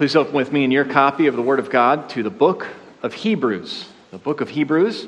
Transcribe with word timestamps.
Please 0.00 0.16
open 0.16 0.32
with 0.32 0.50
me 0.50 0.64
in 0.64 0.70
your 0.70 0.86
copy 0.86 1.26
of 1.26 1.36
the 1.36 1.42
Word 1.42 1.58
of 1.58 1.68
God 1.68 2.08
to 2.08 2.22
the 2.22 2.30
book 2.30 2.66
of 3.02 3.12
Hebrews. 3.12 3.86
The 4.12 4.16
book 4.16 4.40
of 4.40 4.48
Hebrews. 4.48 5.06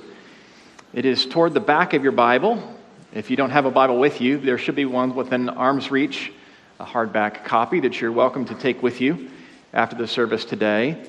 It 0.93 1.07
is 1.07 1.25
toward 1.25 1.55
the 1.55 1.61
back 1.61 1.95
of 1.95 2.03
your 2.03 2.13
Bible. 2.13 2.77
If 3.15 3.31
you 3.31 3.37
don't 3.39 3.49
have 3.49 3.65
a 3.65 3.71
Bible 3.71 3.99
with 3.99 4.21
you, 4.21 4.37
there 4.37 4.59
should 4.59 4.75
be 4.75 4.85
one 4.85 5.15
within 5.15 5.49
arm's 5.49 5.91
reach, 5.91 6.31
a 6.79 6.85
hardback 6.85 7.43
copy 7.43 7.81
that 7.81 8.03
you're 8.03 8.13
welcome 8.13 8.45
to 8.45 8.55
take 8.55 8.83
with 8.83 9.01
you 9.01 9.31
after 9.73 9.97
the 9.97 10.07
service 10.07 10.45
today. 10.45 11.03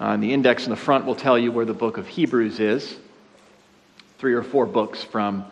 Uh, 0.00 0.16
the 0.16 0.32
index 0.32 0.64
in 0.64 0.70
the 0.70 0.76
front 0.76 1.04
will 1.04 1.14
tell 1.14 1.38
you 1.38 1.52
where 1.52 1.64
the 1.64 1.72
book 1.72 1.96
of 1.96 2.08
Hebrews 2.08 2.58
is. 2.58 2.98
Three 4.18 4.34
or 4.34 4.42
four 4.42 4.66
books 4.66 5.04
from 5.04 5.44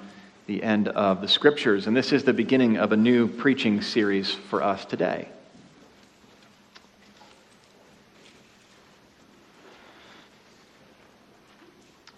the 0.49 0.61
end 0.61 0.89
of 0.89 1.21
the 1.21 1.29
scriptures. 1.29 1.87
And 1.87 1.97
this 1.97 2.13
is 2.13 2.25
the 2.25 2.33
beginning 2.33 2.79
of 2.79 2.91
a 2.91 2.97
new 2.97 3.29
preaching 3.29 3.81
series 3.81 4.33
for 4.33 4.61
us 4.61 4.85
today. 4.85 5.29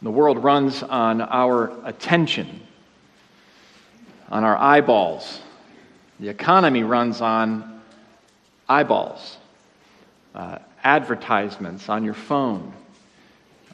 The 0.01 0.11
world 0.11 0.45
runs 0.45 0.83
on 0.85 1.21
our 1.21 1.73
attention, 1.85 2.61
on 4.31 4.45
our 4.45 4.57
eyeballs. 4.57 5.41
The 6.21 6.29
economy 6.29 6.85
runs 6.85 7.21
on 7.21 7.81
eyeballs, 8.69 9.39
uh, 10.35 10.59
advertisements 10.85 11.89
on 11.89 12.05
your 12.05 12.15
phone. 12.15 12.73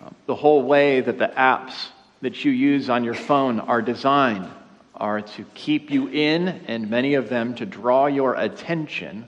Uh, 0.02 0.10
the 0.26 0.34
whole 0.34 0.62
way 0.62 1.02
that 1.02 1.18
the 1.18 1.28
apps 1.36 1.88
that 2.22 2.42
you 2.42 2.52
use 2.52 2.88
on 2.88 3.04
your 3.04 3.14
phone 3.14 3.60
are 3.60 3.82
designed 3.82 4.48
are 4.94 5.20
to 5.20 5.44
keep 5.54 5.90
you 5.90 6.08
in, 6.08 6.48
and 6.68 6.88
many 6.88 7.14
of 7.14 7.28
them 7.28 7.54
to 7.56 7.66
draw 7.66 8.06
your 8.06 8.34
attention 8.36 9.26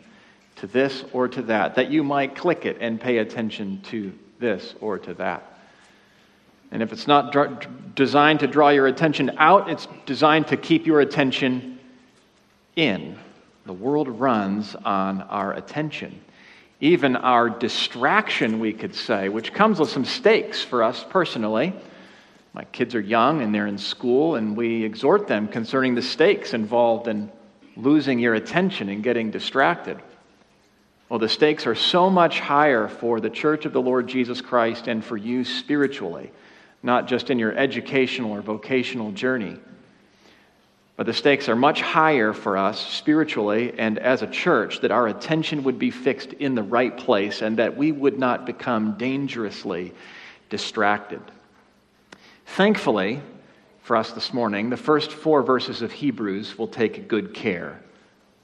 to 0.57 0.67
this 0.67 1.05
or 1.13 1.29
to 1.29 1.43
that, 1.43 1.75
that 1.75 1.91
you 1.91 2.03
might 2.03 2.35
click 2.35 2.65
it 2.65 2.79
and 2.81 2.99
pay 2.99 3.19
attention 3.19 3.83
to 3.83 4.13
this 4.39 4.75
or 4.81 4.99
to 4.99 5.13
that. 5.13 5.56
And 6.71 6.83
if 6.83 6.93
it's 6.93 7.07
not 7.07 7.35
designed 7.95 8.41
to 8.41 8.47
draw 8.47 8.71
your 8.71 8.87
attention 8.87 9.33
out, 9.39 9.71
it's 9.71 9.89
designed 10.05 10.49
to 10.49 10.57
keep 10.57 10.87
your 10.87 11.01
attention 11.01 11.79
in. 12.75 13.19
The 13.65 13.73
world 13.73 14.09
runs 14.09 14.75
on 14.77 15.23
our 15.23 15.53
attention. 15.53 16.21
Even 16.81 17.17
our 17.17 17.49
distraction, 17.49 18.61
we 18.61 18.73
could 18.73 18.95
say, 18.95 19.29
which 19.29 19.53
comes 19.53 19.81
with 19.81 19.89
some 19.89 20.05
stakes 20.05 20.63
for 20.63 20.83
us 20.83 21.05
personally. 21.09 21.73
My 22.53 22.65
kids 22.65 22.95
are 22.95 23.01
young 23.01 23.43
and 23.43 23.55
they're 23.55 23.67
in 23.67 23.79
school, 23.79 24.35
and 24.35 24.57
we 24.57 24.85
exhort 24.85 25.27
them 25.27 25.49
concerning 25.49 25.95
the 25.95 26.03
stakes 26.03 26.53
involved 26.53 27.09
in 27.09 27.31
losing 27.77 28.19
your 28.19 28.35
attention 28.35 28.89
and 28.89 29.03
getting 29.03 29.31
distracted. 29.31 29.99
Well, 31.09 31.19
the 31.19 31.29
stakes 31.29 31.67
are 31.67 31.75
so 31.75 32.11
much 32.11 32.41
higher 32.41 32.89
for 32.89 33.21
the 33.21 33.31
church 33.31 33.65
of 33.65 33.73
the 33.73 33.81
Lord 33.81 34.09
Jesus 34.09 34.41
Christ 34.41 34.89
and 34.89 35.05
for 35.05 35.17
you 35.17 35.45
spiritually 35.45 36.31
not 36.87 37.09
just 37.09 37.31
in 37.31 37.39
your 37.39 37.53
educational 37.53 38.31
or 38.31 38.41
vocational 38.41 39.11
journey. 39.11 39.59
But 40.97 41.05
the 41.05 41.13
stakes 41.13 41.49
are 41.49 41.57
much 41.57 41.83
higher 41.83 42.33
for 42.33 42.57
us 42.57 42.81
spiritually 42.81 43.75
and 43.77 43.99
as 43.99 44.23
a 44.23 44.27
church 44.27 44.81
that 44.81 44.93
our 44.93 45.09
attention 45.09 45.65
would 45.65 45.79
be 45.79 45.91
fixed 45.91 46.33
in 46.33 46.55
the 46.55 46.63
right 46.63 46.97
place 46.97 47.43
and 47.43 47.59
that 47.59 47.77
we 47.77 47.91
would 47.93 48.19
not 48.19 48.47
become 48.47 48.97
dangerously 48.97 49.93
distracted. 50.49 51.21
Thankfully, 52.47 53.21
for 53.83 53.97
us 53.97 54.13
this 54.13 54.33
morning, 54.33 54.71
the 54.71 54.77
first 54.77 55.11
four 55.11 55.43
verses 55.43 55.83
of 55.83 55.91
Hebrews 55.91 56.57
will 56.57 56.69
take 56.69 57.09
good 57.09 57.35
care 57.35 57.81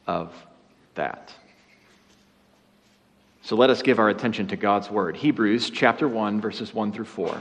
of 0.07 0.35
that. 0.97 1.33
So 3.43 3.57
let 3.57 3.71
us 3.71 3.83
give 3.83 3.99
our 3.99 4.09
attention 4.09 4.49
to 4.49 4.57
God's 4.57 4.91
Word. 4.91 5.17
Hebrews 5.17 5.71
chapter 5.71 6.09
1, 6.09 6.41
verses 6.41 6.75
1 6.75 6.93
through 6.93 7.07
4. 7.07 7.41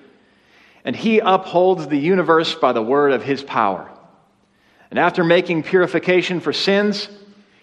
and 0.83 0.95
he 0.95 1.19
upholds 1.19 1.87
the 1.87 1.97
universe 1.97 2.55
by 2.55 2.73
the 2.73 2.81
word 2.81 3.11
of 3.11 3.23
his 3.23 3.43
power. 3.43 3.89
And 4.89 4.99
after 4.99 5.23
making 5.23 5.63
purification 5.63 6.39
for 6.39 6.51
sins, 6.51 7.07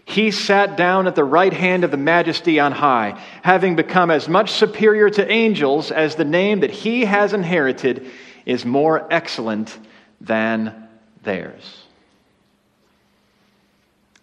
he 0.04 0.30
sat 0.30 0.76
down 0.78 1.06
at 1.06 1.14
the 1.14 1.24
right 1.24 1.52
hand 1.52 1.84
of 1.84 1.90
the 1.90 1.98
majesty 1.98 2.58
on 2.58 2.72
high, 2.72 3.22
having 3.42 3.76
become 3.76 4.10
as 4.10 4.26
much 4.26 4.52
superior 4.52 5.10
to 5.10 5.30
angels 5.30 5.90
as 5.90 6.14
the 6.14 6.24
name 6.24 6.60
that 6.60 6.70
he 6.70 7.04
has 7.04 7.34
inherited 7.34 8.06
is 8.46 8.64
more 8.64 9.06
excellent 9.12 9.78
than 10.20 10.88
theirs. 11.22 11.84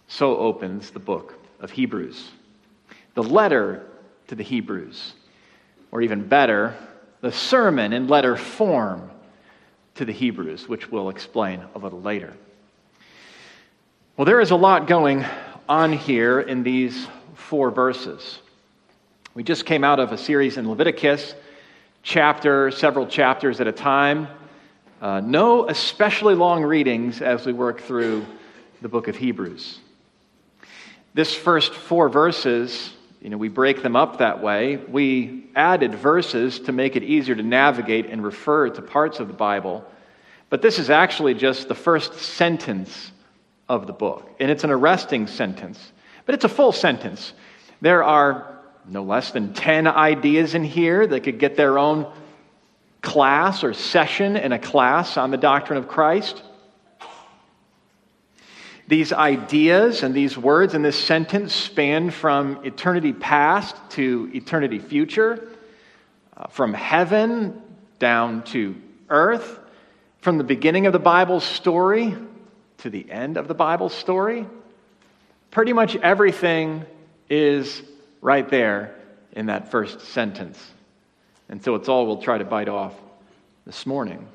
So 0.08 0.38
opens 0.38 0.90
the 0.90 1.00
book 1.00 1.38
of 1.60 1.70
Hebrews. 1.70 2.30
The 3.14 3.24
letter 3.24 3.86
to 4.28 4.36
the 4.36 4.44
Hebrews, 4.44 5.14
or 5.92 6.02
even 6.02 6.28
better, 6.28 6.76
the 7.26 7.32
sermon 7.32 7.92
in 7.92 8.08
letter 8.08 8.38
form 8.38 9.10
to 9.96 10.06
the 10.06 10.12
Hebrews, 10.12 10.70
which 10.70 10.92
we'll 10.92 11.10
explain 11.10 11.60
a 11.74 11.80
little 11.80 12.00
later. 12.00 12.32
Well, 14.16 14.26
there 14.26 14.42
is 14.42 14.52
a 14.52 14.56
lot 14.56 14.86
going 14.86 15.26
on 15.68 15.92
here 15.92 16.40
in 16.40 16.62
these 16.62 17.08
four 17.34 17.72
verses. 17.72 18.38
We 19.34 19.42
just 19.42 19.66
came 19.66 19.84
out 19.84 20.00
of 20.00 20.12
a 20.12 20.20
series 20.20 20.58
in 20.58 20.70
Leviticus, 20.70 21.34
chapter, 22.04 22.70
several 22.70 23.08
chapters 23.08 23.60
at 23.60 23.66
a 23.66 23.72
time. 23.72 24.28
Uh, 25.02 25.20
no 25.20 25.68
especially 25.68 26.36
long 26.36 26.64
readings 26.64 27.24
as 27.24 27.44
we 27.44 27.54
work 27.54 27.82
through 27.82 28.24
the 28.84 28.88
book 28.88 29.08
of 29.08 29.16
Hebrews. 29.16 29.80
This 31.16 31.34
first 31.34 31.74
four 31.74 32.08
verses 32.08 32.94
you 33.26 33.32
know, 33.32 33.38
we 33.38 33.48
break 33.48 33.82
them 33.82 33.96
up 33.96 34.20
that 34.20 34.44
way. 34.44 34.76
We 34.76 35.48
added 35.56 35.96
verses 35.96 36.60
to 36.60 36.72
make 36.72 36.96
it 36.96 37.02
easier 37.02 37.34
to 37.34 37.42
navigate 37.42 38.06
and 38.06 38.24
refer 38.24 38.70
to 38.70 38.82
parts 38.84 39.20
of 39.20 39.28
the 39.28 39.34
Bible. 39.34 39.84
But 40.52 40.62
this 40.62 40.78
is 40.78 40.92
actually 40.92 41.34
just 41.34 41.68
the 41.68 41.74
first 41.74 42.14
sentence 42.14 43.12
of 43.68 43.88
the 43.88 43.94
book. 43.94 44.30
And 44.40 44.52
it's 44.52 44.64
an 44.64 44.70
arresting 44.70 45.26
sentence, 45.26 45.92
but 46.28 46.36
it's 46.36 46.44
a 46.44 46.50
full 46.50 46.72
sentence. 46.72 47.34
There 47.82 48.04
are 48.04 48.60
no 48.88 49.02
less 49.02 49.32
than 49.32 49.56
10 49.56 49.88
ideas 49.88 50.54
in 50.54 50.64
here 50.64 51.08
that 51.08 51.22
could 51.22 51.40
get 51.40 51.58
their 51.58 51.80
own 51.80 52.06
class 53.02 53.64
or 53.64 53.74
session 53.74 54.38
in 54.38 54.52
a 54.52 54.60
class 54.60 55.18
on 55.18 55.32
the 55.32 55.38
doctrine 55.38 55.80
of 55.80 55.88
Christ. 55.88 56.44
These 58.88 59.14
ideas 59.14 60.04
and 60.04 60.14
these 60.14 60.38
words 60.38 60.76
in 60.76 60.84
this 60.84 61.02
sentence 61.02 61.54
span 61.54 62.12
from 62.12 62.64
eternity 62.64 63.14
past 63.14 63.76
to 63.92 64.30
eternity 64.34 64.78
future, 64.78 65.48
uh, 66.38 66.48
from 66.48 66.74
heaven 66.74 67.62
down 67.98 68.44
to 68.44 68.76
earth, 69.10 69.60
from 70.20 70.38
the 70.38 70.44
beginning 70.44 70.86
of 70.86 70.94
the 70.94 71.00
Bible 71.00 71.40
story 71.40 72.16
to 72.80 72.90
the 72.90 73.10
end 73.10 73.38
of 73.38 73.48
the 73.48 73.56
Bible 73.56 73.90
story. 73.90 74.46
Pretty 75.50 75.74
much 75.74 75.96
everything 75.96 76.86
is 77.28 77.82
right 78.22 78.48
there 78.50 78.94
in 79.32 79.48
that 79.48 79.72
first 79.72 80.02
sentence. 80.02 80.64
And 81.50 81.64
so 81.64 81.74
it's 81.76 81.90
all 81.90 82.06
we'll 82.06 82.22
try 82.22 82.38
to 82.38 82.46
bite 82.46 82.70
off 82.70 82.94
this 83.66 83.86
morning. 83.86 84.28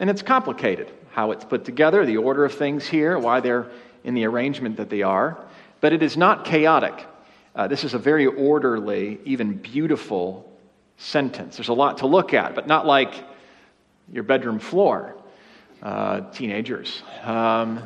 And 0.00 0.08
it's 0.08 0.22
complicated 0.22 0.90
how 1.16 1.30
it's 1.30 1.46
put 1.46 1.64
together, 1.64 2.04
the 2.04 2.18
order 2.18 2.44
of 2.44 2.52
things 2.52 2.86
here, 2.86 3.18
why 3.18 3.40
they're 3.40 3.70
in 4.04 4.12
the 4.12 4.26
arrangement 4.26 4.76
that 4.76 4.90
they 4.90 5.00
are. 5.00 5.42
But 5.80 5.94
it 5.94 6.02
is 6.02 6.14
not 6.14 6.44
chaotic. 6.44 7.06
Uh, 7.54 7.66
this 7.68 7.84
is 7.84 7.94
a 7.94 7.98
very 7.98 8.26
orderly, 8.26 9.18
even 9.24 9.54
beautiful 9.54 10.52
sentence. 10.98 11.56
There's 11.56 11.70
a 11.70 11.72
lot 11.72 11.98
to 11.98 12.06
look 12.06 12.34
at, 12.34 12.54
but 12.54 12.66
not 12.66 12.84
like 12.84 13.14
your 14.12 14.24
bedroom 14.24 14.58
floor, 14.58 15.16
uh, 15.82 16.20
teenagers. 16.32 17.02
Um, 17.22 17.82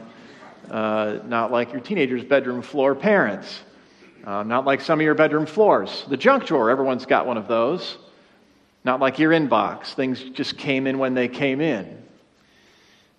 uh, 0.68 1.20
not 1.24 1.52
like 1.52 1.70
your 1.70 1.80
teenager's 1.82 2.24
bedroom 2.24 2.62
floor 2.62 2.96
parents. 2.96 3.60
Uh, 4.24 4.42
not 4.42 4.64
like 4.64 4.80
some 4.80 4.98
of 4.98 5.04
your 5.04 5.14
bedroom 5.14 5.46
floors. 5.46 6.04
The 6.08 6.16
junk 6.16 6.46
drawer, 6.46 6.68
everyone's 6.68 7.06
got 7.06 7.28
one 7.28 7.36
of 7.36 7.46
those. 7.46 7.96
Not 8.84 8.98
like 8.98 9.20
your 9.20 9.30
inbox. 9.30 9.94
Things 9.94 10.20
just 10.20 10.58
came 10.58 10.88
in 10.88 10.98
when 10.98 11.14
they 11.14 11.28
came 11.28 11.60
in. 11.60 12.09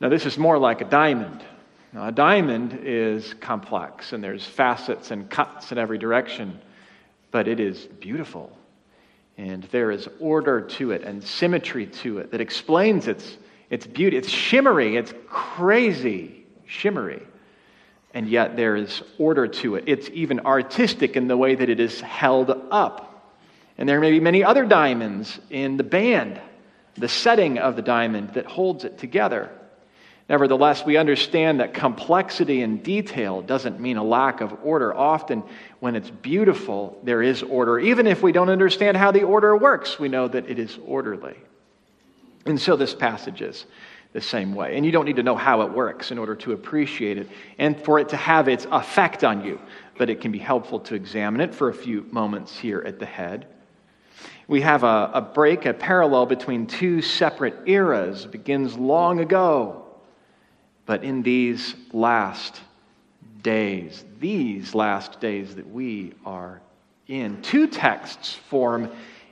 Now, 0.01 0.09
this 0.09 0.25
is 0.25 0.35
more 0.35 0.57
like 0.57 0.81
a 0.81 0.85
diamond. 0.85 1.45
Now, 1.93 2.07
a 2.07 2.11
diamond 2.11 2.79
is 2.83 3.35
complex, 3.35 4.13
and 4.13 4.23
there's 4.23 4.43
facets 4.43 5.11
and 5.11 5.29
cuts 5.29 5.71
in 5.71 5.77
every 5.77 5.99
direction, 5.99 6.59
but 7.29 7.47
it 7.47 7.59
is 7.59 7.85
beautiful. 7.85 8.51
And 9.37 9.61
there 9.65 9.91
is 9.91 10.09
order 10.19 10.59
to 10.59 10.89
it 10.89 11.03
and 11.03 11.23
symmetry 11.23 11.85
to 11.85 12.17
it 12.17 12.31
that 12.31 12.41
explains 12.41 13.07
its, 13.07 13.37
its 13.69 13.85
beauty. 13.85 14.17
It's 14.17 14.27
shimmery, 14.27 14.97
it's 14.97 15.13
crazy 15.27 16.45
shimmery. 16.65 17.21
And 18.15 18.27
yet 18.27 18.57
there 18.57 18.75
is 18.75 19.03
order 19.19 19.47
to 19.47 19.75
it. 19.75 19.83
It's 19.85 20.09
even 20.13 20.39
artistic 20.39 21.15
in 21.15 21.27
the 21.27 21.37
way 21.37 21.53
that 21.53 21.69
it 21.69 21.79
is 21.79 22.01
held 22.01 22.49
up. 22.71 23.35
And 23.77 23.87
there 23.87 23.99
may 23.99 24.09
be 24.09 24.19
many 24.19 24.43
other 24.43 24.65
diamonds 24.65 25.39
in 25.51 25.77
the 25.77 25.83
band, 25.83 26.41
the 26.95 27.07
setting 27.07 27.59
of 27.59 27.75
the 27.75 27.83
diamond 27.83 28.33
that 28.33 28.47
holds 28.47 28.83
it 28.83 28.97
together. 28.97 29.51
Nevertheless, 30.31 30.85
we 30.85 30.95
understand 30.95 31.59
that 31.59 31.73
complexity 31.73 32.61
and 32.61 32.81
detail 32.81 33.41
doesn't 33.41 33.81
mean 33.81 33.97
a 33.97 34.03
lack 34.03 34.39
of 34.39 34.55
order. 34.63 34.95
Often, 34.95 35.43
when 35.81 35.93
it's 35.97 36.09
beautiful, 36.09 36.97
there 37.03 37.21
is 37.21 37.43
order. 37.43 37.77
Even 37.77 38.07
if 38.07 38.23
we 38.23 38.31
don't 38.31 38.47
understand 38.47 38.95
how 38.95 39.11
the 39.11 39.23
order 39.23 39.57
works, 39.57 39.99
we 39.99 40.07
know 40.07 40.29
that 40.29 40.49
it 40.49 40.57
is 40.57 40.79
orderly. 40.85 41.35
And 42.45 42.57
so, 42.57 42.77
this 42.77 42.95
passage 42.95 43.41
is 43.41 43.65
the 44.13 44.21
same 44.21 44.55
way. 44.55 44.77
And 44.77 44.85
you 44.85 44.93
don't 44.93 45.03
need 45.03 45.17
to 45.17 45.23
know 45.23 45.35
how 45.35 45.63
it 45.63 45.73
works 45.73 46.11
in 46.11 46.17
order 46.17 46.35
to 46.35 46.53
appreciate 46.53 47.17
it 47.17 47.27
and 47.57 47.77
for 47.83 47.99
it 47.99 48.07
to 48.07 48.15
have 48.15 48.47
its 48.47 48.65
effect 48.71 49.25
on 49.25 49.43
you. 49.43 49.59
But 49.97 50.09
it 50.09 50.21
can 50.21 50.31
be 50.31 50.39
helpful 50.39 50.79
to 50.79 50.95
examine 50.95 51.41
it 51.41 51.53
for 51.53 51.67
a 51.67 51.73
few 51.73 52.05
moments 52.09 52.57
here 52.57 52.81
at 52.87 52.99
the 52.99 53.05
head. 53.05 53.47
We 54.47 54.61
have 54.61 54.85
a, 54.85 55.11
a 55.13 55.21
break, 55.21 55.65
a 55.65 55.73
parallel 55.73 56.25
between 56.25 56.67
two 56.67 57.01
separate 57.01 57.67
eras. 57.67 58.23
It 58.23 58.31
begins 58.31 58.77
long 58.77 59.19
ago 59.19 59.89
but 60.91 61.05
in 61.05 61.23
these 61.23 61.73
last 61.93 62.59
days, 63.43 64.03
these 64.19 64.75
last 64.75 65.21
days 65.21 65.55
that 65.55 65.71
we 65.71 66.11
are 66.25 66.59
in, 67.07 67.41
two 67.41 67.65
texts 67.65 68.33
form 68.33 68.91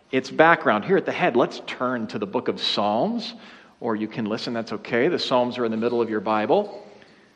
its 0.09 0.31
background. 0.31 0.85
Here 0.85 0.95
at 0.95 1.05
the 1.05 1.11
head, 1.11 1.35
let's 1.35 1.61
turn 1.67 2.07
to 2.07 2.17
the 2.17 2.25
book 2.25 2.47
of 2.47 2.61
Psalms, 2.61 3.33
or 3.81 3.97
you 3.97 4.07
can 4.07 4.23
listen, 4.23 4.53
that's 4.53 4.71
okay. 4.71 5.09
The 5.09 5.19
Psalms 5.19 5.57
are 5.57 5.65
in 5.65 5.71
the 5.71 5.75
middle 5.75 6.01
of 6.01 6.09
your 6.09 6.21
Bible. 6.21 6.81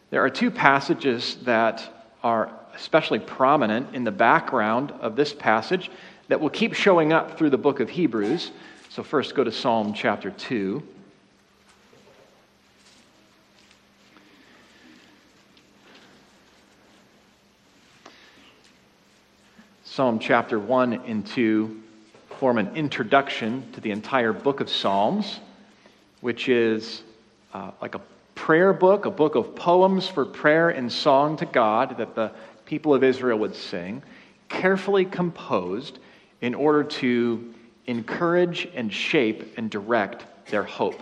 There 0.10 0.24
are 0.24 0.30
two 0.30 0.50
passages 0.50 1.36
that 1.44 2.08
are 2.24 2.50
especially 2.76 3.20
prominent 3.20 3.94
in 3.94 4.06
the 4.06 4.12
background 4.12 4.92
of 5.02 5.18
this 5.18 5.34
passage 5.34 5.92
that 6.30 6.40
will 6.40 6.50
keep 6.50 6.74
showing 6.74 7.12
up 7.12 7.38
through 7.38 7.50
the 7.50 7.58
book 7.58 7.82
of 7.82 7.90
Hebrews. 7.90 8.52
So, 8.88 9.04
first 9.04 9.36
go 9.36 9.44
to 9.44 9.52
Psalm 9.52 9.94
chapter 9.94 10.32
2. 10.32 10.82
Psalm 19.96 20.18
chapter 20.18 20.58
1 20.58 20.94
and 21.06 21.24
2 21.24 21.84
form 22.40 22.58
an 22.58 22.76
introduction 22.76 23.72
to 23.74 23.80
the 23.80 23.92
entire 23.92 24.34
book 24.34 24.60
of 24.60 24.68
Psalms, 24.68 25.40
which 26.22 26.50
is 26.50 27.04
uh, 27.54 27.70
like 27.80 27.94
a 27.94 28.02
prayer 28.34 28.74
book, 28.74 29.06
a 29.06 29.12
book 29.12 29.36
of 29.36 29.56
poems 29.56 30.08
for 30.08 30.26
prayer 30.26 30.72
and 30.72 30.92
song 30.92 31.38
to 31.38 31.46
God 31.46 32.00
that 32.00 32.16
the 32.16 32.32
people 32.66 32.96
of 32.96 33.04
Israel 33.04 33.38
would 33.38 33.54
sing, 33.54 34.02
carefully 34.50 35.06
composed 35.06 36.00
in 36.42 36.56
order 36.56 36.84
to 36.84 37.54
encourage 37.86 38.68
and 38.74 38.92
shape 38.92 39.54
and 39.58 39.70
direct 39.70 40.26
their 40.48 40.64
hope. 40.64 41.00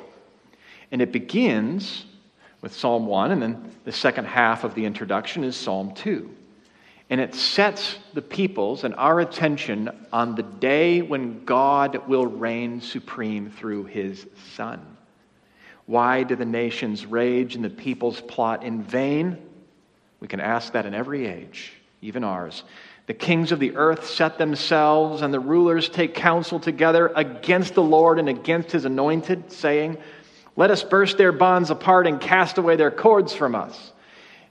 And 0.91 1.01
it 1.01 1.13
begins 1.13 2.03
with 2.59 2.75
Psalm 2.75 3.05
1, 3.05 3.31
and 3.31 3.41
then 3.41 3.71
the 3.85 3.93
second 3.93 4.25
half 4.25 4.65
of 4.65 4.75
the 4.75 4.83
introduction 4.83 5.45
is 5.45 5.55
Psalm 5.55 5.93
2. 5.95 6.29
And 7.11 7.19
it 7.19 7.35
sets 7.35 7.99
the 8.13 8.21
people's 8.21 8.85
and 8.85 8.95
our 8.95 9.19
attention 9.19 9.89
on 10.13 10.35
the 10.35 10.43
day 10.43 11.01
when 11.01 11.43
God 11.43 12.07
will 12.07 12.25
reign 12.25 12.79
supreme 12.79 13.51
through 13.51 13.83
his 13.83 14.25
Son. 14.55 14.79
Why 15.87 16.23
do 16.23 16.37
the 16.37 16.45
nations 16.45 17.05
rage 17.05 17.55
and 17.55 17.65
the 17.65 17.69
peoples 17.69 18.21
plot 18.21 18.63
in 18.63 18.81
vain? 18.81 19.37
We 20.21 20.29
can 20.29 20.39
ask 20.39 20.71
that 20.71 20.85
in 20.85 20.93
every 20.93 21.27
age, 21.27 21.73
even 22.01 22.23
ours. 22.23 22.63
The 23.07 23.13
kings 23.13 23.51
of 23.51 23.59
the 23.59 23.75
earth 23.75 24.07
set 24.07 24.37
themselves, 24.37 25.21
and 25.21 25.33
the 25.33 25.39
rulers 25.41 25.89
take 25.89 26.13
counsel 26.13 26.61
together 26.61 27.11
against 27.13 27.73
the 27.73 27.83
Lord 27.83 28.19
and 28.19 28.29
against 28.29 28.71
his 28.71 28.85
anointed, 28.85 29.51
saying, 29.51 29.97
Let 30.55 30.71
us 30.71 30.81
burst 30.81 31.17
their 31.17 31.33
bonds 31.33 31.71
apart 31.71 32.07
and 32.07 32.21
cast 32.21 32.57
away 32.57 32.77
their 32.77 32.89
cords 32.89 33.33
from 33.33 33.53
us. 33.53 33.91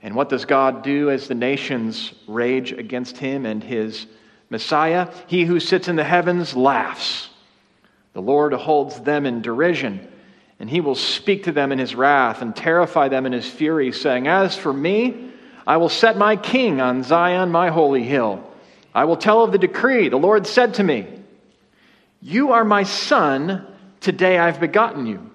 And 0.03 0.15
what 0.15 0.29
does 0.29 0.45
God 0.45 0.83
do 0.83 1.11
as 1.11 1.29
the 1.29 1.35
nations 1.35 2.13
rage 2.27 2.73
against 2.73 3.19
him 3.19 3.45
and 3.45 3.63
his 3.63 4.07
Messiah? 4.49 5.13
He 5.27 5.45
who 5.45 5.61
sits 5.61 5.89
in 5.89 5.97
the 5.97 6.05
heavens 6.05 6.57
laughs. 6.57 7.29
The 8.15 8.23
Lord 8.23 8.53
holds 8.55 9.01
them 9.01 9.27
in 9.27 9.43
derision, 9.43 10.07
and 10.59 10.69
he 10.69 10.81
will 10.81 10.95
speak 10.95 11.45
to 11.45 11.53
them 11.53 11.71
in 11.71 11.79
his 11.79 11.95
wrath 11.95 12.43
and 12.43 12.57
terrify 12.57 13.09
them 13.09 13.27
in 13.27 13.33
his 13.33 13.49
fury, 13.49 13.93
saying, 13.93 14.27
As 14.27 14.57
for 14.57 14.73
me, 14.73 15.31
I 15.67 15.77
will 15.77 15.89
set 15.89 16.17
my 16.17 16.37
king 16.37 16.81
on 16.81 17.03
Zion, 17.03 17.51
my 17.51 17.69
holy 17.69 18.03
hill. 18.03 18.45
I 18.95 19.05
will 19.05 19.17
tell 19.17 19.45
of 19.45 19.53
the 19.53 19.59
decree. 19.59 20.09
The 20.09 20.17
Lord 20.17 20.47
said 20.47 20.75
to 20.75 20.83
me, 20.83 21.07
You 22.21 22.53
are 22.53 22.65
my 22.65 22.83
son. 22.83 23.67
Today 24.01 24.39
I've 24.39 24.59
begotten 24.59 25.07
you. 25.07 25.31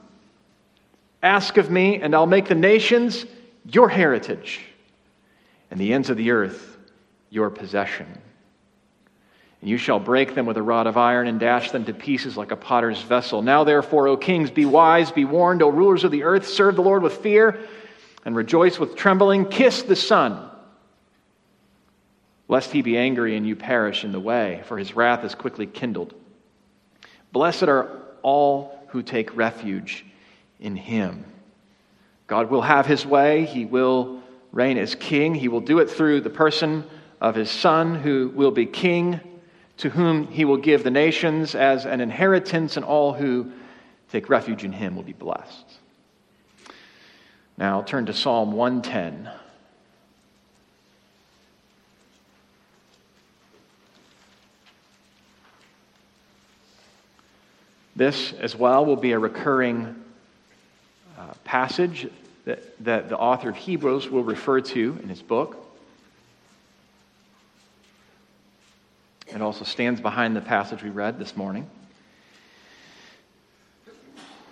Ask 1.22 1.58
of 1.58 1.70
me, 1.70 2.02
and 2.02 2.16
I'll 2.16 2.26
make 2.26 2.48
the 2.48 2.56
nations 2.56 3.26
your 3.72 3.90
heritage, 3.90 4.62
and 5.72 5.80
the 5.80 5.94
ends 5.94 6.10
of 6.10 6.18
the 6.18 6.32
earth 6.32 6.78
your 7.30 7.50
possession. 7.50 8.08
And 9.62 9.70
you 9.70 9.78
shall 9.78 10.00
break 10.00 10.36
them 10.36 10.46
with 10.46 10.58
a 10.58 10.62
rod 10.62 10.86
of 10.86 10.96
iron 10.96 11.28
and 11.28 11.40
dash 11.40 11.72
them 11.72 11.86
to 11.86 11.94
pieces 11.94 12.38
like 12.38 12.52
a 12.52 12.56
potter's 12.56 13.02
vessel. 13.02 13.42
Now, 13.42 13.64
therefore, 13.64 14.08
O 14.08 14.16
kings, 14.16 14.52
be 14.52 14.66
wise, 14.66 15.12
be 15.12 15.26
warned, 15.26 15.64
O 15.64 15.70
rulers 15.70 16.04
of 16.04 16.12
the 16.12 16.24
earth, 16.24 16.48
serve 16.48 16.76
the 16.76 16.84
Lord 16.84 17.02
with 17.02 17.18
fear 17.18 17.60
and 18.26 18.36
rejoice 18.36 18.78
with 18.78 18.96
trembling. 18.96 19.46
Kiss 19.46 19.82
the 19.84 19.96
Son, 19.96 20.50
lest 22.48 22.72
he 22.72 22.82
be 22.82 22.98
angry 22.98 23.36
and 23.36 23.48
you 23.48 23.56
perish 23.56 24.04
in 24.04 24.12
the 24.12 24.20
way, 24.20 24.62
for 24.66 24.78
his 24.78 24.96
wrath 24.96 25.24
is 25.24 25.34
quickly 25.34 25.66
kindled. 25.66 26.14
Blessed 27.32 27.64
are 27.64 27.90
all 28.22 28.80
who 28.90 29.02
take 29.02 29.36
refuge 29.36 30.06
in 30.60 30.76
him. 30.76 31.26
God 32.28 32.50
will 32.50 32.62
have 32.62 32.86
his 32.86 33.06
way. 33.06 33.46
He 33.46 33.66
will 33.66 34.22
reign 34.52 34.78
as 34.78 34.96
king. 34.96 35.36
He 35.36 35.48
will 35.48 35.62
do 35.62 35.80
it 35.80 35.90
through 35.90 36.22
the 36.22 36.30
person 36.30 36.84
of 37.22 37.36
his 37.36 37.52
son, 37.52 37.96
who 37.96 38.32
will 38.34 38.52
be 38.52 38.66
king, 38.66 39.20
to 39.78 39.90
whom 39.90 40.28
he 40.28 40.46
will 40.46 40.58
give 40.58 40.84
the 40.84 40.92
nations 40.92 41.56
as 41.56 41.86
an 41.86 42.02
inheritance, 42.02 42.78
and 42.78 42.86
all 42.86 43.14
who 43.14 43.52
take 44.12 44.30
refuge 44.30 44.64
in 44.64 44.72
him 44.72 44.96
will 44.96 45.04
be 45.04 45.14
blessed. 45.14 45.66
Now, 47.58 47.78
I'll 47.80 47.84
turn 47.84 48.06
to 48.08 48.14
Psalm 48.14 48.52
110. 48.52 49.30
This, 57.96 58.34
as 58.34 58.56
well, 58.56 58.86
will 58.86 58.98
be 58.98 59.14
a 59.14 59.20
recurring 59.20 59.96
uh, 61.18 61.34
passage 61.44 62.08
that, 62.46 62.84
that 62.84 63.10
the 63.10 63.18
author 63.18 63.50
of 63.50 63.56
Hebrews 63.56 64.10
will 64.10 64.24
refer 64.24 64.62
to 64.62 65.00
in 65.02 65.10
his 65.10 65.22
book. 65.22 65.58
It 69.28 69.42
also 69.42 69.66
stands 69.66 70.00
behind 70.00 70.36
the 70.36 70.42
passage 70.42 70.84
we 70.84 70.90
read 70.90 71.20
this 71.20 71.36
morning. 71.36 71.68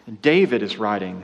And 0.07 0.21
David 0.21 0.63
is 0.63 0.77
writing. 0.77 1.23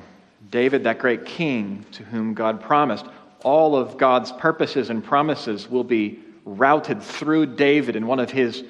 David, 0.50 0.86
that 0.86 1.00
great 1.00 1.26
king 1.26 1.86
to 1.94 2.04
whom 2.04 2.34
God 2.34 2.62
promised, 2.62 3.06
all 3.44 3.76
of 3.76 3.98
God's 3.98 4.32
purposes 4.32 4.90
and 4.90 5.04
promises 5.04 5.70
will 5.70 5.84
be 5.84 6.20
routed 6.46 7.02
through 7.04 7.48
David 7.48 7.96
and 7.96 8.08
one 8.08 8.20
of 8.20 8.32
his 8.32 8.64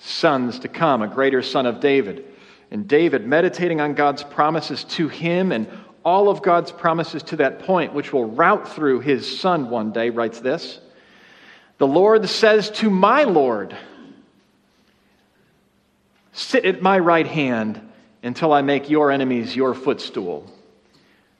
sons 0.00 0.58
to 0.60 0.68
come, 0.68 1.02
a 1.02 1.08
greater 1.08 1.42
son 1.42 1.66
of 1.66 1.80
David. 1.80 2.24
And 2.70 2.86
David, 2.86 3.26
meditating 3.26 3.80
on 3.80 3.94
God's 3.94 4.22
promises 4.22 4.84
to 4.84 5.08
him 5.08 5.52
and 5.52 5.66
all 6.08 6.30
of 6.30 6.42
God's 6.42 6.72
promises 6.72 7.22
to 7.24 7.36
that 7.36 7.60
point, 7.60 7.92
which 7.92 8.14
will 8.14 8.24
route 8.24 8.66
through 8.66 9.00
his 9.00 9.38
son 9.40 9.68
one 9.68 9.92
day, 9.92 10.08
writes 10.08 10.40
this 10.40 10.80
The 11.76 11.86
Lord 11.86 12.26
says 12.28 12.70
to 12.70 12.88
my 12.88 13.24
Lord, 13.24 13.76
Sit 16.32 16.64
at 16.64 16.80
my 16.80 16.98
right 16.98 17.26
hand 17.26 17.80
until 18.22 18.54
I 18.54 18.62
make 18.62 18.88
your 18.88 19.12
enemies 19.12 19.54
your 19.54 19.74
footstool. 19.74 20.50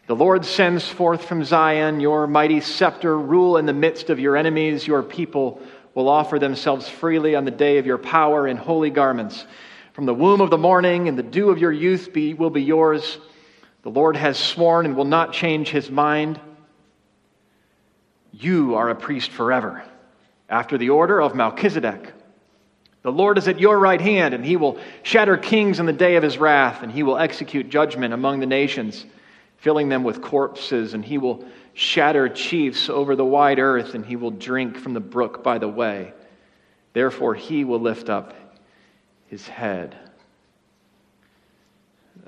The 0.07 0.17
Lord 0.17 0.45
sends 0.45 0.87
forth 0.87 1.25
from 1.25 1.45
Zion 1.45 2.01
your 2.01 2.27
mighty 2.27 2.61
scepter, 2.61 3.19
rule 3.19 3.57
in 3.57 3.65
the 3.65 3.73
midst 3.73 4.11
of 4.11 4.21
your 4.21 4.37
enemies. 4.37 4.87
Your 4.87 5.03
people 5.03 5.63
will 5.95 6.09
offer 6.09 6.39
themselves 6.39 6.89
freely 6.89 7.35
on 7.35 7.45
the 7.45 7.51
day 7.51 7.79
of 7.79 7.87
your 7.87 7.99
power 7.99 8.47
in 8.47 8.59
holy 8.59 8.91
garments. 8.91 9.47
From 9.95 10.05
the 10.05 10.15
womb 10.15 10.41
of 10.41 10.51
the 10.51 10.59
morning 10.59 11.09
and 11.09 11.19
the 11.19 11.23
dew 11.23 11.49
of 11.49 11.59
your 11.59 11.73
youth 11.73 12.13
be, 12.13 12.35
will 12.35 12.51
be 12.51 12.63
yours. 12.63 13.19
The 13.83 13.91
Lord 13.91 14.17
has 14.17 14.39
sworn 14.39 14.87
and 14.87 14.97
will 14.97 15.05
not 15.05 15.33
change 15.33 15.71
his 15.71 15.91
mind. 15.91 16.41
You 18.33 18.75
are 18.75 18.91
a 18.91 18.95
priest 18.95 19.31
forever, 19.31 19.83
after 20.49 20.77
the 20.77 20.91
order 20.91 21.21
of 21.21 21.35
Melchizedek. 21.35 22.13
The 23.03 23.13
Lord 23.13 23.39
is 23.39 23.49
at 23.49 23.61
your 23.61 23.79
right 23.79 24.01
hand, 24.01 24.35
and 24.35 24.45
he 24.45 24.57
will 24.57 24.79
shatter 25.03 25.37
kings 25.37 25.81
in 25.81 25.87
the 25.87 25.93
day 25.93 26.17
of 26.17 26.23
his 26.23 26.39
wrath, 26.39 26.83
and 26.83 26.91
he 26.91 27.03
will 27.03 27.17
execute 27.17 27.71
judgment 27.71 28.13
among 28.13 28.41
the 28.41 28.47
nations, 28.47 29.07
filling 29.57 29.89
them 29.89 30.03
with 30.03 30.21
corpses, 30.21 30.95
and 30.95 31.05
he 31.05 31.17
will 31.17 31.45
shatter 31.75 32.29
chiefs 32.29 32.89
over 32.89 33.15
the 33.15 33.25
wide 33.25 33.61
earth, 33.61 33.95
and 33.95 34.05
he 34.05 34.17
will 34.17 34.33
drink 34.33 34.77
from 34.77 34.95
the 34.95 35.01
brook 35.01 35.45
by 35.45 35.59
the 35.59 35.69
way. 35.69 36.13
Therefore, 36.93 37.35
he 37.35 37.65
will 37.65 37.81
lift 37.81 38.11
up 38.11 38.35
his 39.29 39.47
head. 39.47 39.97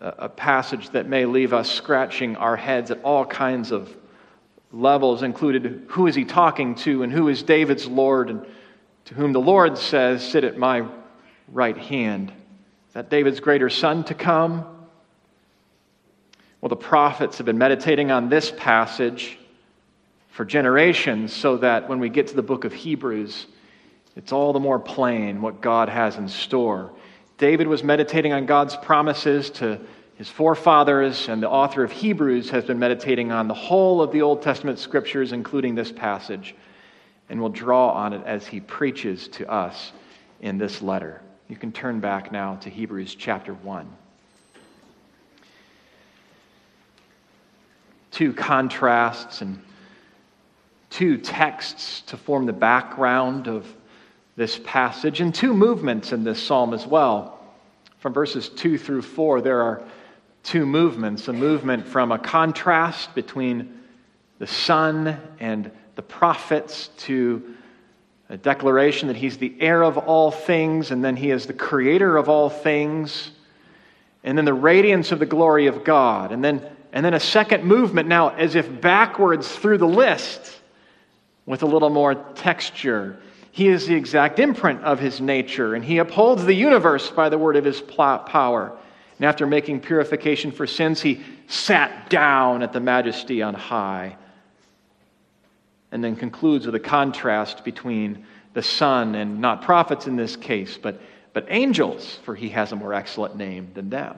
A 0.01 0.31
passage 0.31 0.91
that 0.91 1.07
may 1.07 1.27
leave 1.27 1.53
us 1.53 1.71
scratching 1.71 2.37
our 2.37 2.57
heads 2.57 2.91
at 2.91 3.03
all 3.03 3.27
kinds 3.27 3.71
of 3.71 3.95
levels 4.73 5.23
included 5.23 5.85
who 5.89 6.07
is 6.07 6.15
he 6.15 6.25
talking 6.25 6.75
to 6.77 7.03
and 7.03 7.13
who 7.13 7.29
is 7.29 7.43
David's 7.43 7.87
Lord 7.87 8.31
and 8.31 8.47
to 9.07 9.15
whom 9.15 9.33
the 9.33 9.41
Lord 9.41 9.77
says, 9.77 10.27
Sit 10.27 10.45
at 10.45 10.57
my 10.57 10.87
right 11.49 11.77
hand. 11.77 12.31
Is 12.31 12.95
that 12.95 13.11
David's 13.11 13.41
greater 13.41 13.69
son 13.69 14.05
to 14.05 14.15
come? 14.15 14.65
Well, 16.61 16.71
the 16.71 16.77
prophets 16.77 17.39
have 17.39 17.47
been 17.47 17.59
meditating 17.59 18.11
on 18.11 18.29
this 18.29 18.53
passage 18.57 19.39
for 20.31 20.45
generations 20.45 21.33
so 21.33 21.59
that 21.59 21.89
when 21.89 22.01
we 22.01 22.09
get 22.09 22.29
to 22.29 22.37
the 22.37 22.43
book 22.43 22.65
of 22.65 22.73
Hebrews, 22.73 23.47
it's 24.17 24.33
all 24.33 24.53
the 24.53 24.61
more 24.61 24.79
plain 24.79 25.43
what 25.43 25.61
God 25.61 25.89
has 25.89 26.17
in 26.17 26.29
store. 26.29 26.91
David 27.41 27.69
was 27.69 27.83
meditating 27.83 28.35
on 28.35 28.45
God's 28.45 28.77
promises 28.77 29.49
to 29.53 29.81
his 30.17 30.29
forefathers, 30.29 31.27
and 31.31 31.43
the 31.43 31.49
author 31.49 31.83
of 31.83 31.91
Hebrews 31.91 32.51
has 32.51 32.67
been 32.67 32.79
meditating 32.79 33.33
on 33.33 33.49
the 33.49 33.55
whole 33.55 34.03
of 34.03 34.13
the 34.13 34.21
Old 34.21 34.43
Testament 34.43 34.79
scriptures, 34.79 35.33
including 35.33 35.75
this 35.75 35.91
passage, 35.91 36.55
and 37.31 37.41
will 37.41 37.49
draw 37.49 37.93
on 37.93 38.13
it 38.13 38.21
as 38.27 38.47
he 38.47 38.61
preaches 38.61 39.27
to 39.29 39.51
us 39.51 39.93
in 40.43 40.59
this 40.59 40.83
letter. 40.83 41.23
You 41.49 41.57
can 41.57 41.73
turn 41.73 41.99
back 41.99 42.31
now 42.31 42.57
to 42.57 42.69
Hebrews 42.69 43.15
chapter 43.15 43.55
1. 43.55 43.91
Two 48.11 48.35
contrasts 48.35 49.41
and 49.41 49.59
two 50.91 51.17
texts 51.17 52.03
to 52.03 52.19
form 52.19 52.45
the 52.45 52.53
background 52.53 53.47
of 53.47 53.67
this 54.41 54.59
passage, 54.65 55.21
and 55.21 55.35
two 55.35 55.53
movements 55.53 56.13
in 56.13 56.25
this 56.25 56.43
psalm 56.43 56.73
as 56.73 56.87
well. 56.87 57.39
From 57.99 58.15
verses 58.15 58.49
2 58.49 58.79
through 58.79 59.03
4, 59.03 59.43
there 59.43 59.61
are 59.61 59.83
two 60.43 60.65
movements. 60.65 61.29
A 61.29 61.33
movement 61.35 61.87
from 61.87 62.11
a 62.11 62.19
contrast 62.19 63.15
between 63.15 63.79
the 64.39 64.47
Son 64.47 65.21
and 65.41 65.71
the 65.95 66.01
prophets 66.01 66.89
to 66.97 67.55
a 68.31 68.39
declaration 68.39 69.09
that 69.09 69.17
he's 69.19 69.37
the 69.37 69.55
heir 69.61 69.83
of 69.83 69.99
all 69.99 70.31
things 70.31 70.91
and 70.91 71.05
then 71.05 71.17
he 71.17 71.31
is 71.31 71.45
the 71.45 71.53
creator 71.53 72.17
of 72.17 72.31
all 72.31 72.49
things 72.49 73.33
and 74.25 74.39
then 74.39 74.47
the 74.47 74.55
radiance 74.55 75.13
of 75.13 75.19
the 75.19 75.27
glory 75.27 75.67
of 75.67 75.85
god. 75.85 76.33
And 76.33 76.43
then 76.43 76.65
and 76.95 77.05
then 77.05 77.13
a 77.13 77.21
second 77.21 77.65
movement 77.65 78.09
now 78.09 78.31
as 78.31 78.55
if 78.55 78.81
backwards 78.81 79.55
through 79.55 79.77
the 79.79 79.87
list 79.87 80.61
with 81.45 81.63
a 81.63 81.67
little 81.67 81.91
more 81.91 82.15
texture 82.15 83.21
he 83.53 83.69
is 83.69 83.87
the 83.87 83.95
exact 83.95 84.39
imprint 84.39 84.83
of 84.85 84.99
his 84.99 85.21
nature 85.21 85.75
and 85.75 85.85
he 85.85 85.99
upholds 85.99 86.45
the 86.45 86.55
universe 86.55 87.11
by 87.11 87.29
the 87.29 87.39
word 87.39 87.57
of 87.57 87.65
his 87.65 87.81
power 87.81 88.77
and 89.21 89.27
after 89.27 89.47
making 89.47 89.81
purification 89.81 90.51
for 90.51 90.67
sins, 90.67 91.03
he 91.03 91.21
sat 91.47 92.09
down 92.09 92.63
at 92.63 92.73
the 92.73 92.81
majesty 92.81 93.43
on 93.43 93.53
high. 93.53 94.17
And 95.93 96.03
then 96.03 96.17
concludes 96.17 96.65
with 96.65 96.75
a 96.75 96.81
contrast 96.81 97.63
between 97.63 98.25
the 98.55 98.63
Son 98.63 99.15
and 99.15 99.39
not 99.39 99.61
prophets 99.61 100.07
in 100.07 100.17
this 100.17 100.37
case, 100.37 100.79
but, 100.79 101.03
but 101.35 101.45
angels, 101.51 102.19
for 102.25 102.35
he 102.35 102.49
has 102.49 102.73
a 102.73 102.77
more 102.77 102.95
excellent 102.95 103.37
name 103.37 103.71
than 103.75 103.91
them. 103.91 104.17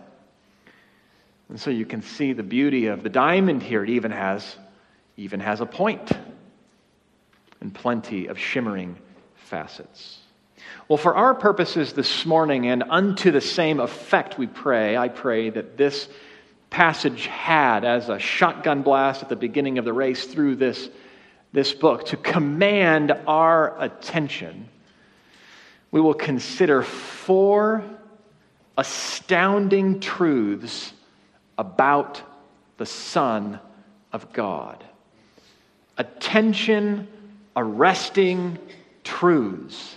And 1.48 1.58
so 1.58 1.70
you 1.70 1.84
can 1.84 2.00
see 2.00 2.32
the 2.32 2.44
beauty 2.44 2.86
of 2.86 3.02
the 3.02 3.08
diamond 3.08 3.60
here. 3.60 3.82
It 3.82 3.90
even 3.90 4.12
has, 4.12 4.54
even 5.16 5.40
has 5.40 5.60
a 5.60 5.66
point 5.66 6.12
and 7.60 7.74
plenty 7.74 8.28
of 8.28 8.38
shimmering 8.38 8.96
facets. 9.52 10.18
Well, 10.88 10.96
for 10.96 11.14
our 11.14 11.34
purposes 11.34 11.92
this 11.92 12.24
morning, 12.24 12.68
and 12.68 12.82
unto 12.88 13.30
the 13.30 13.42
same 13.42 13.80
effect, 13.80 14.38
we 14.38 14.46
pray, 14.46 14.96
I 14.96 15.08
pray 15.08 15.50
that 15.50 15.76
this 15.76 16.08
passage 16.70 17.26
had 17.26 17.84
as 17.84 18.08
a 18.08 18.18
shotgun 18.18 18.80
blast 18.80 19.22
at 19.22 19.28
the 19.28 19.36
beginning 19.36 19.76
of 19.76 19.84
the 19.84 19.92
race 19.92 20.24
through 20.24 20.56
this, 20.56 20.88
this 21.52 21.74
book 21.74 22.06
to 22.06 22.16
command 22.16 23.12
our 23.26 23.78
attention. 23.78 24.70
We 25.90 26.00
will 26.00 26.14
consider 26.14 26.82
four 26.82 27.84
astounding 28.78 30.00
truths 30.00 30.94
about 31.58 32.22
the 32.78 32.86
Son 32.86 33.60
of 34.14 34.32
God. 34.32 34.82
Attention 35.98 37.06
arresting 37.54 38.58
truths 39.22 39.94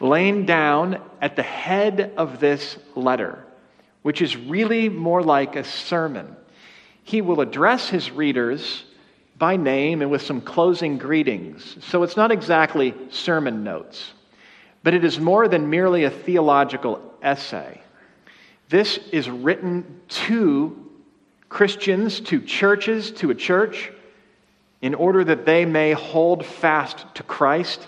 laying 0.00 0.44
down 0.44 1.00
at 1.20 1.36
the 1.36 1.42
head 1.42 2.12
of 2.16 2.40
this 2.40 2.76
letter, 2.96 3.44
which 4.02 4.20
is 4.20 4.36
really 4.36 4.88
more 4.88 5.22
like 5.22 5.54
a 5.54 5.62
sermon. 5.62 6.34
He 7.04 7.20
will 7.20 7.40
address 7.42 7.88
his 7.88 8.10
readers 8.10 8.82
by 9.38 9.54
name 9.56 10.02
and 10.02 10.10
with 10.10 10.22
some 10.22 10.40
closing 10.40 10.98
greetings. 10.98 11.76
So 11.84 12.02
it's 12.02 12.16
not 12.16 12.32
exactly 12.32 12.92
sermon 13.10 13.62
notes, 13.62 14.14
but 14.82 14.94
it 14.94 15.04
is 15.04 15.20
more 15.20 15.46
than 15.46 15.70
merely 15.70 16.02
a 16.02 16.10
theological 16.10 17.00
essay. 17.22 17.80
This 18.68 18.98
is 19.12 19.30
written 19.30 20.00
to 20.26 20.90
Christians, 21.48 22.18
to 22.22 22.40
churches, 22.40 23.12
to 23.12 23.30
a 23.30 23.34
church, 23.36 23.92
in 24.82 24.96
order 24.96 25.22
that 25.22 25.46
they 25.46 25.64
may 25.64 25.92
hold 25.92 26.44
fast 26.44 27.04
to 27.14 27.22
Christ 27.22 27.86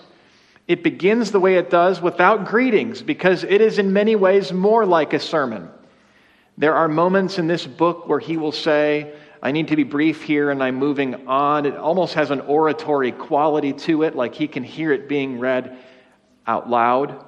it 0.67 0.83
begins 0.83 1.31
the 1.31 1.39
way 1.39 1.55
it 1.55 1.69
does 1.69 2.01
without 2.01 2.45
greetings 2.45 3.01
because 3.01 3.43
it 3.43 3.61
is 3.61 3.79
in 3.79 3.91
many 3.91 4.15
ways 4.15 4.53
more 4.53 4.85
like 4.85 5.13
a 5.13 5.19
sermon. 5.19 5.69
There 6.57 6.75
are 6.75 6.87
moments 6.87 7.37
in 7.37 7.47
this 7.47 7.65
book 7.65 8.07
where 8.07 8.19
he 8.19 8.37
will 8.37 8.51
say, 8.51 9.13
I 9.41 9.51
need 9.51 9.67
to 9.69 9.75
be 9.75 9.83
brief 9.83 10.23
here 10.23 10.51
and 10.51 10.63
I'm 10.63 10.75
moving 10.75 11.27
on. 11.27 11.65
It 11.65 11.75
almost 11.75 12.13
has 12.13 12.31
an 12.31 12.41
oratory 12.41 13.11
quality 13.11 13.73
to 13.73 14.03
it, 14.03 14.15
like 14.15 14.35
he 14.35 14.47
can 14.47 14.63
hear 14.63 14.93
it 14.93 15.09
being 15.09 15.39
read 15.39 15.77
out 16.47 16.69
loud. 16.69 17.25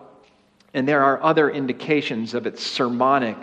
And 0.73 0.87
there 0.87 1.03
are 1.03 1.21
other 1.21 1.49
indications 1.49 2.33
of 2.33 2.45
its 2.45 2.63
sermonic 2.63 3.37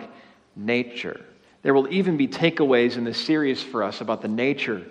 nature. 0.55 1.23
There 1.61 1.73
will 1.73 1.91
even 1.93 2.17
be 2.17 2.27
takeaways 2.27 2.97
in 2.97 3.03
this 3.03 3.17
series 3.17 3.61
for 3.61 3.83
us 3.83 4.01
about 4.01 4.21
the 4.21 4.27
nature 4.27 4.85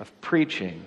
of 0.00 0.20
preaching. 0.20 0.84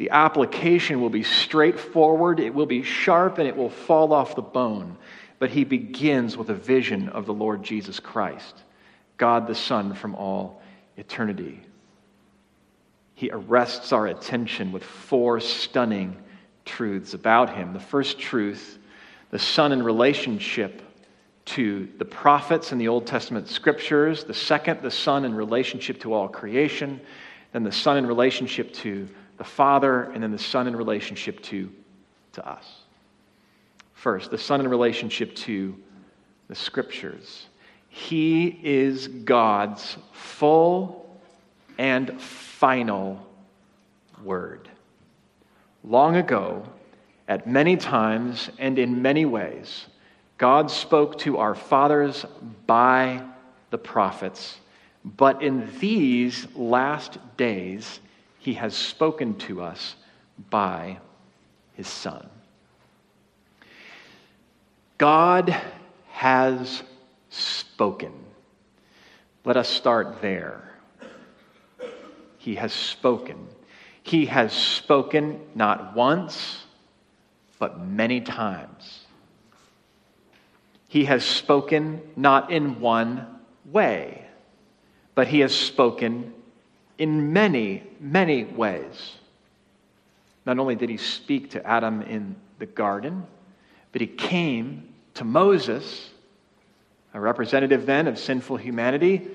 The 0.00 0.08
application 0.08 1.02
will 1.02 1.10
be 1.10 1.22
straightforward, 1.22 2.40
it 2.40 2.54
will 2.54 2.64
be 2.64 2.82
sharp, 2.82 3.36
and 3.36 3.46
it 3.46 3.54
will 3.54 3.68
fall 3.68 4.14
off 4.14 4.34
the 4.34 4.40
bone. 4.40 4.96
But 5.38 5.50
he 5.50 5.62
begins 5.62 6.38
with 6.38 6.48
a 6.48 6.54
vision 6.54 7.10
of 7.10 7.26
the 7.26 7.34
Lord 7.34 7.62
Jesus 7.62 8.00
Christ, 8.00 8.62
God 9.18 9.46
the 9.46 9.54
Son 9.54 9.92
from 9.92 10.14
all 10.14 10.62
eternity. 10.96 11.60
He 13.14 13.28
arrests 13.30 13.92
our 13.92 14.06
attention 14.06 14.72
with 14.72 14.84
four 14.84 15.38
stunning 15.38 16.16
truths 16.64 17.12
about 17.12 17.54
him. 17.54 17.74
The 17.74 17.78
first 17.78 18.18
truth, 18.18 18.78
the 19.30 19.38
Son 19.38 19.70
in 19.70 19.82
relationship 19.82 20.80
to 21.44 21.86
the 21.98 22.06
prophets 22.06 22.72
in 22.72 22.78
the 22.78 22.88
Old 22.88 23.06
Testament 23.06 23.48
scriptures. 23.48 24.24
The 24.24 24.32
second, 24.32 24.80
the 24.80 24.90
Son 24.90 25.26
in 25.26 25.34
relationship 25.34 26.00
to 26.00 26.14
all 26.14 26.26
creation. 26.26 27.02
Then 27.52 27.64
the 27.64 27.72
Son 27.72 27.98
in 27.98 28.06
relationship 28.06 28.72
to 28.74 29.06
the 29.40 29.44
Father, 29.44 30.02
and 30.02 30.22
then 30.22 30.32
the 30.32 30.38
Son 30.38 30.66
in 30.66 30.76
relationship 30.76 31.40
to, 31.40 31.72
to 32.32 32.46
us. 32.46 32.82
First, 33.94 34.30
the 34.30 34.36
Son 34.36 34.60
in 34.60 34.68
relationship 34.68 35.34
to 35.36 35.74
the 36.48 36.54
Scriptures. 36.54 37.46
He 37.88 38.60
is 38.62 39.08
God's 39.08 39.96
full 40.12 41.18
and 41.78 42.20
final 42.20 43.26
word. 44.22 44.68
Long 45.84 46.16
ago, 46.16 46.62
at 47.26 47.46
many 47.46 47.78
times 47.78 48.50
and 48.58 48.78
in 48.78 49.00
many 49.00 49.24
ways, 49.24 49.86
God 50.36 50.70
spoke 50.70 51.16
to 51.20 51.38
our 51.38 51.54
fathers 51.54 52.26
by 52.66 53.22
the 53.70 53.78
prophets, 53.78 54.60
but 55.02 55.42
in 55.42 55.66
these 55.78 56.46
last 56.54 57.16
days, 57.38 58.00
he 58.40 58.54
has 58.54 58.74
spoken 58.74 59.34
to 59.36 59.62
us 59.62 59.94
by 60.48 60.98
his 61.74 61.86
Son. 61.86 62.28
God 64.96 65.54
has 66.08 66.82
spoken. 67.28 68.12
Let 69.44 69.56
us 69.56 69.68
start 69.68 70.20
there. 70.22 70.70
He 72.38 72.54
has 72.54 72.72
spoken. 72.72 73.46
He 74.02 74.26
has 74.26 74.52
spoken 74.52 75.40
not 75.54 75.94
once, 75.94 76.64
but 77.58 77.86
many 77.86 78.22
times. 78.22 79.04
He 80.88 81.04
has 81.04 81.22
spoken 81.24 82.00
not 82.16 82.50
in 82.50 82.80
one 82.80 83.26
way, 83.66 84.26
but 85.14 85.28
he 85.28 85.40
has 85.40 85.54
spoken 85.54 86.32
in 87.00 87.32
many, 87.32 87.82
many 87.98 88.44
ways. 88.44 89.14
Not 90.44 90.58
only 90.58 90.74
did 90.74 90.90
he 90.90 90.98
speak 90.98 91.52
to 91.52 91.66
Adam 91.66 92.02
in 92.02 92.36
the 92.58 92.66
garden, 92.66 93.26
but 93.90 94.02
he 94.02 94.06
came 94.06 94.86
to 95.14 95.24
Moses, 95.24 96.10
a 97.14 97.20
representative 97.20 97.86
then 97.86 98.06
of 98.06 98.18
sinful 98.18 98.58
humanity, 98.58 99.28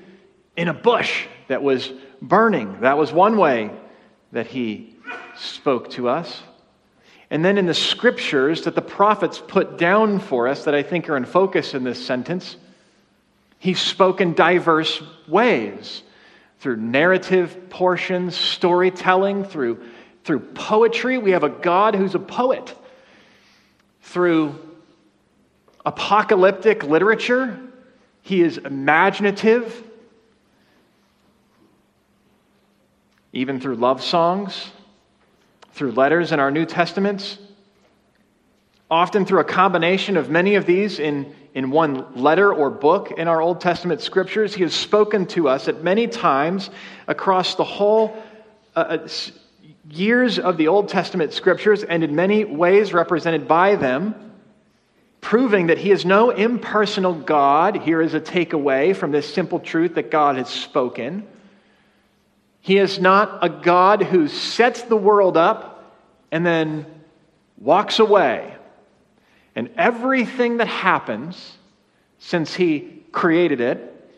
in 0.56 0.68
a 0.68 0.74
bush 0.76 1.26
that 1.48 1.64
was 1.64 1.92
burning. 2.22 2.82
That 2.82 3.00
was 3.00 3.12
one 3.12 3.36
way 3.36 3.72
that 4.32 4.46
he 4.46 4.96
spoke 5.36 5.90
to 5.92 6.08
us. 6.08 6.44
And 7.32 7.44
then 7.44 7.58
in 7.58 7.66
the 7.66 7.74
scriptures 7.74 8.66
that 8.66 8.76
the 8.76 8.82
prophets 8.84 9.42
put 9.46 9.80
down 9.80 10.20
for 10.20 10.48
us, 10.48 10.66
that 10.66 10.76
I 10.76 10.84
think 10.84 11.10
are 11.10 11.18
in 11.18 11.26
focus 11.26 11.74
in 11.74 11.84
this 11.84 12.06
sentence, 12.06 12.58
he 13.58 13.74
spoke 13.74 14.22
in 14.22 14.36
diverse 14.36 15.02
ways 15.28 16.04
through 16.66 16.78
narrative 16.78 17.70
portions, 17.70 18.36
storytelling, 18.36 19.44
through, 19.44 19.80
through 20.24 20.40
poetry. 20.40 21.20
We 21.20 21.30
have 21.30 21.44
a 21.44 21.50
God 21.50 21.94
who's 21.94 22.16
a 22.16 22.20
poet. 22.20 22.76
Through 24.02 24.56
apocalyptic 25.86 26.82
literature, 26.82 27.60
he 28.24 28.42
is 28.42 28.58
imaginative. 28.58 29.88
Even 33.32 33.60
through 33.60 33.76
love 33.76 34.04
songs, 34.04 34.72
through 35.74 35.92
letters 35.92 36.32
in 36.32 36.40
our 36.40 36.50
New 36.50 36.66
Testaments, 36.66 37.38
often 38.90 39.24
through 39.24 39.42
a 39.42 39.44
combination 39.44 40.18
of 40.18 40.32
many 40.32 40.56
of 40.56 40.66
these 40.66 40.98
in, 40.98 41.32
in 41.56 41.72
one 41.72 42.06
letter 42.22 42.54
or 42.54 42.70
book 42.70 43.12
in 43.12 43.28
our 43.28 43.42
Old 43.42 43.62
Testament 43.62 44.02
scriptures. 44.02 44.54
He 44.54 44.64
has 44.64 44.76
spoken 44.76 45.26
to 45.28 45.48
us 45.48 45.68
at 45.68 45.82
many 45.82 46.06
times 46.06 46.70
across 47.08 47.56
the 47.56 47.64
whole 47.64 48.16
uh, 48.76 48.80
uh 49.00 49.08
years 49.90 50.38
of 50.38 50.58
the 50.58 50.68
Old 50.68 50.90
Testament 50.90 51.32
scriptures 51.32 51.84
and 51.84 52.04
in 52.04 52.16
many 52.16 52.44
ways 52.44 52.92
represented 52.92 53.48
by 53.48 53.76
them, 53.76 54.34
proving 55.22 55.68
that 55.68 55.78
He 55.78 55.92
is 55.92 56.06
no 56.06 56.30
impersonal 56.32 57.14
God. 57.14 57.78
Here 57.78 58.02
is 58.02 58.14
a 58.14 58.22
takeaway 58.22 58.96
from 58.96 59.12
this 59.12 59.32
simple 59.32 59.60
truth 59.60 59.96
that 59.96 60.12
God 60.12 60.36
has 60.36 60.50
spoken. 60.50 61.26
He 62.60 62.78
is 62.78 63.00
not 63.00 63.40
a 63.44 63.50
God 63.50 64.02
who 64.02 64.28
sets 64.28 64.82
the 64.82 64.98
world 64.98 65.38
up 65.38 65.94
and 66.32 66.46
then 66.46 66.86
walks 67.58 68.00
away. 68.00 68.55
And 69.56 69.70
everything 69.78 70.58
that 70.58 70.68
happens 70.68 71.58
since 72.20 72.54
He 72.54 73.04
created 73.12 73.62
it 73.62 74.12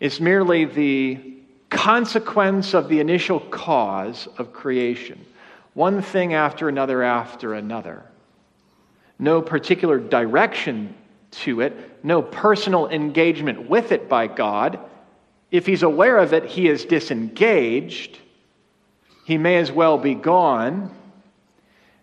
is 0.00 0.20
merely 0.20 0.64
the 0.64 1.34
consequence 1.70 2.74
of 2.74 2.88
the 2.88 3.00
initial 3.00 3.40
cause 3.40 4.28
of 4.38 4.52
creation. 4.52 5.24
One 5.74 6.02
thing 6.02 6.34
after 6.34 6.68
another 6.68 7.02
after 7.02 7.54
another. 7.54 8.04
No 9.18 9.42
particular 9.42 9.98
direction 9.98 10.94
to 11.30 11.60
it, 11.60 12.04
no 12.04 12.22
personal 12.22 12.88
engagement 12.88 13.68
with 13.68 13.90
it 13.90 14.08
by 14.08 14.28
God 14.28 14.78
if 15.54 15.66
he's 15.66 15.84
aware 15.84 16.18
of 16.18 16.32
it, 16.32 16.46
he 16.46 16.66
is 16.66 16.84
disengaged. 16.84 18.18
He 19.24 19.38
may 19.38 19.58
as 19.58 19.70
well 19.70 19.98
be 19.98 20.16
gone. 20.16 20.92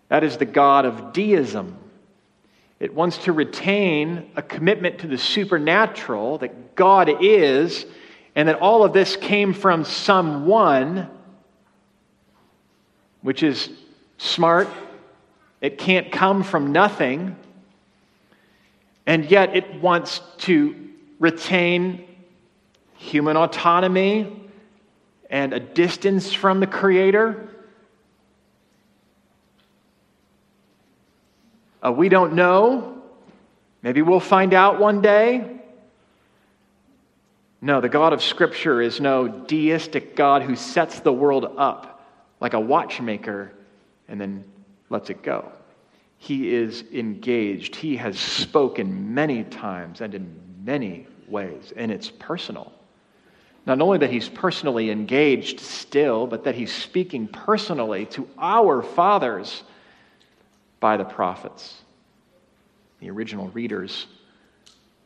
That 0.08 0.24
is 0.24 0.38
the 0.38 0.46
God 0.46 0.86
of 0.86 1.12
deism. 1.12 1.76
It 2.82 2.92
wants 2.92 3.18
to 3.18 3.32
retain 3.32 4.32
a 4.34 4.42
commitment 4.42 4.98
to 4.98 5.06
the 5.06 5.16
supernatural, 5.16 6.38
that 6.38 6.74
God 6.74 7.08
is, 7.22 7.86
and 8.34 8.48
that 8.48 8.58
all 8.58 8.82
of 8.82 8.92
this 8.92 9.14
came 9.14 9.54
from 9.54 9.84
someone, 9.84 11.08
which 13.20 13.44
is 13.44 13.70
smart. 14.18 14.66
It 15.60 15.78
can't 15.78 16.10
come 16.10 16.42
from 16.42 16.72
nothing. 16.72 17.36
And 19.06 19.30
yet 19.30 19.54
it 19.54 19.80
wants 19.80 20.20
to 20.38 20.74
retain 21.20 22.04
human 22.96 23.36
autonomy 23.36 24.50
and 25.30 25.52
a 25.52 25.60
distance 25.60 26.32
from 26.32 26.58
the 26.58 26.66
Creator. 26.66 27.48
Uh, 31.84 31.92
we 31.92 32.08
don't 32.08 32.34
know. 32.34 33.02
Maybe 33.82 34.02
we'll 34.02 34.20
find 34.20 34.54
out 34.54 34.78
one 34.78 35.00
day. 35.02 35.60
No, 37.60 37.80
the 37.80 37.88
God 37.88 38.12
of 38.12 38.22
Scripture 38.22 38.80
is 38.80 39.00
no 39.00 39.28
deistic 39.28 40.16
God 40.16 40.42
who 40.42 40.56
sets 40.56 41.00
the 41.00 41.12
world 41.12 41.54
up 41.56 42.08
like 42.40 42.54
a 42.54 42.60
watchmaker 42.60 43.52
and 44.08 44.20
then 44.20 44.44
lets 44.90 45.10
it 45.10 45.22
go. 45.22 45.50
He 46.18 46.54
is 46.54 46.84
engaged. 46.92 47.74
He 47.74 47.96
has 47.96 48.18
spoken 48.18 49.14
many 49.14 49.44
times 49.44 50.00
and 50.00 50.14
in 50.14 50.40
many 50.64 51.06
ways, 51.26 51.72
and 51.76 51.90
it's 51.90 52.10
personal. 52.10 52.72
Not 53.64 53.80
only 53.80 53.98
that 53.98 54.10
he's 54.10 54.28
personally 54.28 54.90
engaged 54.90 55.60
still, 55.60 56.26
but 56.26 56.44
that 56.44 56.54
he's 56.54 56.72
speaking 56.72 57.28
personally 57.28 58.06
to 58.06 58.28
our 58.38 58.82
fathers 58.82 59.62
by 60.82 60.98
the 60.98 61.04
prophets. 61.04 61.80
The 62.98 63.08
original 63.08 63.48
readers 63.50 64.06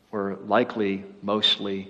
were 0.09 0.35
likely 0.47 1.05
mostly 1.21 1.89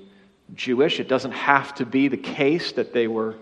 Jewish. 0.54 1.00
It 1.00 1.08
doesn't 1.08 1.32
have 1.32 1.74
to 1.76 1.86
be 1.86 2.10
the 2.10 2.18
case 2.18 2.74
that 2.74 2.92
they 2.94 3.08
were 3.08 3.36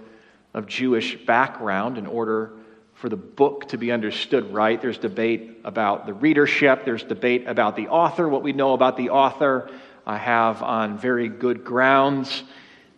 of 0.54 0.68
Jewish 0.68 1.18
background 1.26 1.98
in 1.98 2.06
order 2.06 2.52
for 2.94 3.10
the 3.10 3.18
book 3.18 3.70
to 3.70 3.78
be 3.78 3.92
understood 3.92 4.54
right. 4.54 4.80
There's 4.80 5.00
debate 5.00 5.62
about 5.64 6.06
the 6.06 6.14
readership, 6.14 6.86
there's 6.86 7.04
debate 7.04 7.48
about 7.48 7.76
the 7.76 7.88
author. 7.88 8.30
What 8.30 8.44
we 8.44 8.54
know 8.54 8.74
about 8.74 8.98
the 8.98 9.10
author, 9.10 9.70
I 10.06 10.18
have 10.18 10.62
on 10.62 11.00
very 11.00 11.28
good 11.28 11.66
grounds 11.66 12.44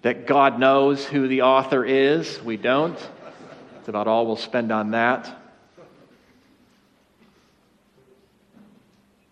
that 0.01 0.27
God 0.27 0.59
knows 0.59 1.05
who 1.05 1.29
the 1.29 1.43
author 1.43 1.85
is. 1.85 2.41
We 2.43 2.57
don't. 2.57 2.97
It's 3.79 3.87
about 3.87 4.07
all 4.07 4.27
we'll 4.27 4.35
spend 4.35 4.73
on 4.73 4.91
that. 4.91 5.36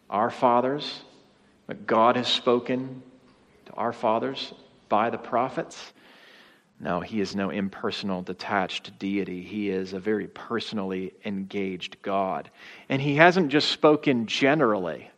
Our 0.09 0.29
fathers, 0.29 1.01
but 1.67 1.87
God 1.87 2.15
has 2.15 2.27
spoken 2.27 3.01
to 3.65 3.73
our 3.73 3.93
fathers 3.93 4.53
by 4.87 5.09
the 5.09 5.17
prophets. 5.17 5.93
No, 6.79 6.99
he 6.99 7.21
is 7.21 7.35
no 7.35 7.49
impersonal, 7.49 8.21
detached 8.21 8.99
deity. 8.99 9.41
He 9.41 9.69
is 9.69 9.93
a 9.93 9.99
very 9.99 10.27
personally 10.27 11.13
engaged 11.23 12.01
God. 12.01 12.49
And 12.89 13.01
he 13.01 13.15
hasn't 13.15 13.49
just 13.49 13.71
spoken 13.71 14.27
generally 14.27 15.09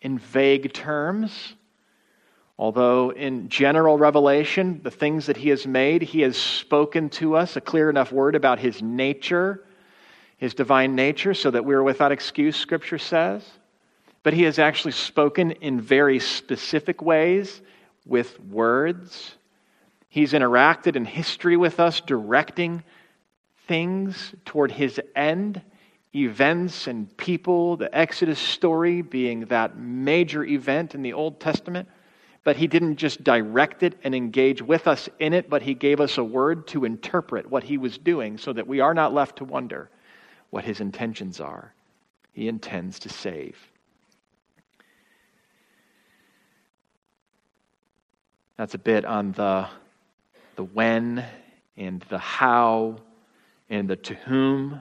in 0.00 0.18
vague 0.18 0.72
terms. 0.72 1.54
Although 2.56 3.10
in 3.10 3.48
general 3.48 3.98
revelation, 3.98 4.80
the 4.84 4.90
things 4.90 5.26
that 5.26 5.36
he 5.36 5.48
has 5.48 5.66
made, 5.66 6.02
he 6.02 6.20
has 6.20 6.36
spoken 6.36 7.10
to 7.10 7.34
us 7.34 7.56
a 7.56 7.60
clear 7.60 7.90
enough 7.90 8.12
word 8.12 8.36
about 8.36 8.60
his 8.60 8.80
nature, 8.80 9.64
his 10.36 10.54
divine 10.54 10.94
nature, 10.94 11.34
so 11.34 11.50
that 11.50 11.64
we 11.64 11.74
are 11.74 11.82
without 11.82 12.12
excuse, 12.12 12.56
Scripture 12.56 12.98
says. 12.98 13.44
But 14.24 14.32
he 14.32 14.42
has 14.44 14.58
actually 14.58 14.92
spoken 14.92 15.52
in 15.52 15.80
very 15.80 16.18
specific 16.18 17.02
ways 17.02 17.60
with 18.06 18.40
words. 18.40 19.36
He's 20.08 20.32
interacted 20.32 20.96
in 20.96 21.04
history 21.04 21.56
with 21.56 21.78
us, 21.78 22.00
directing 22.00 22.82
things 23.68 24.34
toward 24.46 24.72
his 24.72 24.98
end, 25.14 25.60
events 26.14 26.86
and 26.86 27.14
people, 27.18 27.76
the 27.76 27.94
Exodus 27.96 28.38
story 28.38 29.02
being 29.02 29.40
that 29.46 29.76
major 29.76 30.42
event 30.42 30.94
in 30.94 31.02
the 31.02 31.12
Old 31.12 31.38
Testament. 31.38 31.88
But 32.44 32.56
he 32.56 32.66
didn't 32.66 32.96
just 32.96 33.24
direct 33.24 33.82
it 33.82 33.98
and 34.04 34.14
engage 34.14 34.62
with 34.62 34.86
us 34.86 35.08
in 35.18 35.34
it, 35.34 35.50
but 35.50 35.62
he 35.62 35.74
gave 35.74 36.00
us 36.00 36.16
a 36.16 36.24
word 36.24 36.66
to 36.68 36.86
interpret 36.86 37.50
what 37.50 37.64
he 37.64 37.76
was 37.76 37.98
doing 37.98 38.38
so 38.38 38.54
that 38.54 38.66
we 38.66 38.80
are 38.80 38.94
not 38.94 39.12
left 39.12 39.36
to 39.36 39.44
wonder 39.44 39.90
what 40.48 40.64
his 40.64 40.80
intentions 40.80 41.40
are. 41.40 41.74
He 42.32 42.48
intends 42.48 42.98
to 43.00 43.08
save. 43.10 43.58
That's 48.56 48.74
a 48.74 48.78
bit 48.78 49.04
on 49.04 49.32
the, 49.32 49.68
the 50.56 50.64
when 50.64 51.24
and 51.76 52.04
the 52.08 52.18
how 52.18 52.96
and 53.68 53.88
the 53.88 53.96
to 53.96 54.14
whom. 54.14 54.80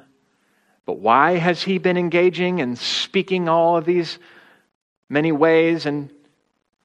But 0.85 0.99
why 0.99 1.37
has 1.37 1.63
he 1.63 1.77
been 1.77 1.97
engaging 1.97 2.61
and 2.61 2.77
speaking 2.77 3.49
all 3.49 3.77
of 3.77 3.85
these 3.85 4.19
many 5.09 5.31
ways 5.31 5.85
and 5.85 6.09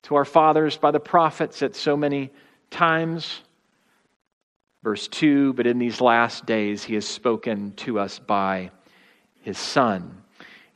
to 0.03 0.15
our 0.15 0.25
fathers 0.25 0.77
by 0.77 0.91
the 0.91 1.01
prophets 1.01 1.63
at 1.63 1.77
so 1.77 1.97
many 1.97 2.31
times. 2.71 3.43
Verse 4.83 5.09
2 5.09 5.53
But 5.53 5.67
in 5.67 5.79
these 5.79 6.01
last 6.01 6.47
days 6.47 6.85
he 6.85 6.95
has 6.95 7.07
spoken 7.07 7.73
to 7.73 7.99
us 7.99 8.19
by 8.19 8.71
his 9.43 9.59
Son. 9.59 10.23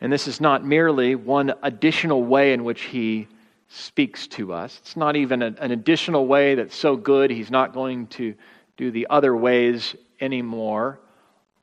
And 0.00 0.12
this 0.12 0.28
is 0.28 0.40
not 0.40 0.64
merely 0.66 1.14
one 1.14 1.54
additional 1.62 2.22
way 2.24 2.52
in 2.52 2.64
which 2.64 2.82
he 2.82 3.28
speaks 3.72 4.26
to 4.26 4.52
us. 4.52 4.78
It's 4.82 4.96
not 4.96 5.16
even 5.16 5.40
an 5.42 5.72
additional 5.72 6.26
way 6.26 6.54
that's 6.54 6.76
so 6.76 6.94
good 6.96 7.30
he's 7.30 7.50
not 7.50 7.72
going 7.72 8.06
to 8.08 8.34
do 8.76 8.90
the 8.90 9.06
other 9.08 9.34
ways 9.34 9.96
anymore, 10.20 11.00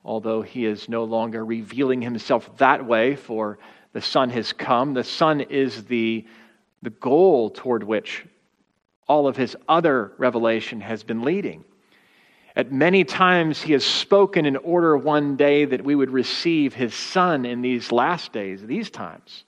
although 0.03 0.41
he 0.41 0.65
is 0.65 0.89
no 0.89 1.03
longer 1.03 1.45
revealing 1.45 2.01
himself 2.01 2.57
that 2.57 2.85
way, 2.85 3.15
for 3.15 3.59
the 3.93 4.01
Son 4.01 4.29
has 4.31 4.53
come. 4.53 4.93
The 4.93 5.03
Son 5.03 5.41
is 5.41 5.85
the, 5.85 6.25
the 6.81 6.89
goal 6.89 7.51
toward 7.51 7.83
which 7.83 8.25
all 9.07 9.27
of 9.27 9.37
his 9.37 9.55
other 9.67 10.13
revelation 10.17 10.81
has 10.81 11.03
been 11.03 11.21
leading. 11.21 11.63
At 12.55 12.71
many 12.71 13.03
times, 13.03 13.61
he 13.61 13.73
has 13.73 13.85
spoken 13.85 14.45
in 14.45 14.57
order 14.57 14.97
one 14.97 15.35
day 15.35 15.65
that 15.65 15.83
we 15.83 15.95
would 15.95 16.09
receive 16.09 16.73
his 16.73 16.93
Son 16.93 17.45
in 17.45 17.61
these 17.61 17.91
last 17.91 18.33
days, 18.33 18.65
these 18.65 18.89
times. 18.89 19.43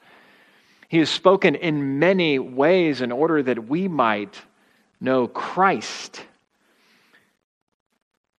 He 0.91 0.97
has 0.97 1.09
spoken 1.09 1.55
in 1.55 1.99
many 1.99 2.37
ways 2.37 2.99
in 2.99 3.13
order 3.13 3.41
that 3.41 3.69
we 3.69 3.87
might 3.87 4.41
know 4.99 5.25
Christ. 5.25 6.21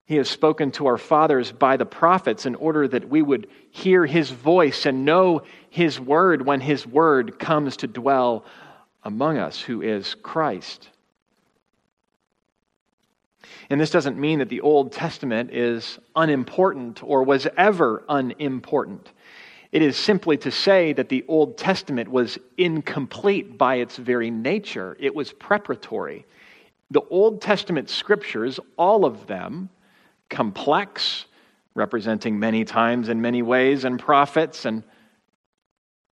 He 0.04 0.16
has 0.16 0.28
spoken 0.28 0.70
to 0.72 0.86
our 0.88 0.98
fathers 0.98 1.50
by 1.50 1.78
the 1.78 1.86
prophets 1.86 2.44
in 2.44 2.54
order 2.56 2.86
that 2.86 3.08
we 3.08 3.22
would 3.22 3.48
hear 3.70 4.04
his 4.04 4.30
voice 4.30 4.84
and 4.84 5.06
know 5.06 5.44
his 5.70 5.98
word 5.98 6.44
when 6.44 6.60
his 6.60 6.86
word 6.86 7.38
comes 7.38 7.78
to 7.78 7.86
dwell 7.86 8.44
among 9.02 9.38
us, 9.38 9.58
who 9.58 9.80
is 9.80 10.14
Christ. 10.16 10.90
And 13.70 13.80
this 13.80 13.90
doesn't 13.90 14.18
mean 14.18 14.40
that 14.40 14.50
the 14.50 14.60
Old 14.60 14.92
Testament 14.92 15.52
is 15.54 15.98
unimportant 16.14 17.02
or 17.02 17.22
was 17.22 17.48
ever 17.56 18.04
unimportant. 18.10 19.10
It 19.72 19.80
is 19.80 19.96
simply 19.96 20.36
to 20.38 20.50
say 20.50 20.92
that 20.92 21.08
the 21.08 21.24
Old 21.28 21.56
Testament 21.56 22.10
was 22.10 22.38
incomplete 22.58 23.56
by 23.56 23.76
its 23.76 23.96
very 23.96 24.30
nature, 24.30 24.96
it 25.00 25.14
was 25.14 25.32
preparatory. 25.32 26.26
The 26.90 27.00
Old 27.08 27.40
Testament 27.40 27.88
scriptures, 27.88 28.60
all 28.76 29.06
of 29.06 29.26
them, 29.26 29.70
complex, 30.28 31.24
representing 31.74 32.38
many 32.38 32.66
times 32.66 33.08
in 33.08 33.22
many 33.22 33.40
ways 33.40 33.84
and 33.84 33.98
prophets 33.98 34.66
and 34.66 34.84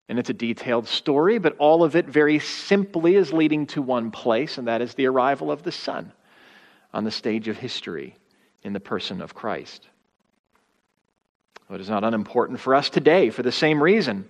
and 0.08 0.20
it's 0.20 0.30
a 0.30 0.34
detailed 0.34 0.86
story, 0.86 1.38
but 1.38 1.56
all 1.58 1.82
of 1.82 1.96
it 1.96 2.06
very 2.06 2.38
simply 2.38 3.16
is 3.16 3.32
leading 3.32 3.66
to 3.66 3.82
one 3.82 4.12
place, 4.12 4.56
and 4.56 4.68
that 4.68 4.80
is 4.80 4.94
the 4.94 5.06
arrival 5.06 5.50
of 5.50 5.64
the 5.64 5.72
Son 5.72 6.12
on 6.94 7.02
the 7.02 7.10
stage 7.10 7.48
of 7.48 7.56
history 7.56 8.16
in 8.62 8.72
the 8.72 8.78
person 8.78 9.20
of 9.20 9.34
Christ. 9.34 9.88
It 11.70 11.80
is 11.80 11.90
not 11.90 12.04
unimportant 12.04 12.60
for 12.60 12.74
us 12.74 12.90
today 12.90 13.30
for 13.30 13.42
the 13.42 13.52
same 13.52 13.82
reason. 13.82 14.28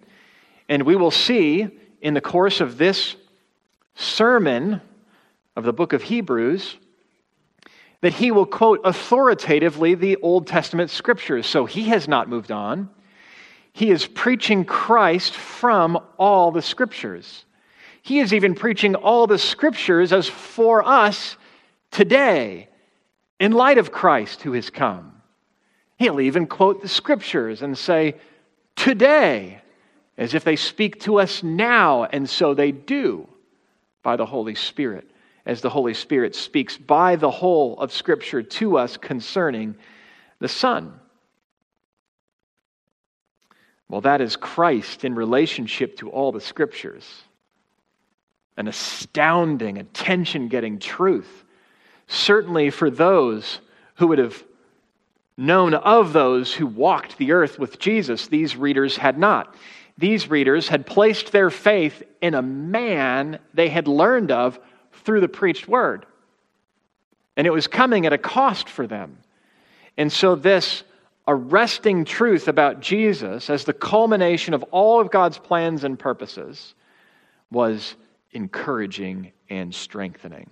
And 0.69 0.85
we 0.85 0.97
will 0.97 1.11
see 1.11 1.69
in 2.01 2.15
the 2.15 2.21
course 2.21 2.61
of 2.61 2.79
this 2.79 3.17
sermon 3.95 4.81
of 5.55 5.65
the 5.65 5.73
book 5.73 5.93
of 5.93 6.03
Hebrews 6.03 6.77
that 8.01 8.15
he 8.15 8.31
will 8.31 8.47
quote 8.47 8.81
authoritatively 8.85 9.95
the 9.95 10.17
Old 10.17 10.47
Testament 10.47 10.91
scriptures. 10.91 11.47
So 11.47 11.67
he 11.67 11.85
has 11.85 12.09
not 12.09 12.29
moved 12.29 12.53
on. 12.53 12.89
He 13.73 13.91
is 13.91 14.07
preaching 14.07 14.65
Christ 14.65 15.35
from 15.35 15.99
all 16.19 16.51
the 16.51 16.63
scriptures. 16.63 17.45
He 18.03 18.21
is 18.21 18.33
even 18.33 18.55
preaching 18.55 18.95
all 18.95 19.27
the 19.27 19.39
scriptures 19.39 20.13
as 20.13 20.29
for 20.29 20.87
us 20.87 21.37
today 21.91 22.69
in 23.39 23.53
light 23.53 23.79
of 23.79 23.93
Christ 23.93 24.43
who 24.43 24.53
has 24.53 24.71
come. 24.71 25.16
He'll 25.97 26.21
even 26.21 26.47
quote 26.47 26.83
the 26.83 26.89
scriptures 26.89 27.63
and 27.63 27.77
say, 27.77 28.17
today, 28.75 29.61
as 30.19 30.35
if 30.35 30.45
they 30.45 30.57
speak 30.57 31.01
to 31.01 31.21
us 31.21 31.43
now, 31.43 32.05
and 32.05 32.29
so 32.29 32.55
they 32.55 32.73
do 32.73 33.29
by 34.03 34.17
the 34.17 34.27
Holy 34.27 34.55
Spirit, 34.55 35.11
as 35.45 35.61
the 35.61 35.71
Holy 35.71 35.95
Spirit 35.95 36.35
speaks 36.35 36.77
by 36.77 37.17
the 37.17 37.31
whole 37.31 37.79
of 37.79 37.93
Scripture 37.93 38.43
to 38.43 38.79
us 38.79 38.97
concerning 38.97 39.75
the 40.39 40.49
Son. 40.49 40.93
Well, 43.89 44.01
that 44.03 44.21
is 44.21 44.37
Christ 44.37 45.05
in 45.05 45.15
relationship 45.15 45.97
to 45.99 46.11
all 46.11 46.33
the 46.33 46.41
Scriptures. 46.41 47.09
An 48.57 48.69
astounding, 48.69 49.79
attention 49.79 50.49
getting 50.49 50.79
truth. 50.79 51.45
Certainly 52.07 52.71
for 52.71 52.91
those 52.91 53.61
who 53.97 54.09
would 54.09 54.19
have 54.19 54.43
known 55.37 55.75
of 55.75 56.13
those 56.13 56.55
who 56.55 56.67
walked 56.67 57.19
the 57.19 57.33
earth 57.33 57.59
with 57.59 57.79
Jesus, 57.79 58.27
these 58.29 58.57
readers 58.57 58.97
had 58.97 59.19
not. 59.19 59.55
These 59.99 60.29
readers 60.29 60.69
had 60.69 60.87
placed 60.87 61.33
their 61.33 61.51
faith 61.51 62.03
in 62.21 62.35
a 62.35 62.43
man 62.43 63.39
they 63.55 63.69
had 63.69 63.89
learned 63.89 64.31
of 64.31 64.59
through 64.93 65.21
the 65.21 65.29
preached 65.29 65.69
word. 65.69 66.07
And 67.37 67.47
it 67.47 67.53
was 67.53 67.67
coming 67.67 68.07
at 68.07 68.13
a 68.13 68.19
cost 68.19 68.69
for 68.69 68.87
them. 68.87 69.19
And 69.97 70.13
so, 70.13 70.35
this 70.35 70.85
arresting 71.29 72.05
truth 72.05 72.49
about 72.49 72.81
Jesus 72.81 73.51
as 73.51 73.65
the 73.65 73.73
culmination 73.73 74.55
of 74.55 74.63
all 74.65 75.01
of 75.01 75.11
God's 75.11 75.39
plans 75.39 75.85
and 75.85 75.99
purposes 75.99 76.75
was 77.51 77.97
encouraging 78.33 79.33
and 79.51 79.75
strengthening. 79.75 80.51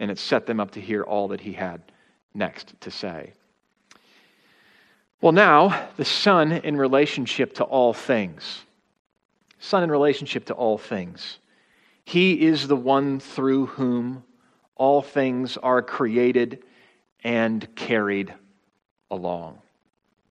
And 0.00 0.10
it 0.10 0.18
set 0.18 0.46
them 0.46 0.60
up 0.60 0.72
to 0.72 0.80
hear 0.80 1.02
all 1.02 1.28
that 1.28 1.40
he 1.40 1.52
had 1.52 1.82
next 2.34 2.74
to 2.80 2.90
say. 2.90 3.32
Well, 5.20 5.32
now, 5.32 5.88
the 5.96 6.04
Son 6.04 6.52
in 6.52 6.76
relationship 6.76 7.54
to 7.54 7.64
all 7.64 7.92
things. 7.92 8.64
Son 9.58 9.82
in 9.82 9.90
relationship 9.90 10.44
to 10.46 10.54
all 10.54 10.78
things. 10.78 11.40
He 12.04 12.46
is 12.46 12.68
the 12.68 12.76
one 12.76 13.18
through 13.18 13.66
whom 13.66 14.22
all 14.76 15.02
things 15.02 15.56
are 15.56 15.82
created 15.82 16.62
and 17.24 17.74
carried 17.74 18.32
along. 19.10 19.58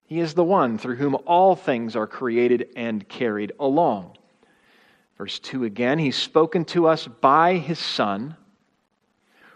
He 0.04 0.20
is 0.20 0.34
the 0.34 0.44
one 0.44 0.78
through 0.78 0.96
whom 0.96 1.16
all 1.26 1.56
things 1.56 1.96
are 1.96 2.06
created 2.06 2.68
and 2.76 3.06
carried 3.08 3.52
along. 3.58 4.16
Verse 5.18 5.40
2 5.40 5.64
again, 5.64 5.98
He's 5.98 6.14
spoken 6.14 6.64
to 6.66 6.86
us 6.86 7.08
by 7.08 7.54
His 7.54 7.80
Son, 7.80 8.36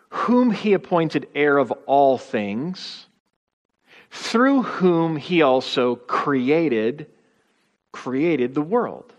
whom 0.09 0.51
He 0.51 0.73
appointed 0.73 1.29
heir 1.37 1.57
of 1.57 1.71
all 1.87 2.19
things 2.19 3.07
through 4.11 4.62
whom 4.62 5.16
he 5.16 5.42
also 5.42 5.96
created 5.96 7.07
created 7.92 8.55
the 8.55 8.62
world. 8.62 9.12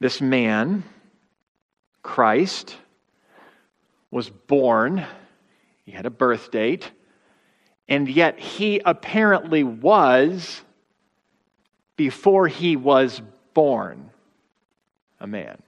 This 0.00 0.20
man, 0.20 0.82
Christ, 2.02 2.76
was 4.10 4.28
born, 4.30 5.06
he 5.84 5.92
had 5.92 6.06
a 6.06 6.10
birth 6.10 6.50
date, 6.50 6.90
and 7.88 8.08
yet 8.08 8.38
he 8.38 8.80
apparently 8.84 9.62
was, 9.62 10.62
before 11.96 12.48
he 12.48 12.76
was 12.76 13.22
born, 13.54 14.10
a 15.20 15.26
man. 15.26 15.62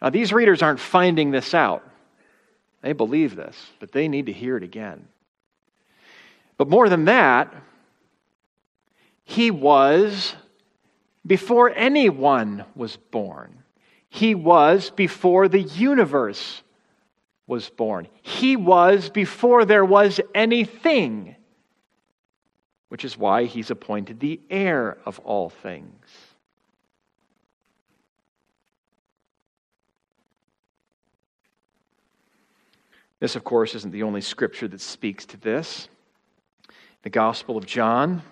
Now, 0.00 0.10
these 0.10 0.32
readers 0.32 0.62
aren't 0.62 0.80
finding 0.80 1.30
this 1.30 1.52
out. 1.52 1.89
They 2.82 2.92
believe 2.92 3.36
this, 3.36 3.56
but 3.78 3.92
they 3.92 4.08
need 4.08 4.26
to 4.26 4.32
hear 4.32 4.56
it 4.56 4.62
again. 4.62 5.06
But 6.56 6.68
more 6.68 6.88
than 6.88 7.06
that, 7.06 7.54
he 9.24 9.50
was 9.50 10.34
before 11.26 11.70
anyone 11.70 12.64
was 12.74 12.96
born. 12.96 13.62
He 14.08 14.34
was 14.34 14.90
before 14.90 15.48
the 15.48 15.62
universe 15.62 16.62
was 17.46 17.68
born. 17.68 18.08
He 18.22 18.56
was 18.56 19.10
before 19.10 19.64
there 19.64 19.84
was 19.84 20.20
anything, 20.34 21.36
which 22.88 23.04
is 23.04 23.16
why 23.16 23.44
he's 23.44 23.70
appointed 23.70 24.20
the 24.20 24.40
heir 24.50 24.98
of 25.04 25.18
all 25.20 25.50
things. 25.50 26.06
This, 33.20 33.36
of 33.36 33.44
course, 33.44 33.74
isn't 33.74 33.92
the 33.92 34.02
only 34.02 34.22
scripture 34.22 34.66
that 34.68 34.80
speaks 34.80 35.26
to 35.26 35.36
this. 35.36 35.88
The 37.02 37.10
Gospel 37.10 37.58
of 37.58 37.66
John. 37.66 38.22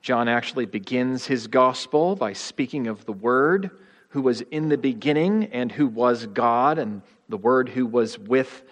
John 0.00 0.26
actually 0.26 0.64
begins 0.64 1.26
his 1.26 1.46
gospel 1.46 2.16
by 2.16 2.32
speaking 2.32 2.86
of 2.86 3.04
the 3.04 3.12
Word 3.12 3.70
who 4.10 4.22
was 4.22 4.40
in 4.40 4.70
the 4.70 4.78
beginning 4.78 5.44
and 5.52 5.70
who 5.70 5.86
was 5.86 6.24
God, 6.26 6.78
and 6.78 7.02
the 7.28 7.36
Word 7.36 7.68
who 7.68 7.84
was 7.84 8.18
with 8.18 8.62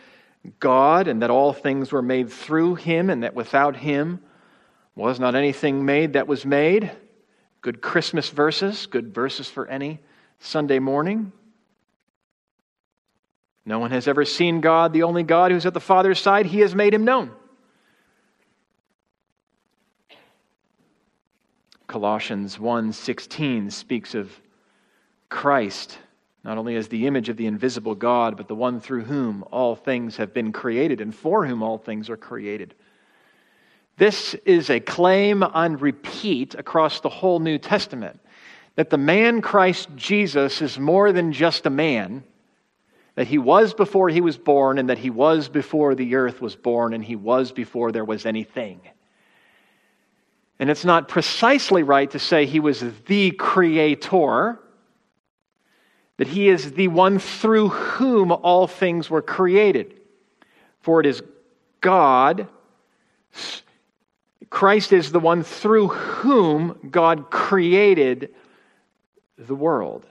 God, 0.60 1.08
and 1.08 1.20
that 1.20 1.30
all 1.30 1.52
things 1.52 1.92
were 1.92 2.02
made 2.02 2.30
through 2.30 2.76
him, 2.76 3.10
and 3.10 3.22
that 3.22 3.34
without 3.34 3.76
him 3.76 4.20
was 4.94 5.20
not 5.20 5.34
anything 5.34 5.84
made 5.84 6.14
that 6.14 6.26
was 6.26 6.46
made. 6.46 6.90
Good 7.60 7.82
Christmas 7.82 8.30
verses, 8.30 8.86
good 8.86 9.12
verses 9.12 9.50
for 9.50 9.66
any 9.66 10.00
Sunday 10.38 10.78
morning. 10.78 11.32
No 13.66 13.78
one 13.78 13.90
has 13.90 14.06
ever 14.06 14.24
seen 14.24 14.60
God, 14.60 14.92
the 14.92 15.04
only 15.04 15.22
God 15.22 15.50
who's 15.50 15.66
at 15.66 15.74
the 15.74 15.80
Father's 15.80 16.20
side. 16.20 16.46
He 16.46 16.60
has 16.60 16.74
made 16.74 16.92
him 16.92 17.04
known. 17.04 17.30
Colossians 21.86 22.58
1:16 22.58 23.70
speaks 23.70 24.14
of 24.14 24.40
Christ 25.28 25.98
not 26.44 26.58
only 26.58 26.76
as 26.76 26.88
the 26.88 27.06
image 27.06 27.30
of 27.30 27.38
the 27.38 27.46
invisible 27.46 27.94
God, 27.94 28.36
but 28.36 28.48
the 28.48 28.54
one 28.54 28.78
through 28.78 29.04
whom 29.04 29.44
all 29.50 29.74
things 29.74 30.18
have 30.18 30.34
been 30.34 30.52
created 30.52 31.00
and 31.00 31.14
for 31.14 31.46
whom 31.46 31.62
all 31.62 31.78
things 31.78 32.10
are 32.10 32.18
created. 32.18 32.74
This 33.96 34.34
is 34.44 34.68
a 34.68 34.78
claim 34.78 35.42
on 35.42 35.78
repeat 35.78 36.54
across 36.54 37.00
the 37.00 37.08
whole 37.08 37.38
New 37.38 37.56
Testament 37.56 38.20
that 38.74 38.90
the 38.90 38.98
man 38.98 39.40
Christ 39.40 39.88
Jesus 39.96 40.60
is 40.60 40.78
more 40.78 41.12
than 41.12 41.32
just 41.32 41.64
a 41.64 41.70
man, 41.70 42.24
that 43.14 43.26
he 43.26 43.38
was 43.38 43.74
before 43.74 44.08
he 44.08 44.20
was 44.20 44.36
born, 44.36 44.78
and 44.78 44.90
that 44.90 44.98
he 44.98 45.10
was 45.10 45.48
before 45.48 45.94
the 45.94 46.14
earth 46.16 46.40
was 46.40 46.56
born, 46.56 46.94
and 46.94 47.04
he 47.04 47.16
was 47.16 47.52
before 47.52 47.92
there 47.92 48.04
was 48.04 48.26
anything. 48.26 48.80
And 50.58 50.70
it's 50.70 50.84
not 50.84 51.08
precisely 51.08 51.82
right 51.82 52.10
to 52.10 52.18
say 52.18 52.46
he 52.46 52.60
was 52.60 52.84
the 53.06 53.32
creator, 53.32 54.58
that 56.16 56.28
he 56.28 56.48
is 56.48 56.72
the 56.72 56.88
one 56.88 57.18
through 57.18 57.68
whom 57.68 58.30
all 58.30 58.66
things 58.66 59.10
were 59.10 59.22
created. 59.22 59.94
For 60.80 61.00
it 61.00 61.06
is 61.06 61.22
God 61.80 62.48
Christ 64.54 64.92
is 64.92 65.10
the 65.10 65.18
one 65.18 65.42
through 65.42 65.88
whom 65.88 66.78
God 66.88 67.28
created 67.28 68.32
the 69.36 69.54
world. 69.56 70.06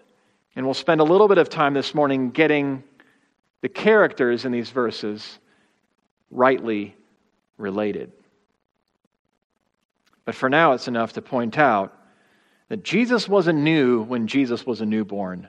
And 0.53 0.65
we'll 0.65 0.73
spend 0.73 0.99
a 0.99 1.05
little 1.05 1.29
bit 1.29 1.37
of 1.37 1.47
time 1.47 1.73
this 1.73 1.95
morning 1.95 2.31
getting 2.31 2.83
the 3.63 3.69
characters 3.69 4.43
in 4.43 4.51
these 4.51 4.69
verses 4.71 5.39
rightly 6.29 6.97
related. 7.57 8.11
But 10.25 10.35
for 10.35 10.49
now, 10.49 10.73
it's 10.73 10.89
enough 10.89 11.13
to 11.13 11.21
point 11.21 11.57
out 11.57 11.97
that 12.67 12.83
Jesus 12.83 13.29
wasn't 13.29 13.59
new 13.59 14.01
when 14.01 14.27
Jesus 14.27 14.65
was 14.65 14.81
a 14.81 14.85
newborn 14.85 15.47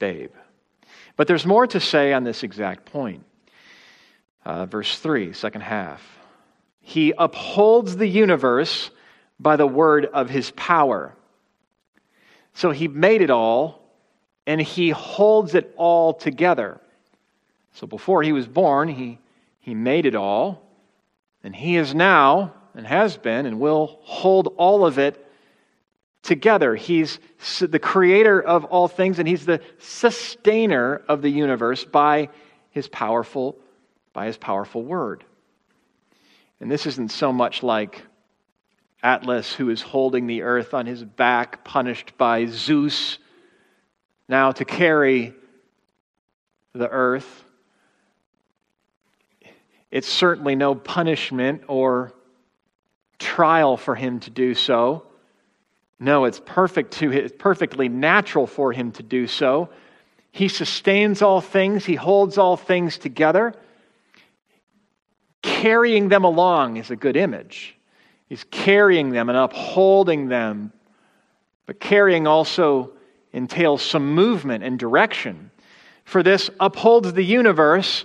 babe. 0.00 0.32
But 1.14 1.28
there's 1.28 1.46
more 1.46 1.68
to 1.68 1.78
say 1.78 2.12
on 2.12 2.24
this 2.24 2.42
exact 2.42 2.86
point. 2.86 3.24
Uh, 4.44 4.66
verse 4.66 4.98
3, 4.98 5.32
second 5.32 5.60
half. 5.60 6.02
He 6.80 7.14
upholds 7.16 7.96
the 7.96 8.08
universe 8.08 8.90
by 9.38 9.54
the 9.54 9.68
word 9.68 10.04
of 10.06 10.30
his 10.30 10.50
power. 10.50 11.14
So 12.54 12.72
he 12.72 12.88
made 12.88 13.22
it 13.22 13.30
all, 13.30 13.88
and 14.48 14.60
he 14.60 14.90
holds 14.90 15.54
it 15.54 15.72
all 15.76 16.12
together. 16.12 16.80
So 17.78 17.86
before 17.86 18.24
he 18.24 18.32
was 18.32 18.48
born, 18.48 18.88
he, 18.88 19.20
he 19.60 19.72
made 19.72 20.04
it 20.04 20.16
all, 20.16 20.68
and 21.44 21.54
he 21.54 21.76
is 21.76 21.94
now, 21.94 22.52
and 22.74 22.84
has 22.84 23.16
been, 23.16 23.46
and 23.46 23.60
will 23.60 24.00
hold 24.02 24.52
all 24.56 24.84
of 24.84 24.98
it 24.98 25.24
together. 26.24 26.74
He's 26.74 27.20
the 27.60 27.78
creator 27.78 28.42
of 28.42 28.64
all 28.64 28.88
things, 28.88 29.20
and 29.20 29.28
he's 29.28 29.46
the 29.46 29.60
sustainer 29.78 31.02
of 31.06 31.22
the 31.22 31.28
universe 31.28 31.84
by 31.84 32.30
his 32.70 32.88
powerful, 32.88 33.56
by 34.12 34.26
his 34.26 34.36
powerful 34.36 34.82
word. 34.82 35.22
And 36.58 36.68
this 36.68 36.84
isn't 36.84 37.12
so 37.12 37.32
much 37.32 37.62
like 37.62 38.02
Atlas, 39.04 39.52
who 39.52 39.70
is 39.70 39.82
holding 39.82 40.26
the 40.26 40.42
earth 40.42 40.74
on 40.74 40.86
his 40.86 41.04
back, 41.04 41.62
punished 41.62 42.18
by 42.18 42.46
Zeus, 42.46 43.18
now 44.28 44.50
to 44.50 44.64
carry 44.64 45.32
the 46.72 46.88
earth. 46.88 47.44
It's 49.90 50.08
certainly 50.08 50.54
no 50.54 50.74
punishment 50.74 51.62
or 51.68 52.12
trial 53.18 53.76
for 53.76 53.94
him 53.94 54.20
to 54.20 54.30
do 54.30 54.54
so. 54.54 55.04
No, 55.98 56.26
it's 56.26 56.40
perfect 56.44 56.92
to 56.94 57.12
it's 57.12 57.34
perfectly 57.36 57.88
natural 57.88 58.46
for 58.46 58.72
him 58.72 58.92
to 58.92 59.02
do 59.02 59.26
so. 59.26 59.70
He 60.30 60.48
sustains 60.48 61.22
all 61.22 61.40
things, 61.40 61.84
he 61.84 61.94
holds 61.94 62.38
all 62.38 62.56
things 62.56 62.98
together 62.98 63.54
carrying 65.42 66.08
them 66.08 66.24
along 66.24 66.76
is 66.76 66.90
a 66.90 66.96
good 66.96 67.16
image. 67.16 67.76
He's 68.28 68.44
carrying 68.44 69.10
them 69.10 69.28
and 69.28 69.36
upholding 69.36 70.28
them. 70.28 70.72
But 71.66 71.80
carrying 71.80 72.26
also 72.26 72.92
entails 73.32 73.82
some 73.82 74.14
movement 74.14 74.62
and 74.62 74.78
direction. 74.78 75.50
For 76.04 76.22
this 76.22 76.48
upholds 76.60 77.12
the 77.12 77.24
universe 77.24 78.04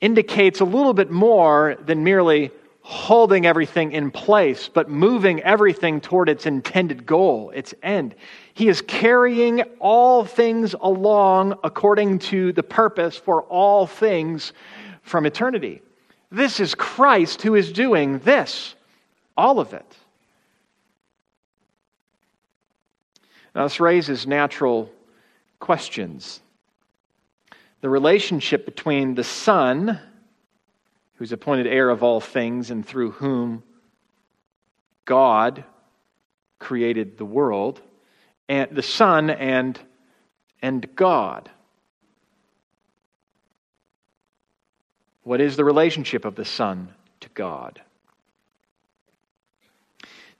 indicates 0.00 0.60
a 0.60 0.64
little 0.64 0.94
bit 0.94 1.10
more 1.10 1.76
than 1.84 2.04
merely 2.04 2.50
holding 2.82 3.46
everything 3.46 3.92
in 3.92 4.10
place, 4.10 4.68
but 4.68 4.88
moving 4.88 5.40
everything 5.42 6.00
toward 6.00 6.28
its 6.28 6.46
intended 6.46 7.04
goal, 7.06 7.50
its 7.54 7.74
end. 7.82 8.14
He 8.54 8.68
is 8.68 8.82
carrying 8.82 9.62
all 9.78 10.24
things 10.24 10.74
along 10.80 11.58
according 11.62 12.20
to 12.20 12.52
the 12.52 12.62
purpose 12.62 13.16
for 13.16 13.42
all 13.42 13.86
things 13.86 14.52
from 15.02 15.26
eternity. 15.26 15.82
This 16.30 16.60
is 16.60 16.74
Christ 16.74 17.42
who 17.42 17.54
is 17.54 17.72
doing 17.72 18.18
this, 18.20 18.74
all 19.36 19.60
of 19.60 19.74
it. 19.74 19.96
Now, 23.54 23.64
this 23.64 23.80
raises 23.80 24.26
natural 24.26 24.90
questions. 25.58 26.40
The 27.80 27.88
relationship 27.88 28.66
between 28.66 29.14
the 29.14 29.24
Son, 29.24 29.98
who's 31.14 31.32
appointed 31.32 31.66
heir 31.66 31.88
of 31.88 32.02
all 32.02 32.20
things 32.20 32.70
and 32.70 32.84
through 32.84 33.12
whom 33.12 33.62
God 35.06 35.64
created 36.58 37.16
the 37.16 37.24
world, 37.24 37.80
and 38.48 38.70
the 38.76 38.82
Son 38.82 39.30
and, 39.30 39.78
and 40.60 40.94
God. 40.94 41.50
What 45.22 45.40
is 45.40 45.56
the 45.56 45.64
relationship 45.64 46.24
of 46.24 46.34
the 46.34 46.44
Son 46.44 46.92
to 47.20 47.28
God? 47.30 47.80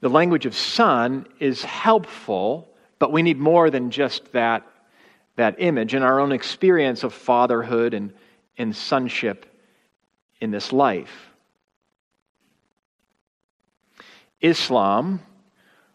The 0.01 0.09
language 0.09 0.47
of 0.47 0.55
Son 0.55 1.27
is 1.39 1.63
helpful, 1.63 2.75
but 2.99 3.13
we 3.13 3.23
need 3.23 3.39
more 3.39 3.71
than 3.71 3.91
just 3.91 4.33
that, 4.33 4.67
that 5.37 5.57
image 5.59 5.95
in 5.95 6.03
our 6.03 6.21
own 6.21 6.33
experience 6.33 7.03
of 7.03 7.15
fatherhood 7.15 7.95
and, 7.95 8.13
and 8.59 8.75
sonship 8.75 9.47
in 10.41 10.51
this 10.51 10.73
life. 10.73 11.31
Islam 14.41 15.21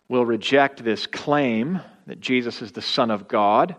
will 0.07 0.25
reject 0.25 0.83
this 0.83 1.07
claim 1.07 1.79
that 2.07 2.19
Jesus 2.19 2.61
is 2.61 2.71
the 2.71 2.81
Son 2.81 3.09
of 3.09 3.27
God 3.27 3.75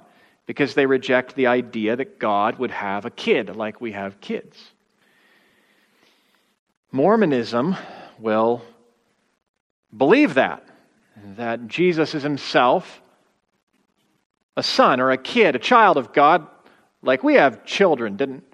because 0.47 0.75
they 0.75 0.87
reject 0.87 1.35
the 1.35 1.47
idea 1.47 1.97
that 1.97 2.19
God 2.19 2.59
would 2.59 2.71
have 2.71 3.05
a 3.05 3.11
kid 3.11 3.55
like 3.55 3.81
we 3.81 3.93
have 3.93 4.21
kids. 4.21 4.57
Mormonism 6.93 7.77
will 8.19 8.63
believe 9.97 10.35
that, 10.35 10.65
that 11.37 11.67
Jesus 11.67 12.15
is 12.15 12.23
himself 12.23 13.01
a 14.57 14.63
son 14.63 15.01
or 15.01 15.11
a 15.11 15.19
kid, 15.19 15.55
a 15.55 15.59
child 15.59 15.97
of 15.97 16.13
God, 16.13 16.47
like 17.03 17.23
we 17.23 17.35
have 17.35 17.65
children, 17.65 18.17
didn't 18.17 18.45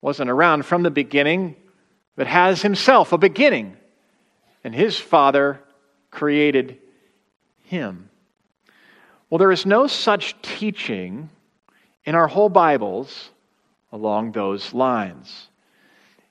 wasn't 0.00 0.30
around 0.30 0.64
from 0.64 0.82
the 0.82 0.90
beginning, 0.90 1.56
but 2.16 2.26
has 2.26 2.62
himself 2.62 3.12
a 3.12 3.18
beginning. 3.18 3.76
And 4.64 4.74
his 4.74 4.98
father 4.98 5.60
created 6.10 6.78
him. 7.64 8.08
Well, 9.28 9.38
there 9.38 9.52
is 9.52 9.66
no 9.66 9.86
such 9.86 10.40
teaching 10.42 11.30
in 12.04 12.14
our 12.14 12.26
whole 12.26 12.48
Bibles 12.48 13.30
along 13.92 14.32
those 14.32 14.74
lines. 14.74 15.48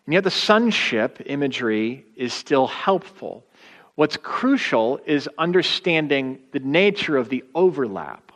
And 0.05 0.13
yet, 0.13 0.23
the 0.23 0.31
sonship 0.31 1.21
imagery 1.25 2.05
is 2.15 2.33
still 2.33 2.67
helpful. 2.67 3.45
What's 3.95 4.17
crucial 4.17 4.99
is 5.05 5.29
understanding 5.37 6.39
the 6.51 6.59
nature 6.59 7.15
of 7.15 7.29
the 7.29 7.43
overlap, 7.53 8.28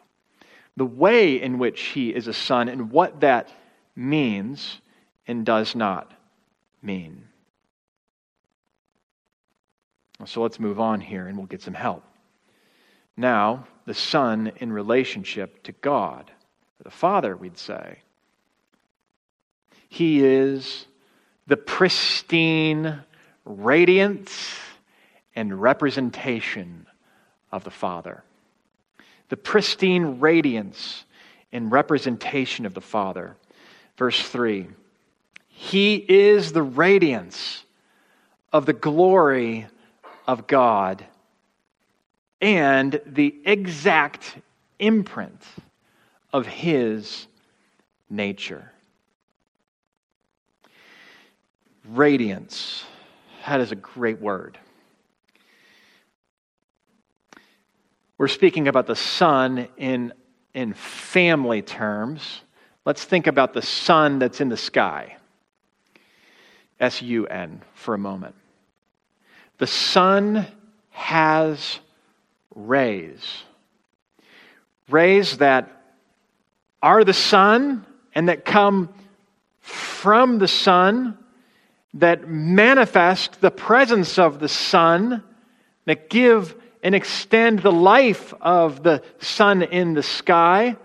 the 0.75 0.85
way 0.85 1.41
in 1.41 1.59
which 1.59 1.81
he 1.81 2.09
is 2.09 2.27
a 2.27 2.33
son, 2.33 2.67
and 2.67 2.91
what 2.91 3.21
that 3.21 3.49
means 3.95 4.79
and 5.27 5.45
does 5.45 5.75
not 5.75 6.11
mean. 6.81 7.25
So 10.25 10.41
let's 10.41 10.59
move 10.59 10.79
on 10.79 11.01
here 11.01 11.27
and 11.27 11.37
we'll 11.37 11.47
get 11.47 11.61
some 11.61 11.73
help. 11.73 12.03
Now, 13.17 13.67
the 13.85 13.93
Son 13.93 14.51
in 14.57 14.71
relationship 14.71 15.63
to 15.63 15.71
God, 15.73 16.31
the 16.83 16.89
Father, 16.89 17.35
we'd 17.35 17.57
say. 17.57 17.99
He 19.89 20.23
is 20.23 20.87
the 21.45 21.57
pristine 21.57 23.01
radiance 23.45 24.55
and 25.35 25.61
representation 25.61 26.87
of 27.51 27.63
the 27.63 27.71
Father. 27.71 28.23
The 29.29 29.37
pristine 29.37 30.19
radiance 30.19 31.05
and 31.51 31.71
representation 31.71 32.65
of 32.65 32.73
the 32.73 32.81
Father. 32.81 33.35
Verse 33.97 34.21
3 34.21 34.67
He 35.47 35.95
is 35.95 36.51
the 36.51 36.63
radiance 36.63 37.63
of 38.51 38.65
the 38.65 38.73
glory 38.73 39.67
of 40.27 40.47
God 40.47 41.05
and 42.41 42.99
the 43.05 43.35
exact 43.45 44.37
imprint 44.79 45.41
of 46.31 46.45
His 46.45 47.27
nature. 48.09 48.71
Radiance. 51.85 52.85
That 53.47 53.59
is 53.59 53.71
a 53.71 53.75
great 53.75 54.21
word. 54.21 54.57
We're 58.23 58.29
speaking 58.29 58.69
about 58.69 58.87
the 58.87 58.95
sun 58.95 59.67
in, 59.75 60.13
in 60.53 60.75
family 60.75 61.61
terms. 61.61 62.39
Let's 62.85 63.03
think 63.03 63.27
about 63.27 63.53
the 63.53 63.61
sun 63.61 64.19
that's 64.19 64.39
in 64.39 64.47
the 64.47 64.55
sky. 64.55 65.17
S 66.79 67.01
U 67.01 67.27
N 67.27 67.61
for 67.73 67.93
a 67.93 67.97
moment. 67.97 68.35
The 69.57 69.67
sun 69.67 70.47
has 70.91 71.81
rays. 72.55 73.43
Rays 74.87 75.39
that 75.39 75.83
are 76.81 77.03
the 77.03 77.11
sun 77.11 77.85
and 78.15 78.29
that 78.29 78.45
come 78.45 78.87
from 79.59 80.37
the 80.37 80.47
sun, 80.47 81.17
that 81.95 82.29
manifest 82.29 83.41
the 83.41 83.51
presence 83.51 84.17
of 84.17 84.39
the 84.39 84.47
sun, 84.47 85.21
that 85.83 86.09
give 86.09 86.55
and 86.83 86.93
extend 86.93 87.59
the 87.59 87.71
life 87.71 88.33
of 88.41 88.83
the 88.83 89.01
sun 89.19 89.63
in 89.63 89.93
the 89.93 90.03
sky, 90.03 90.75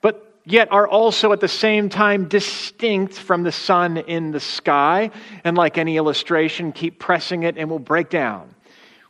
but 0.00 0.40
yet 0.46 0.72
are 0.72 0.88
also 0.88 1.32
at 1.32 1.40
the 1.40 1.46
same 1.46 1.90
time 1.90 2.26
distinct 2.26 3.12
from 3.12 3.42
the 3.42 3.52
sun 3.52 3.98
in 3.98 4.32
the 4.32 4.40
sky. 4.40 5.10
And 5.44 5.56
like 5.56 5.76
any 5.76 5.98
illustration, 5.98 6.72
keep 6.72 6.98
pressing 6.98 7.42
it 7.42 7.58
and 7.58 7.68
will 7.68 7.78
break 7.78 8.08
down, 8.08 8.54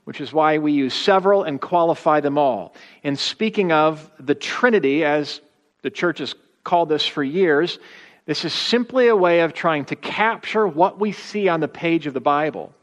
which 0.02 0.20
is 0.20 0.32
why 0.32 0.58
we 0.58 0.72
use 0.72 0.94
several 0.94 1.44
and 1.44 1.60
qualify 1.60 2.18
them 2.18 2.36
all. 2.36 2.74
In 3.04 3.14
speaking 3.14 3.70
of 3.70 4.10
the 4.18 4.34
Trinity, 4.34 5.04
as 5.04 5.40
the 5.82 5.90
church 5.90 6.18
has 6.18 6.34
called 6.64 6.88
this 6.88 7.06
for 7.06 7.22
years, 7.22 7.78
this 8.26 8.44
is 8.44 8.52
simply 8.52 9.06
a 9.06 9.16
way 9.16 9.40
of 9.40 9.54
trying 9.54 9.84
to 9.86 9.96
capture 9.96 10.66
what 10.66 10.98
we 10.98 11.12
see 11.12 11.48
on 11.48 11.60
the 11.60 11.68
page 11.68 12.08
of 12.08 12.14
the 12.14 12.20
Bible. 12.20 12.74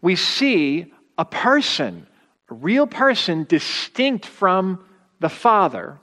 We 0.00 0.14
see 0.14 0.93
a 1.16 1.24
person, 1.24 2.06
a 2.50 2.54
real 2.54 2.86
person 2.86 3.44
distinct 3.44 4.26
from 4.26 4.84
the 5.20 5.28
Father, 5.28 5.98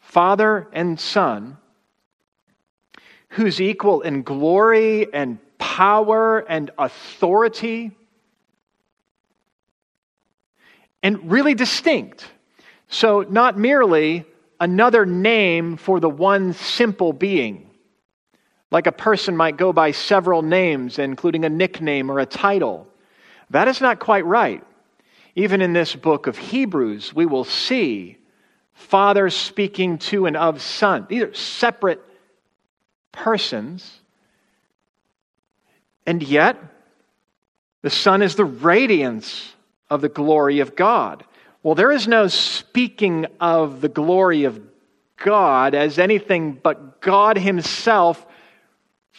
Father 0.00 0.68
and 0.72 0.98
Son, 0.98 1.56
who's 3.30 3.60
equal 3.60 4.00
in 4.00 4.22
glory 4.22 5.12
and 5.14 5.38
power 5.58 6.40
and 6.40 6.70
authority, 6.78 7.92
and 11.02 11.30
really 11.30 11.54
distinct. 11.54 12.26
So, 12.88 13.24
not 13.28 13.56
merely 13.56 14.26
another 14.58 15.06
name 15.06 15.76
for 15.76 16.00
the 16.00 16.10
one 16.10 16.52
simple 16.52 17.12
being, 17.12 17.70
like 18.70 18.86
a 18.86 18.92
person 18.92 19.36
might 19.36 19.56
go 19.56 19.72
by 19.72 19.92
several 19.92 20.42
names, 20.42 20.98
including 20.98 21.44
a 21.44 21.48
nickname 21.48 22.10
or 22.10 22.18
a 22.18 22.26
title. 22.26 22.89
That 23.50 23.68
is 23.68 23.80
not 23.80 23.98
quite 23.98 24.24
right. 24.24 24.64
Even 25.34 25.60
in 25.60 25.72
this 25.72 25.94
book 25.94 26.26
of 26.26 26.38
Hebrews, 26.38 27.14
we 27.14 27.26
will 27.26 27.44
see 27.44 28.16
Father 28.72 29.28
speaking 29.30 29.98
to 29.98 30.26
and 30.26 30.36
of 30.36 30.62
Son. 30.62 31.06
These 31.08 31.22
are 31.22 31.34
separate 31.34 32.00
persons. 33.12 34.00
And 36.06 36.22
yet, 36.22 36.56
the 37.82 37.90
Son 37.90 38.22
is 38.22 38.36
the 38.36 38.44
radiance 38.44 39.54
of 39.88 40.00
the 40.00 40.08
glory 40.08 40.60
of 40.60 40.76
God. 40.76 41.24
Well, 41.62 41.74
there 41.74 41.92
is 41.92 42.08
no 42.08 42.28
speaking 42.28 43.26
of 43.38 43.80
the 43.80 43.88
glory 43.88 44.44
of 44.44 44.60
God 45.16 45.74
as 45.74 45.98
anything 45.98 46.52
but 46.52 47.00
God 47.00 47.36
Himself 47.36 48.24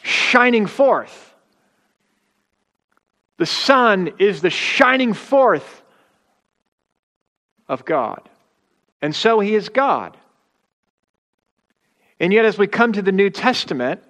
shining 0.01 0.65
forth. 0.65 1.30
The 3.37 3.45
Son 3.45 4.13
is 4.19 4.41
the 4.41 4.49
shining 4.49 5.13
forth 5.13 5.81
of 7.67 7.85
God. 7.85 8.29
And 9.01 9.15
so 9.15 9.39
he 9.39 9.55
is 9.55 9.69
God. 9.69 10.15
And 12.19 12.31
yet, 12.31 12.45
as 12.45 12.57
we 12.57 12.67
come 12.67 12.93
to 12.93 13.01
the 13.01 13.11
New 13.11 13.31
Testament, 13.31 14.03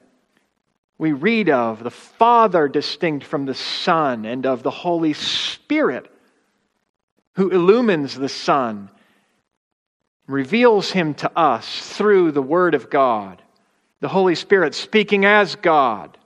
we 0.98 1.14
read 1.14 1.50
of 1.50 1.84
the 1.84 1.92
Father 1.92 2.68
distinct 2.68 3.26
from 3.26 3.46
the 3.46 3.54
Son 3.54 4.26
and 4.26 4.46
of 4.46 4.64
the 4.64 4.72
Holy 4.72 5.14
Spirit 5.14 6.12
who 7.34 7.50
illumines 7.50 8.16
the 8.16 8.30
Son, 8.30 8.90
reveals 10.28 10.92
him 10.92 11.14
to 11.16 11.32
us 11.38 11.96
through 11.96 12.32
the 12.32 12.42
Word 12.42 12.76
of 12.76 12.90
God. 12.90 13.42
The 14.00 14.10
Holy 14.10 14.36
Spirit 14.36 14.76
speaking 14.76 15.26
as 15.26 15.56
God. 15.56 16.18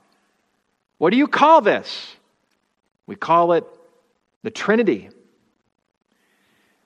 What 0.98 1.12
do 1.12 1.18
you 1.18 1.28
call 1.28 1.62
this? 1.62 2.15
We 3.08 3.16
call 3.16 3.54
it 3.54 3.66
the 4.44 4.52
Trinity. 4.52 5.10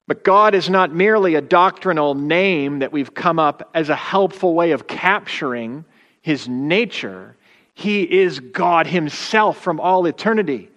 But 0.07 0.23
God 0.23 0.55
is 0.55 0.69
not 0.69 0.93
merely 0.93 1.35
a 1.35 1.41
doctrinal 1.41 2.15
name 2.15 2.79
that 2.79 2.91
we've 2.91 3.13
come 3.13 3.37
up 3.37 3.69
as 3.75 3.89
a 3.89 3.95
helpful 3.95 4.55
way 4.55 4.71
of 4.71 4.87
capturing 4.87 5.85
his 6.21 6.47
nature. 6.47 7.35
He 7.75 8.01
is 8.01 8.39
God 8.39 8.87
himself 8.87 9.61
from 9.61 9.79
all 9.79 10.05
eternity. 10.07 10.69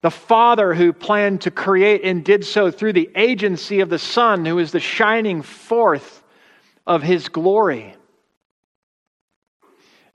The 0.00 0.10
Father 0.10 0.74
who 0.74 0.92
planned 0.92 1.42
to 1.42 1.50
create 1.50 2.02
and 2.04 2.24
did 2.24 2.44
so 2.44 2.70
through 2.70 2.92
the 2.92 3.10
agency 3.14 3.80
of 3.80 3.88
the 3.88 3.98
Son, 3.98 4.44
who 4.44 4.58
is 4.58 4.72
the 4.72 4.80
shining 4.80 5.42
forth 5.42 6.22
of 6.86 7.02
his 7.02 7.28
glory. 7.28 7.94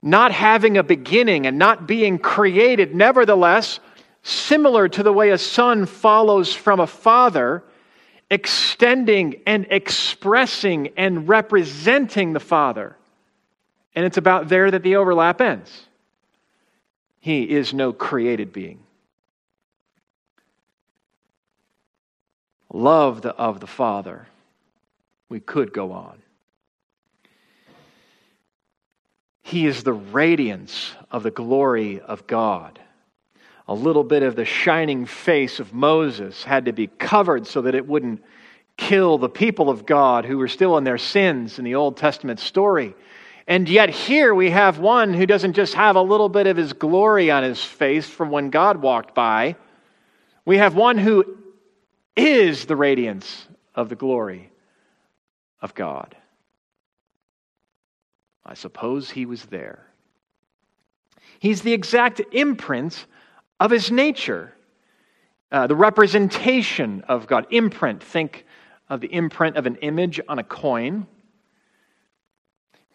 Not 0.02 0.32
having 0.32 0.78
a 0.78 0.84
beginning 0.84 1.46
and 1.48 1.58
not 1.58 1.88
being 1.88 2.20
created, 2.20 2.96
nevertheless, 2.96 3.80
similar 4.28 4.90
to 4.90 5.04
the 5.04 5.14
way 5.14 5.30
a 5.30 5.38
son 5.38 5.86
follows 5.86 6.54
from 6.54 6.82
a 6.82 6.88
father, 6.88 7.64
extending 8.30 9.42
and 9.46 9.66
expressing 9.70 10.90
and 10.98 11.30
representing 11.30 12.34
the 12.34 12.40
father. 12.40 12.98
And 13.96 14.06
it's 14.06 14.18
about 14.18 14.50
there 14.50 14.70
that 14.70 14.84
the 14.84 14.98
overlap 14.98 15.40
ends. 15.40 15.88
He 17.22 17.44
is 17.44 17.74
no 17.74 17.94
created 17.94 18.52
being. 18.52 18.80
Loved 22.72 23.26
of 23.26 23.62
the 23.62 23.68
Father. 23.68 24.28
We 25.30 25.40
could 25.40 25.74
go 25.74 25.94
on. 25.94 26.22
He 29.42 29.66
is 29.66 29.84
the 29.84 29.94
radiance 29.94 30.94
of 31.10 31.24
the 31.24 31.32
glory 31.32 32.02
of 32.02 32.28
God 32.28 32.80
a 33.68 33.74
little 33.74 34.04
bit 34.04 34.24
of 34.24 34.36
the 34.36 34.46
shining 34.46 35.06
face 35.06 35.60
of 35.60 35.74
Moses 35.74 36.44
had 36.44 36.66
to 36.66 36.74
be 36.74 36.88
covered 36.88 37.46
so 37.46 37.62
that 37.64 37.76
it 37.76 37.88
wouldn't 37.88 38.24
kill 38.78 39.18
the 39.18 39.30
people 39.30 39.70
of 39.70 39.86
God 39.86 40.24
who 40.24 40.38
were 40.38 40.48
still 40.48 40.78
in 40.78 40.84
their 40.84 40.98
sins 40.98 41.60
in 41.60 41.66
the 41.66 41.76
Old 41.76 41.98
Testament 41.98 42.40
story. 42.40 42.96
And 43.48 43.68
yet, 43.68 43.90
here 43.90 44.34
we 44.34 44.52
have 44.52 44.78
one 44.78 45.14
who 45.14 45.26
doesn't 45.26 45.54
just 45.54 45.74
have 45.74 45.96
a 45.96 46.02
little 46.02 46.30
bit 46.30 46.48
of 46.48 46.58
his 46.58 46.74
glory 46.74 47.32
on 47.32 47.44
his 47.44 47.64
face 47.64 48.08
from 48.08 48.30
when 48.30 48.50
God 48.50 48.82
walked 48.82 49.16
by. 49.16 49.56
We 50.46 50.58
have 50.58 50.76
one 50.76 50.98
who 50.98 51.38
is 52.16 52.66
the 52.66 52.76
radiance 52.76 53.48
of 53.74 53.90
the 53.90 53.96
glory 53.96 54.52
of 55.62 55.74
God. 55.74 56.16
I 58.46 58.54
suppose 58.54 59.10
he 59.10 59.26
was 59.26 59.46
there. 59.46 59.86
He's 61.40 61.62
the 61.62 61.74
exact 61.74 62.22
imprint 62.32 63.06
of 63.60 63.72
his 63.72 63.92
nature. 63.92 64.54
Uh, 65.52 65.68
the 65.68 65.76
representation 65.76 67.04
of 67.08 67.28
God. 67.28 67.48
Imprint. 67.52 68.04
Think 68.04 68.46
of 68.90 69.02
the 69.02 69.08
imprint 69.08 69.58
of 69.58 69.66
an 69.66 69.76
image 69.78 70.20
on 70.28 70.40
a 70.40 70.44
coin. 70.44 71.08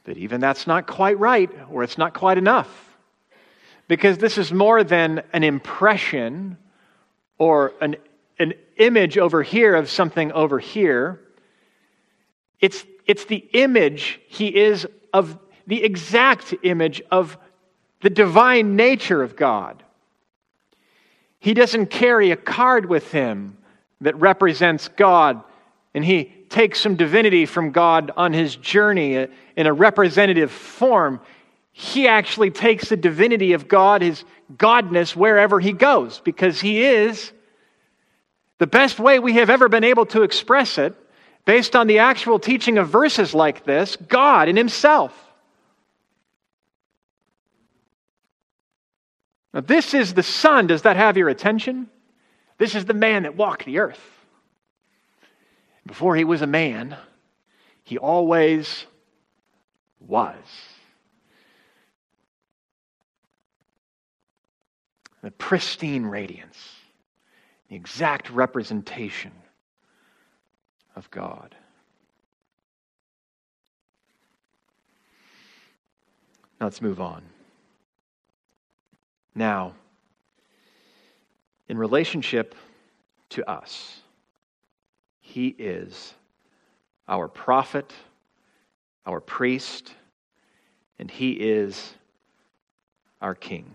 But 0.05 0.17
even 0.17 0.41
that's 0.41 0.67
not 0.67 0.87
quite 0.87 1.19
right, 1.19 1.51
or 1.71 1.83
it's 1.83 1.97
not 1.97 2.13
quite 2.13 2.39
enough. 2.39 2.69
Because 3.89 4.19
this 4.19 4.39
is 4.39 4.53
more 4.53 4.85
than 4.85 5.23
an 5.33 5.45
impression 5.45 6.57
or 7.39 7.73
an, 7.81 7.97
an 8.39 8.55
image 8.77 9.19
over 9.19 9.43
here 9.43 9.75
of 9.75 9.91
something 9.91 10.33
over 10.33 10.59
here. 10.59 11.21
It's, 12.61 12.85
it's 13.07 13.25
the 13.25 13.45
image 13.53 14.21
he 14.29 14.49
is 14.49 14.87
of 15.13 15.39
the 15.67 15.83
exact 15.85 16.55
image 16.63 17.03
of 17.11 17.37
the 18.01 18.11
divine 18.11 18.77
nature 18.77 19.23
of 19.23 19.37
God. 19.37 19.83
He 21.43 21.55
doesn't 21.55 21.87
carry 21.87 22.31
a 22.31 22.37
card 22.37 22.87
with 22.87 23.11
him 23.11 23.57
that 24.01 24.15
represents 24.15 24.87
God 24.87 25.43
and 25.93 26.05
he 26.05 26.33
takes 26.49 26.81
some 26.81 26.95
divinity 26.95 27.47
from 27.47 27.73
God 27.73 28.13
on 28.17 28.33
his 28.33 28.55
journey 28.55 29.27
in 29.57 29.67
a 29.67 29.73
representative 29.73 30.53
form, 30.53 31.21
he 31.73 32.07
actually 32.07 32.53
takes 32.53 32.91
the 32.91 32.97
divinity 32.97 33.55
of 33.55 33.67
God, 33.67 34.03
his 34.03 34.23
godness, 34.57 35.17
wherever 35.17 35.59
he 35.59 35.73
goes, 35.73 36.21
because 36.21 36.61
he 36.61 36.85
is 36.85 37.33
the 38.59 38.69
best 38.69 39.01
way 39.01 39.19
we 39.19 39.33
have 39.33 39.51
ever 39.51 39.69
been 39.69 39.83
able 39.83 40.07
to 40.07 40.23
express 40.23 40.79
it, 40.79 40.95
based 41.45 41.75
on 41.75 41.89
the 41.89 41.99
actual 41.99 42.39
teaching 42.39 42.79
of 42.79 42.89
verses 42.89 43.35
like 43.35 43.65
this, 43.65 43.97
God 43.97 44.49
in 44.49 44.57
himself. 44.57 45.32
Now, 49.53 49.61
this 49.61 49.95
is 49.95 50.15
the 50.15 50.23
Son. 50.23 50.67
Does 50.67 50.83
that 50.83 50.97
have 50.97 51.17
your 51.17 51.29
attention? 51.29 51.89
This 52.59 52.75
is 52.75 52.85
the 52.85 52.95
man 52.95 53.25
that 53.25 53.37
walked 53.37 53.65
the 53.65 53.79
earth. 53.79 54.01
Before 55.87 56.17
he 56.17 56.25
was 56.25 56.43
a 56.43 56.47
man, 56.47 56.97
he 57.83 57.99
always 57.99 58.87
was. 60.01 60.37
The 65.23 65.31
pristine 65.31 66.05
radiance, 66.05 66.59
the 67.69 67.77
exact 67.77 68.31
representation 68.31 69.33
of 70.97 71.11
God. 71.11 71.55
Now 76.61 76.67
let's 76.67 76.81
move 76.81 77.01
on. 77.01 77.23
Now, 79.35 79.75
in 81.69 81.79
relationship 81.79 82.55
to 83.31 83.49
us, 83.51 84.01
he 85.21 85.49
is 85.49 86.15
our 87.09 87.29
prophet, 87.29 87.93
our 89.07 89.21
priest, 89.21 89.95
and 90.99 91.11
he 91.11 91.33
is 91.33 91.95
our 93.21 93.35
king. 93.35 93.75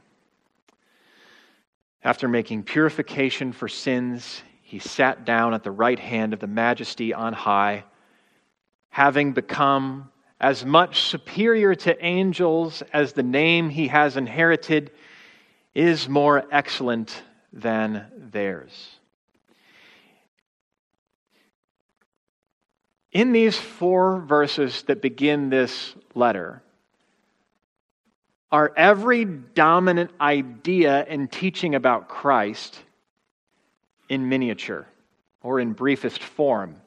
After 2.04 2.28
making 2.28 2.64
purification 2.64 3.52
for 3.52 3.68
sins, 3.68 4.44
he 4.62 4.80
sat 4.80 5.26
down 5.26 5.54
at 5.54 5.64
the 5.64 5.72
right 5.72 6.00
hand 6.00 6.34
of 6.34 6.40
the 6.40 6.48
majesty 6.48 7.14
on 7.14 7.34
high, 7.34 7.84
having 8.90 9.34
become 9.34 10.12
as 10.40 10.64
much 10.64 11.02
superior 11.02 11.74
to 11.74 12.06
angels 12.06 12.84
as 12.94 13.14
the 13.14 13.24
name 13.24 13.70
he 13.70 13.88
has 13.88 14.18
inherited 14.18 14.92
is 15.78 16.10
more 16.10 16.44
excellent 16.52 17.22
than 17.54 18.04
theirs. 18.18 18.72
In 23.12 23.32
these 23.32 23.56
four 23.56 24.22
verses 24.22 24.82
that 24.88 25.04
begin 25.04 25.52
this 25.52 25.94
letter, 26.16 26.64
are 28.52 28.74
every 28.76 29.24
dominant 29.26 30.10
idea 30.20 31.06
and 31.08 31.32
teaching 31.32 31.76
about 31.76 32.10
Christ 32.10 32.82
in 34.10 34.30
miniature 34.30 34.88
or 35.44 35.60
in 35.60 35.74
briefest 35.74 36.24
form. 36.24 36.78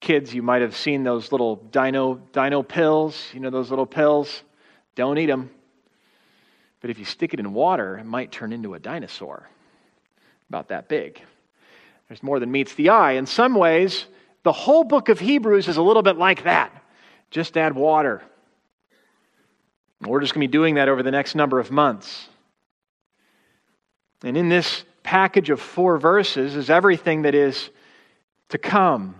Kids, 0.00 0.32
you 0.32 0.42
might 0.42 0.62
have 0.62 0.74
seen 0.74 1.04
those 1.04 1.30
little 1.30 1.56
dino, 1.56 2.14
dino 2.32 2.62
pills. 2.62 3.22
You 3.34 3.40
know 3.40 3.50
those 3.50 3.68
little 3.68 3.84
pills? 3.84 4.42
Don't 4.94 5.18
eat 5.18 5.26
them. 5.26 5.50
But 6.80 6.90
if 6.90 6.98
you 6.98 7.04
stick 7.04 7.34
it 7.34 7.40
in 7.40 7.52
water, 7.52 7.98
it 7.98 8.06
might 8.06 8.32
turn 8.32 8.52
into 8.52 8.74
a 8.74 8.78
dinosaur 8.78 9.48
about 10.48 10.68
that 10.68 10.88
big. 10.88 11.20
There's 12.08 12.22
more 12.22 12.40
than 12.40 12.50
meets 12.50 12.74
the 12.74 12.88
eye. 12.88 13.12
In 13.12 13.26
some 13.26 13.54
ways, 13.54 14.06
the 14.42 14.52
whole 14.52 14.84
book 14.84 15.08
of 15.08 15.20
Hebrews 15.20 15.68
is 15.68 15.76
a 15.76 15.82
little 15.82 16.02
bit 16.02 16.16
like 16.16 16.44
that. 16.44 16.72
Just 17.30 17.56
add 17.56 17.74
water. 17.74 18.22
We're 20.00 20.20
just 20.20 20.32
going 20.32 20.40
to 20.40 20.48
be 20.48 20.52
doing 20.52 20.76
that 20.76 20.88
over 20.88 21.02
the 21.02 21.10
next 21.10 21.34
number 21.34 21.60
of 21.60 21.70
months. 21.70 22.28
And 24.24 24.36
in 24.36 24.48
this 24.48 24.84
package 25.02 25.50
of 25.50 25.60
four 25.60 25.98
verses 25.98 26.56
is 26.56 26.70
everything 26.70 27.22
that 27.22 27.34
is 27.34 27.70
to 28.48 28.58
come. 28.58 29.19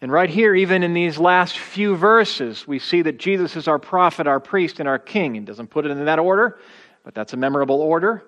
And 0.00 0.12
right 0.12 0.30
here, 0.30 0.54
even 0.54 0.84
in 0.84 0.94
these 0.94 1.18
last 1.18 1.58
few 1.58 1.96
verses, 1.96 2.66
we 2.68 2.78
see 2.78 3.02
that 3.02 3.18
Jesus 3.18 3.56
is 3.56 3.66
our 3.66 3.80
prophet, 3.80 4.26
our 4.28 4.38
priest, 4.38 4.78
and 4.78 4.88
our 4.88 4.98
king. 4.98 5.34
He 5.34 5.40
doesn't 5.40 5.68
put 5.68 5.86
it 5.86 5.90
in 5.90 6.04
that 6.04 6.20
order, 6.20 6.60
but 7.02 7.14
that's 7.14 7.32
a 7.32 7.36
memorable 7.36 7.80
order. 7.80 8.22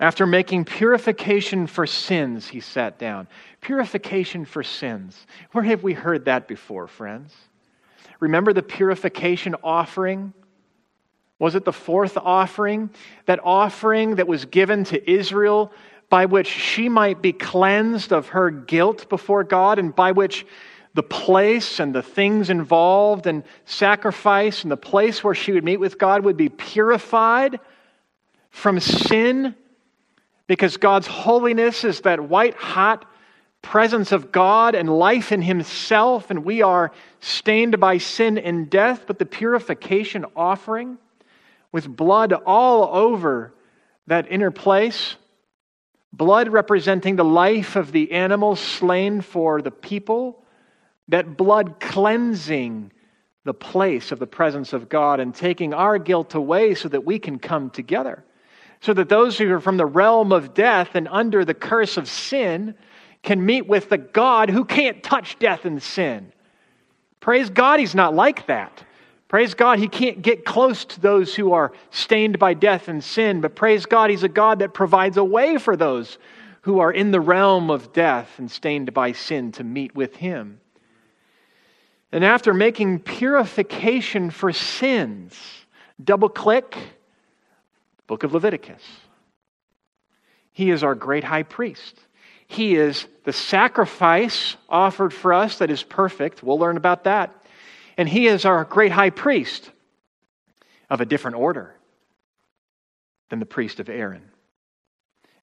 After 0.00 0.26
making 0.26 0.64
purification 0.64 1.66
for 1.66 1.86
sins, 1.86 2.48
he 2.48 2.60
sat 2.60 2.98
down. 2.98 3.28
Purification 3.60 4.44
for 4.44 4.62
sins. 4.62 5.26
Where 5.52 5.64
have 5.64 5.82
we 5.82 5.92
heard 5.92 6.24
that 6.26 6.48
before, 6.48 6.86
friends? 6.88 7.34
Remember 8.20 8.52
the 8.52 8.62
purification 8.62 9.54
offering? 9.62 10.32
Was 11.38 11.54
it 11.54 11.64
the 11.64 11.72
fourth 11.72 12.16
offering? 12.16 12.90
That 13.26 13.40
offering 13.44 14.16
that 14.16 14.26
was 14.26 14.44
given 14.44 14.84
to 14.84 15.10
Israel 15.10 15.72
by 16.10 16.26
which 16.26 16.46
she 16.46 16.88
might 16.88 17.20
be 17.20 17.32
cleansed 17.32 18.12
of 18.12 18.28
her 18.28 18.50
guilt 18.50 19.08
before 19.08 19.44
God 19.44 19.78
and 19.78 19.94
by 19.94 20.12
which 20.12 20.46
the 20.94 21.02
place 21.02 21.80
and 21.80 21.94
the 21.94 22.02
things 22.02 22.50
involved 22.50 23.26
and 23.26 23.44
sacrifice 23.64 24.62
and 24.62 24.72
the 24.72 24.76
place 24.76 25.22
where 25.22 25.34
she 25.34 25.52
would 25.52 25.64
meet 25.64 25.78
with 25.78 25.98
God 25.98 26.24
would 26.24 26.36
be 26.36 26.48
purified 26.48 27.60
from 28.50 28.80
sin 28.80 29.54
because 30.46 30.76
God's 30.78 31.06
holiness 31.06 31.84
is 31.84 32.00
that 32.00 32.20
white 32.20 32.54
hot 32.54 33.04
presence 33.62 34.12
of 34.12 34.32
God 34.32 34.74
and 34.74 34.88
life 34.88 35.30
in 35.30 35.42
Himself, 35.42 36.30
and 36.30 36.44
we 36.44 36.62
are 36.62 36.90
stained 37.20 37.78
by 37.78 37.98
sin 37.98 38.38
and 38.38 38.70
death. 38.70 39.04
But 39.06 39.18
the 39.18 39.26
purification 39.26 40.24
offering, 40.34 40.98
with 41.70 41.86
blood 41.86 42.32
all 42.32 42.96
over 42.96 43.52
that 44.06 44.30
inner 44.30 44.50
place, 44.50 45.16
blood 46.12 46.48
representing 46.48 47.16
the 47.16 47.24
life 47.24 47.76
of 47.76 47.92
the 47.92 48.12
animal 48.12 48.56
slain 48.56 49.20
for 49.20 49.60
the 49.60 49.70
people 49.70 50.42
that 51.08 51.36
blood 51.36 51.80
cleansing 51.80 52.92
the 53.44 53.54
place 53.54 54.12
of 54.12 54.18
the 54.18 54.26
presence 54.26 54.72
of 54.72 54.88
God 54.88 55.20
and 55.20 55.34
taking 55.34 55.72
our 55.72 55.98
guilt 55.98 56.34
away 56.34 56.74
so 56.74 56.88
that 56.88 57.04
we 57.04 57.18
can 57.18 57.38
come 57.38 57.70
together. 57.70 58.24
So 58.80 58.92
that 58.94 59.08
those 59.08 59.38
who 59.38 59.50
are 59.52 59.60
from 59.60 59.78
the 59.78 59.86
realm 59.86 60.32
of 60.32 60.54
death 60.54 60.90
and 60.94 61.08
under 61.08 61.44
the 61.44 61.54
curse 61.54 61.96
of 61.96 62.08
sin 62.08 62.74
can 63.22 63.44
meet 63.44 63.66
with 63.66 63.88
the 63.88 63.98
God 63.98 64.50
who 64.50 64.64
can't 64.64 65.02
touch 65.02 65.38
death 65.38 65.64
and 65.64 65.82
sin. 65.82 66.32
Praise 67.20 67.50
God, 67.50 67.80
He's 67.80 67.94
not 67.94 68.14
like 68.14 68.46
that. 68.46 68.84
Praise 69.28 69.54
God, 69.54 69.78
He 69.78 69.88
can't 69.88 70.22
get 70.22 70.44
close 70.44 70.84
to 70.84 71.00
those 71.00 71.34
who 71.34 71.52
are 71.52 71.72
stained 71.90 72.38
by 72.38 72.54
death 72.54 72.88
and 72.88 73.02
sin, 73.02 73.40
but 73.40 73.56
praise 73.56 73.86
God, 73.86 74.10
He's 74.10 74.22
a 74.22 74.28
God 74.28 74.60
that 74.60 74.74
provides 74.74 75.16
a 75.16 75.24
way 75.24 75.58
for 75.58 75.76
those 75.76 76.18
who 76.62 76.80
are 76.80 76.92
in 76.92 77.10
the 77.10 77.20
realm 77.20 77.70
of 77.70 77.92
death 77.92 78.38
and 78.38 78.50
stained 78.50 78.92
by 78.94 79.12
sin 79.12 79.52
to 79.52 79.64
meet 79.64 79.94
with 79.94 80.16
Him. 80.16 80.60
And 82.10 82.24
after 82.24 82.54
making 82.54 83.00
purification 83.00 84.30
for 84.30 84.52
sins, 84.52 85.38
double 86.02 86.28
click, 86.28 86.76
book 88.06 88.22
of 88.22 88.32
Leviticus. 88.32 88.82
He 90.52 90.70
is 90.70 90.82
our 90.82 90.94
great 90.94 91.22
high 91.22 91.42
priest. 91.44 91.98
He 92.46 92.74
is 92.74 93.06
the 93.24 93.32
sacrifice 93.32 94.56
offered 94.68 95.12
for 95.12 95.34
us 95.34 95.58
that 95.58 95.70
is 95.70 95.82
perfect. 95.82 96.42
We'll 96.42 96.58
learn 96.58 96.78
about 96.78 97.04
that. 97.04 97.44
And 97.98 98.08
he 98.08 98.26
is 98.26 98.44
our 98.44 98.64
great 98.64 98.90
high 98.90 99.10
priest 99.10 99.70
of 100.88 101.00
a 101.00 101.04
different 101.04 101.36
order 101.36 101.74
than 103.28 103.38
the 103.38 103.46
priest 103.46 103.80
of 103.80 103.88
Aaron. 103.88 104.30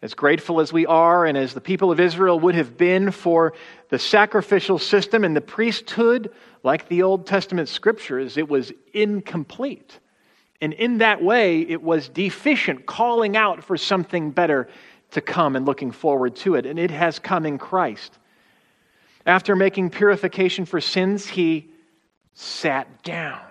As 0.01 0.13
grateful 0.13 0.59
as 0.59 0.73
we 0.73 0.85
are, 0.85 1.25
and 1.25 1.37
as 1.37 1.53
the 1.53 1.61
people 1.61 1.91
of 1.91 1.99
Israel 1.99 2.39
would 2.39 2.55
have 2.55 2.77
been 2.77 3.11
for 3.11 3.53
the 3.89 3.99
sacrificial 3.99 4.77
system 4.77 5.23
and 5.23 5.35
the 5.35 5.41
priesthood, 5.41 6.31
like 6.65 6.87
the 6.89 7.03
Old 7.03 7.27
Testament 7.27 7.69
scriptures, 7.69 8.37
it 8.37 8.49
was 8.49 8.73
incomplete. 8.91 9.99
And 10.59 10.73
in 10.73 10.97
that 10.97 11.23
way, 11.23 11.61
it 11.61 11.81
was 11.81 12.09
deficient, 12.09 12.87
calling 12.87 13.37
out 13.37 13.63
for 13.63 13.77
something 13.77 14.31
better 14.31 14.67
to 15.11 15.21
come 15.21 15.55
and 15.55 15.65
looking 15.65 15.91
forward 15.91 16.35
to 16.37 16.55
it. 16.55 16.65
And 16.65 16.79
it 16.79 16.89
has 16.89 17.19
come 17.19 17.45
in 17.45 17.59
Christ. 17.59 18.17
After 19.27 19.55
making 19.55 19.91
purification 19.91 20.65
for 20.65 20.81
sins, 20.81 21.27
he 21.27 21.69
sat 22.33 23.03
down 23.03 23.41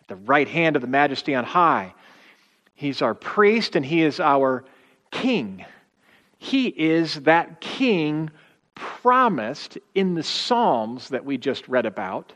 at 0.00 0.08
the 0.08 0.16
right 0.16 0.48
hand 0.48 0.74
of 0.74 0.82
the 0.82 0.88
majesty 0.88 1.34
on 1.34 1.44
high. 1.44 1.94
He's 2.74 3.02
our 3.02 3.14
priest 3.14 3.76
and 3.76 3.84
he 3.84 4.02
is 4.02 4.20
our 4.20 4.64
king. 5.10 5.64
He 6.38 6.68
is 6.68 7.20
that 7.22 7.60
king 7.60 8.30
promised 8.74 9.78
in 9.94 10.14
the 10.14 10.22
Psalms 10.22 11.10
that 11.10 11.24
we 11.24 11.38
just 11.38 11.68
read 11.68 11.86
about, 11.86 12.32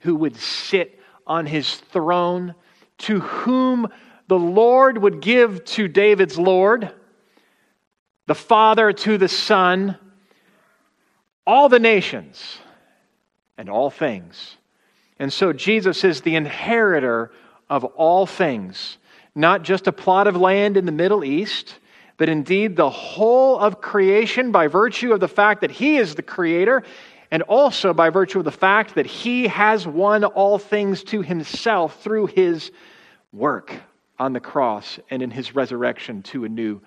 who 0.00 0.14
would 0.16 0.36
sit 0.36 0.98
on 1.26 1.46
his 1.46 1.74
throne, 1.74 2.54
to 2.98 3.20
whom 3.20 3.88
the 4.28 4.38
Lord 4.38 4.98
would 4.98 5.20
give 5.20 5.64
to 5.64 5.88
David's 5.88 6.38
Lord, 6.38 6.92
the 8.26 8.34
Father 8.34 8.92
to 8.92 9.18
the 9.18 9.28
Son, 9.28 9.96
all 11.46 11.68
the 11.68 11.78
nations 11.78 12.58
and 13.56 13.68
all 13.68 13.90
things. 13.90 14.56
And 15.18 15.32
so 15.32 15.52
Jesus 15.52 16.04
is 16.04 16.20
the 16.20 16.34
inheritor 16.34 17.30
of 17.70 17.84
all 17.84 18.26
things, 18.26 18.98
not 19.34 19.62
just 19.62 19.86
a 19.86 19.92
plot 19.92 20.26
of 20.26 20.36
land 20.36 20.76
in 20.76 20.86
the 20.86 20.92
Middle 20.92 21.24
East, 21.24 21.78
but 22.16 22.28
indeed 22.28 22.76
the 22.76 22.90
whole 22.90 23.58
of 23.58 23.80
creation 23.80 24.50
by 24.50 24.66
virtue 24.66 25.12
of 25.12 25.20
the 25.20 25.28
fact 25.28 25.60
that 25.60 25.70
He 25.70 25.96
is 25.96 26.14
the 26.14 26.22
creator 26.22 26.82
and 27.30 27.42
also 27.42 27.92
by 27.92 28.10
virtue 28.10 28.38
of 28.38 28.44
the 28.44 28.50
fact 28.52 28.94
that 28.94 29.06
He 29.06 29.48
has 29.48 29.86
won 29.86 30.24
all 30.24 30.58
things 30.58 31.02
to 31.04 31.22
Himself 31.22 32.02
through 32.02 32.26
His 32.26 32.70
work 33.32 33.72
on 34.18 34.32
the 34.32 34.40
cross 34.40 34.98
and 35.10 35.22
in 35.22 35.30
His 35.30 35.54
resurrection 35.54 36.22
to 36.24 36.44
a 36.44 36.48
new 36.48 36.80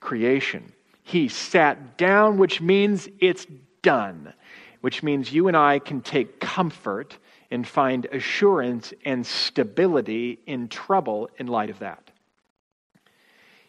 creation. 0.00 0.72
He 1.02 1.28
sat 1.28 1.96
down, 1.96 2.38
which 2.38 2.60
means 2.60 3.08
it's 3.18 3.46
done, 3.82 4.32
which 4.80 5.02
means 5.02 5.32
you 5.32 5.48
and 5.48 5.56
I 5.56 5.78
can 5.78 6.02
take 6.02 6.38
comfort 6.38 7.16
and 7.50 7.66
find 7.66 8.04
assurance 8.06 8.92
and 9.04 9.26
stability 9.26 10.38
in 10.46 10.68
trouble 10.68 11.30
in 11.38 11.46
light 11.46 11.70
of 11.70 11.78
that. 11.78 12.10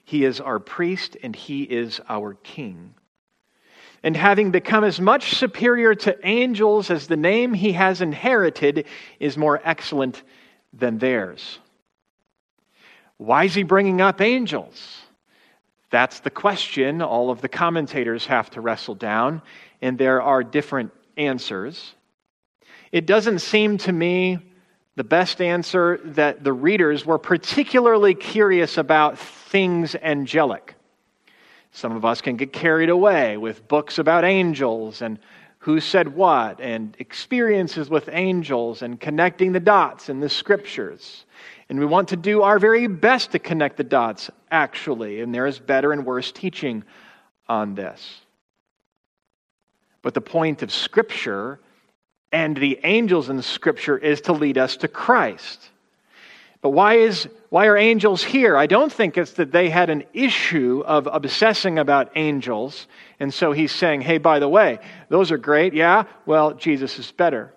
He 0.04 0.26
is 0.26 0.42
our 0.42 0.60
priest 0.60 1.18
and 1.24 1.36
he 1.36 1.64
is 1.64 2.02
our 2.10 2.34
king. 2.34 2.96
And 4.04 4.16
having 4.16 4.52
become 4.52 4.84
as 4.84 5.00
much 5.00 5.36
superior 5.36 5.94
to 5.96 6.18
angels 6.28 6.90
as 6.90 7.08
the 7.08 7.18
name 7.18 7.54
he 7.54 7.74
has 7.74 8.02
inherited 8.02 8.86
is 9.20 9.38
more 9.38 9.60
excellent 9.64 10.24
than 10.74 10.98
theirs. 10.98 11.60
Why 13.18 13.44
is 13.44 13.54
he 13.54 13.64
bringing 13.64 14.00
up 14.00 14.22
angels? 14.22 15.02
That's 15.90 16.22
the 16.22 16.30
question 16.30 17.02
all 17.02 17.32
of 17.32 17.42
the 17.42 17.50
commentators 17.50 18.26
have 18.28 18.50
to 18.52 18.62
wrestle 18.62 18.96
down, 18.96 19.42
and 19.82 19.98
there 19.98 20.22
are 20.22 20.44
different 20.44 20.92
answers. 21.18 21.96
It 22.92 23.06
doesn't 23.06 23.40
seem 23.40 23.78
to 23.80 23.92
me 23.92 24.40
the 24.96 25.04
best 25.04 25.42
answer 25.42 26.00
that 26.04 26.44
the 26.44 26.54
readers 26.54 27.06
were 27.06 27.18
particularly 27.18 28.14
curious 28.14 28.78
about 28.78 29.18
things 29.18 29.96
angelic. 29.96 30.76
Some 31.72 31.96
of 31.96 32.06
us 32.06 32.22
can 32.22 32.36
get 32.36 32.52
carried 32.52 32.90
away 32.90 33.38
with 33.38 33.68
books 33.68 34.00
about 34.00 34.24
angels 34.24 35.02
and 35.02 35.20
who 35.60 35.80
said 35.80 36.16
what 36.16 36.62
and 36.62 36.96
experiences 37.00 37.90
with 37.90 38.10
angels 38.12 38.82
and 38.82 39.00
connecting 39.00 39.52
the 39.52 39.60
dots 39.60 40.10
in 40.10 40.20
the 40.20 40.30
scriptures. 40.30 41.26
And 41.68 41.80
we 41.80 41.86
want 41.86 42.10
to 42.10 42.16
do 42.16 42.42
our 42.42 42.60
very 42.60 42.88
best 42.88 43.32
to 43.32 43.40
connect 43.40 43.78
the 43.78 43.84
dots, 43.84 44.32
actually, 44.50 45.22
and 45.22 45.36
there 45.36 45.46
is 45.46 45.60
better 45.60 45.92
and 45.92 46.06
worse 46.06 46.32
teaching 46.32 46.84
on 47.48 47.76
this. 47.76 48.22
But 50.02 50.14
the 50.14 50.22
point 50.22 50.64
of 50.64 50.72
Scripture 50.72 51.60
and 52.32 52.56
the 52.56 52.80
angels 52.84 53.30
in 53.30 53.42
Scripture 53.42 53.98
is 53.98 54.22
to 54.22 54.34
lead 54.34 54.58
us 54.58 54.78
to 54.78 54.88
Christ. 54.88 55.70
But 56.62 56.72
why, 56.72 56.96
is, 56.96 57.28
why 57.50 57.68
are 57.68 57.78
angels 57.78 58.22
here? 58.22 58.58
I 58.58 58.66
don't 58.68 58.92
think 58.92 59.18
it's 59.18 59.34
that 59.34 59.52
they 59.52 59.70
had 59.70 59.90
an 59.90 60.04
issue 60.14 60.84
of 60.86 61.08
obsessing 61.08 61.80
about 61.80 62.12
angels. 62.16 62.88
And 63.20 63.34
so 63.34 63.54
he's 63.54 63.72
saying, 63.72 64.02
hey, 64.02 64.18
by 64.18 64.40
the 64.40 64.50
way, 64.50 64.80
those 65.08 65.32
are 65.32 65.38
great. 65.38 65.74
Yeah, 65.74 66.04
well, 66.26 66.54
Jesus 66.54 67.00
is 67.00 67.12
better. 67.12 67.54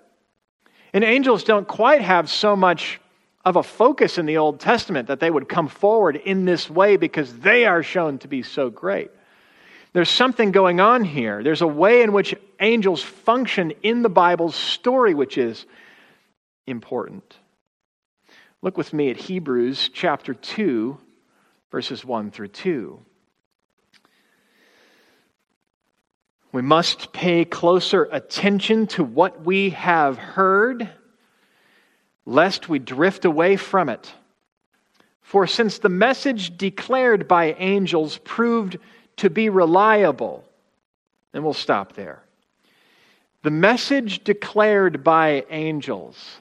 And 0.92 1.02
angels 1.02 1.42
don't 1.42 1.66
quite 1.66 2.00
have 2.00 2.30
so 2.30 2.54
much 2.54 3.00
of 3.44 3.56
a 3.56 3.62
focus 3.62 4.18
in 4.18 4.26
the 4.26 4.36
Old 4.36 4.60
Testament 4.60 5.08
that 5.08 5.18
they 5.18 5.30
would 5.30 5.48
come 5.48 5.66
forward 5.66 6.16
in 6.16 6.44
this 6.44 6.70
way 6.70 6.96
because 6.96 7.36
they 7.38 7.64
are 7.64 7.82
shown 7.82 8.18
to 8.18 8.28
be 8.28 8.42
so 8.42 8.70
great. 8.70 9.10
There's 9.94 10.10
something 10.10 10.52
going 10.52 10.80
on 10.80 11.02
here. 11.02 11.42
There's 11.42 11.60
a 11.60 11.66
way 11.66 12.02
in 12.02 12.12
which 12.12 12.34
angels 12.60 13.02
function 13.02 13.72
in 13.82 14.02
the 14.02 14.08
Bible's 14.08 14.54
story, 14.54 15.12
which 15.12 15.36
is 15.36 15.66
important. 16.66 17.36
Look 18.64 18.78
with 18.78 18.92
me 18.92 19.10
at 19.10 19.16
Hebrews 19.16 19.90
chapter 19.92 20.34
2, 20.34 20.96
verses 21.72 22.04
1 22.04 22.30
through 22.30 22.48
2. 22.48 23.00
We 26.52 26.62
must 26.62 27.12
pay 27.12 27.44
closer 27.44 28.04
attention 28.12 28.86
to 28.88 29.02
what 29.02 29.44
we 29.44 29.70
have 29.70 30.16
heard, 30.16 30.88
lest 32.24 32.68
we 32.68 32.78
drift 32.78 33.24
away 33.24 33.56
from 33.56 33.88
it. 33.88 34.12
For 35.22 35.48
since 35.48 35.78
the 35.78 35.88
message 35.88 36.56
declared 36.56 37.26
by 37.26 37.54
angels 37.54 38.18
proved 38.18 38.78
to 39.16 39.28
be 39.28 39.48
reliable. 39.48 40.44
And 41.34 41.42
we'll 41.42 41.52
stop 41.52 41.94
there. 41.94 42.22
The 43.42 43.50
message 43.50 44.22
declared 44.22 45.02
by 45.02 45.46
angels, 45.50 46.38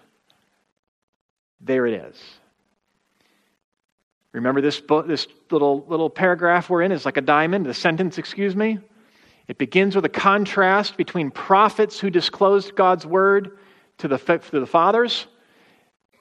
there 1.63 1.85
it 1.85 1.93
is. 1.93 2.21
Remember 4.33 4.61
this, 4.61 4.81
this 5.05 5.27
little, 5.49 5.85
little 5.87 6.09
paragraph 6.09 6.69
we're 6.69 6.81
in 6.83 6.91
is 6.91 7.05
like 7.05 7.17
a 7.17 7.21
diamond, 7.21 7.65
the 7.65 7.73
sentence, 7.73 8.17
excuse 8.17 8.55
me. 8.55 8.79
It 9.47 9.57
begins 9.57 9.95
with 9.95 10.05
a 10.05 10.09
contrast 10.09 10.95
between 10.95 11.31
prophets 11.31 11.99
who 11.99 12.09
disclosed 12.09 12.75
God's 12.75 13.05
word 13.05 13.57
to 13.97 14.07
the, 14.07 14.17
to 14.17 14.59
the 14.59 14.65
fathers. 14.65 15.27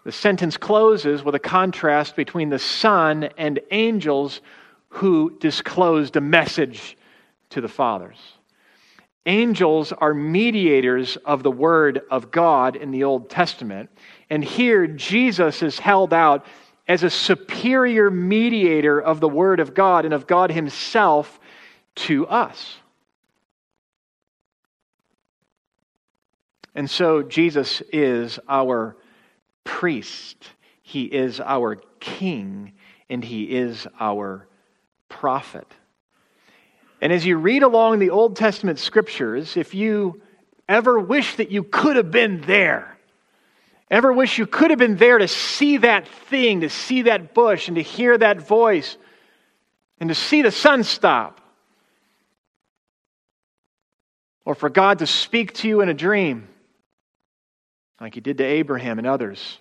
The 0.04 0.12
sentence 0.12 0.56
closes 0.56 1.22
with 1.22 1.34
a 1.34 1.40
contrast 1.40 2.16
between 2.16 2.48
the 2.48 2.58
Son 2.58 3.24
and 3.38 3.60
angels 3.70 4.40
who 4.88 5.38
disclosed 5.38 6.16
a 6.16 6.20
message 6.20 6.96
to 7.50 7.60
the 7.60 7.68
fathers. 7.68 8.18
Angels 9.26 9.92
are 9.92 10.14
mediators 10.14 11.16
of 11.18 11.42
the 11.42 11.50
Word 11.50 12.00
of 12.10 12.30
God 12.30 12.74
in 12.74 12.90
the 12.90 13.04
Old 13.04 13.28
Testament. 13.28 13.90
And 14.30 14.44
here, 14.44 14.86
Jesus 14.86 15.60
is 15.62 15.78
held 15.80 16.14
out 16.14 16.46
as 16.86 17.02
a 17.02 17.10
superior 17.10 18.10
mediator 18.10 19.00
of 19.00 19.20
the 19.20 19.28
Word 19.28 19.58
of 19.58 19.74
God 19.74 20.04
and 20.04 20.14
of 20.14 20.28
God 20.28 20.52
Himself 20.52 21.40
to 21.96 22.28
us. 22.28 22.76
And 26.76 26.88
so, 26.88 27.22
Jesus 27.22 27.82
is 27.92 28.38
our 28.48 28.96
priest, 29.64 30.36
He 30.82 31.04
is 31.04 31.40
our 31.40 31.76
king, 31.98 32.72
and 33.08 33.24
He 33.24 33.44
is 33.56 33.88
our 33.98 34.46
prophet. 35.08 35.66
And 37.00 37.12
as 37.12 37.26
you 37.26 37.36
read 37.36 37.64
along 37.64 37.98
the 37.98 38.10
Old 38.10 38.36
Testament 38.36 38.78
scriptures, 38.78 39.56
if 39.56 39.74
you 39.74 40.22
ever 40.68 41.00
wish 41.00 41.36
that 41.36 41.50
you 41.50 41.64
could 41.64 41.96
have 41.96 42.12
been 42.12 42.42
there, 42.42 42.96
ever 43.90 44.12
wish 44.12 44.38
you 44.38 44.46
could 44.46 44.70
have 44.70 44.78
been 44.78 44.96
there 44.96 45.18
to 45.18 45.28
see 45.28 45.78
that 45.78 46.06
thing, 46.06 46.60
to 46.60 46.70
see 46.70 47.02
that 47.02 47.34
bush, 47.34 47.68
and 47.68 47.76
to 47.76 47.82
hear 47.82 48.16
that 48.16 48.40
voice, 48.40 48.96
and 49.98 50.08
to 50.08 50.14
see 50.14 50.42
the 50.42 50.50
sun 50.52 50.84
stop, 50.84 51.40
or 54.44 54.54
for 54.54 54.70
God 54.70 55.00
to 55.00 55.06
speak 55.06 55.52
to 55.54 55.68
you 55.68 55.80
in 55.80 55.88
a 55.88 55.94
dream, 55.94 56.48
like 58.00 58.14
He 58.14 58.20
did 58.20 58.38
to 58.38 58.44
Abraham 58.44 58.98
and 58.98 59.06
others, 59.06 59.58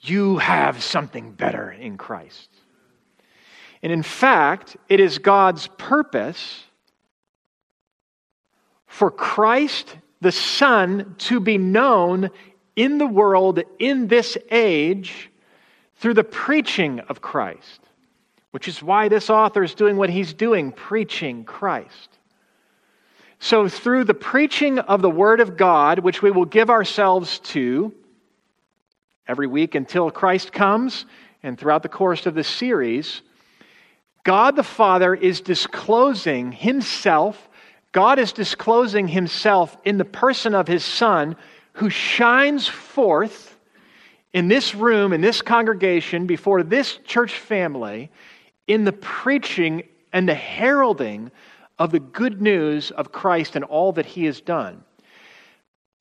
you 0.00 0.38
have 0.38 0.82
something 0.82 1.32
better 1.32 1.70
in 1.70 1.96
Christ. 1.96 2.50
And 3.82 3.92
in 3.92 4.02
fact, 4.02 4.76
it 4.88 5.00
is 5.00 5.18
God's 5.18 5.68
purpose 5.78 6.64
for 8.86 9.10
Christ, 9.10 9.96
the 10.20 10.32
Son, 10.32 11.14
to 11.18 11.40
be 11.40 11.58
known 11.58 12.30
in 12.76 12.98
the 12.98 13.06
world 13.06 13.60
in 13.78 14.06
this 14.06 14.38
age 14.50 15.30
through 15.96 16.14
the 16.14 16.24
preaching 16.24 17.00
of 17.00 17.20
Christ, 17.20 17.80
which 18.50 18.68
is 18.68 18.82
why 18.82 19.08
this 19.08 19.30
author 19.30 19.64
is 19.64 19.74
doing 19.74 19.96
what 19.96 20.10
he's 20.10 20.34
doing, 20.34 20.70
preaching 20.70 21.44
Christ. 21.44 22.10
So, 23.38 23.68
through 23.68 24.04
the 24.04 24.14
preaching 24.14 24.78
of 24.78 25.02
the 25.02 25.10
Word 25.10 25.40
of 25.40 25.56
God, 25.56 25.98
which 25.98 26.22
we 26.22 26.30
will 26.30 26.46
give 26.46 26.70
ourselves 26.70 27.38
to 27.40 27.92
every 29.28 29.46
week 29.46 29.74
until 29.74 30.10
Christ 30.10 30.52
comes, 30.52 31.04
and 31.42 31.58
throughout 31.58 31.82
the 31.82 31.88
course 31.88 32.26
of 32.26 32.34
this 32.34 32.48
series, 32.48 33.22
God 34.24 34.56
the 34.56 34.62
Father 34.62 35.14
is 35.14 35.40
disclosing 35.40 36.50
himself. 36.50 37.48
God 37.92 38.18
is 38.18 38.32
disclosing 38.32 39.06
himself 39.06 39.76
in 39.84 39.98
the 39.98 40.04
person 40.04 40.54
of 40.54 40.66
his 40.66 40.84
Son, 40.84 41.36
who 41.76 41.90
shines 41.90 42.66
forth 42.66 43.58
in 44.32 44.48
this 44.48 44.74
room, 44.74 45.12
in 45.12 45.20
this 45.20 45.42
congregation, 45.42 46.26
before 46.26 46.62
this 46.62 46.98
church 47.04 47.34
family, 47.38 48.10
in 48.66 48.84
the 48.84 48.92
preaching 48.92 49.82
and 50.12 50.26
the 50.26 50.34
heralding 50.34 51.30
of 51.78 51.92
the 51.92 52.00
good 52.00 52.40
news 52.40 52.90
of 52.92 53.12
Christ 53.12 53.56
and 53.56 53.64
all 53.64 53.92
that 53.92 54.06
he 54.06 54.24
has 54.24 54.40
done. 54.40 54.84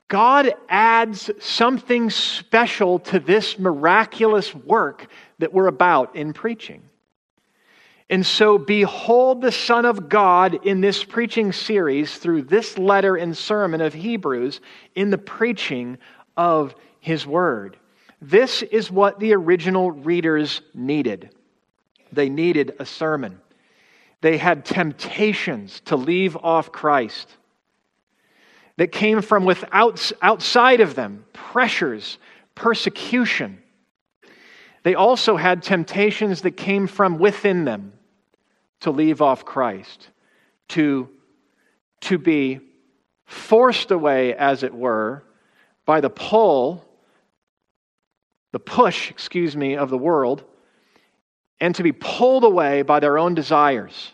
God 0.08 0.54
adds 0.70 1.30
something 1.40 2.10
special 2.10 3.00
to 3.00 3.20
this 3.20 3.60
miraculous 3.60 4.56
work 4.56 5.08
that 5.40 5.54
we're 5.54 5.68
about 5.68 6.16
in 6.16 6.32
preaching. 6.32 6.84
And 8.10 8.24
so, 8.24 8.60
behold 8.60 9.42
the 9.42 9.52
Son 9.52 9.84
of 9.84 10.10
God 10.10 10.66
in 10.66 10.80
this 10.80 11.04
preaching 11.04 11.52
series 11.52 12.18
through 12.18 12.44
this 12.44 12.78
letter 12.78 13.16
and 13.16 13.36
sermon 13.36 13.82
of 13.82 13.96
Hebrews 13.96 14.62
in 14.94 15.10
the 15.10 15.18
preaching 15.18 15.98
of 16.38 16.76
His 17.00 17.26
Word. 17.26 17.78
This 18.22 18.62
is 18.62 18.92
what 18.92 19.20
the 19.20 19.34
original 19.34 19.92
readers 19.92 20.62
needed. 20.76 21.32
They 22.12 22.30
needed 22.30 22.76
a 22.80 22.86
sermon. 22.86 23.42
They 24.22 24.38
had 24.38 24.66
temptations 24.66 25.82
to 25.86 25.96
leave 25.96 26.38
off 26.38 26.72
Christ 26.72 27.28
that 28.78 28.92
came 28.92 29.22
from 29.22 29.46
without, 29.46 30.12
outside 30.22 30.80
of 30.80 30.94
them 30.94 31.26
pressures, 31.34 32.20
persecution. 32.54 33.62
They 34.84 34.94
also 34.94 35.38
had 35.38 35.64
temptations 35.64 36.42
that 36.42 36.52
came 36.52 36.86
from 36.86 37.18
within 37.18 37.66
them 37.66 37.94
to 38.82 38.92
leave 38.92 39.22
off 39.22 39.46
Christ, 39.46 40.10
to, 40.70 41.10
to 42.02 42.18
be 42.18 42.60
forced 43.26 43.92
away, 43.92 44.34
as 44.36 44.64
it 44.64 44.74
were, 44.74 45.24
by 45.86 46.02
the 46.02 46.10
pull, 46.10 46.84
the 48.52 48.60
push, 48.60 49.10
excuse 49.12 49.56
me, 49.56 49.76
of 49.76 49.90
the 49.90 49.98
world, 49.98 50.44
and 51.60 51.74
to 51.76 51.84
be 51.84 51.92
pulled 51.92 52.44
away 52.44 52.82
by 52.82 53.00
their 53.00 53.18
own 53.18 53.34
desires 53.34 54.12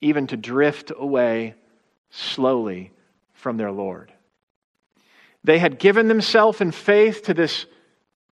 even 0.00 0.26
to 0.28 0.36
drift 0.36 0.92
away 0.96 1.54
slowly 2.10 2.92
from 3.32 3.56
their 3.56 3.72
Lord. 3.72 4.12
They 5.44 5.58
had 5.58 5.78
given 5.78 6.08
themselves 6.08 6.60
in 6.60 6.72
faith 6.72 7.24
to 7.24 7.34
this 7.34 7.66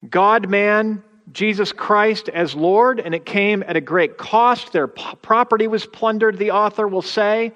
God 0.08 0.48
man, 0.48 1.02
Jesus 1.32 1.72
Christ, 1.72 2.28
as 2.28 2.54
Lord, 2.54 3.00
and 3.00 3.14
it 3.14 3.26
came 3.26 3.62
at 3.66 3.76
a 3.76 3.80
great 3.80 4.16
cost. 4.16 4.72
Their 4.72 4.86
property 4.86 5.66
was 5.66 5.86
plundered, 5.86 6.38
the 6.38 6.52
author 6.52 6.88
will 6.88 7.02
say, 7.02 7.52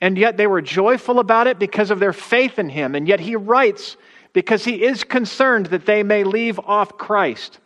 and 0.00 0.18
yet 0.18 0.36
they 0.36 0.48
were 0.48 0.60
joyful 0.60 1.20
about 1.20 1.46
it 1.46 1.58
because 1.58 1.90
of 1.90 2.00
their 2.00 2.12
faith 2.12 2.58
in 2.58 2.68
Him. 2.68 2.94
And 2.94 3.06
yet 3.06 3.20
he 3.20 3.36
writes, 3.36 3.96
because 4.32 4.64
he 4.64 4.82
is 4.82 5.04
concerned 5.04 5.66
that 5.66 5.86
they 5.86 6.02
may 6.02 6.24
leave 6.24 6.58
off 6.58 6.96
Christ. 6.96 7.58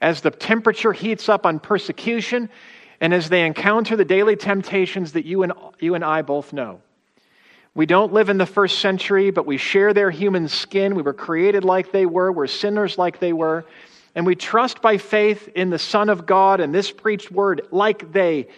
As 0.00 0.20
the 0.20 0.30
temperature 0.30 0.92
heats 0.92 1.28
up 1.28 1.46
on 1.46 1.60
persecution, 1.60 2.50
and 3.00 3.14
as 3.14 3.28
they 3.28 3.46
encounter 3.46 3.96
the 3.96 4.04
daily 4.04 4.36
temptations 4.36 5.12
that 5.12 5.24
you 5.24 5.42
and, 5.42 5.52
you 5.80 5.94
and 5.94 6.04
I 6.04 6.22
both 6.22 6.52
know. 6.52 6.80
We 7.74 7.86
don't 7.86 8.12
live 8.12 8.28
in 8.28 8.36
the 8.36 8.46
first 8.46 8.80
century, 8.80 9.30
but 9.30 9.46
we 9.46 9.56
share 9.56 9.94
their 9.94 10.10
human 10.10 10.46
skin. 10.48 10.94
We 10.94 11.02
were 11.02 11.14
created 11.14 11.64
like 11.64 11.90
they 11.90 12.04
were, 12.04 12.30
we're 12.30 12.46
sinners 12.46 12.98
like 12.98 13.18
they 13.18 13.32
were, 13.32 13.64
and 14.14 14.26
we 14.26 14.34
trust 14.34 14.82
by 14.82 14.98
faith 14.98 15.48
in 15.54 15.70
the 15.70 15.78
Son 15.78 16.08
of 16.08 16.26
God 16.26 16.60
and 16.60 16.74
this 16.74 16.90
preached 16.90 17.30
word 17.30 17.66
like 17.70 18.12
they 18.12 18.48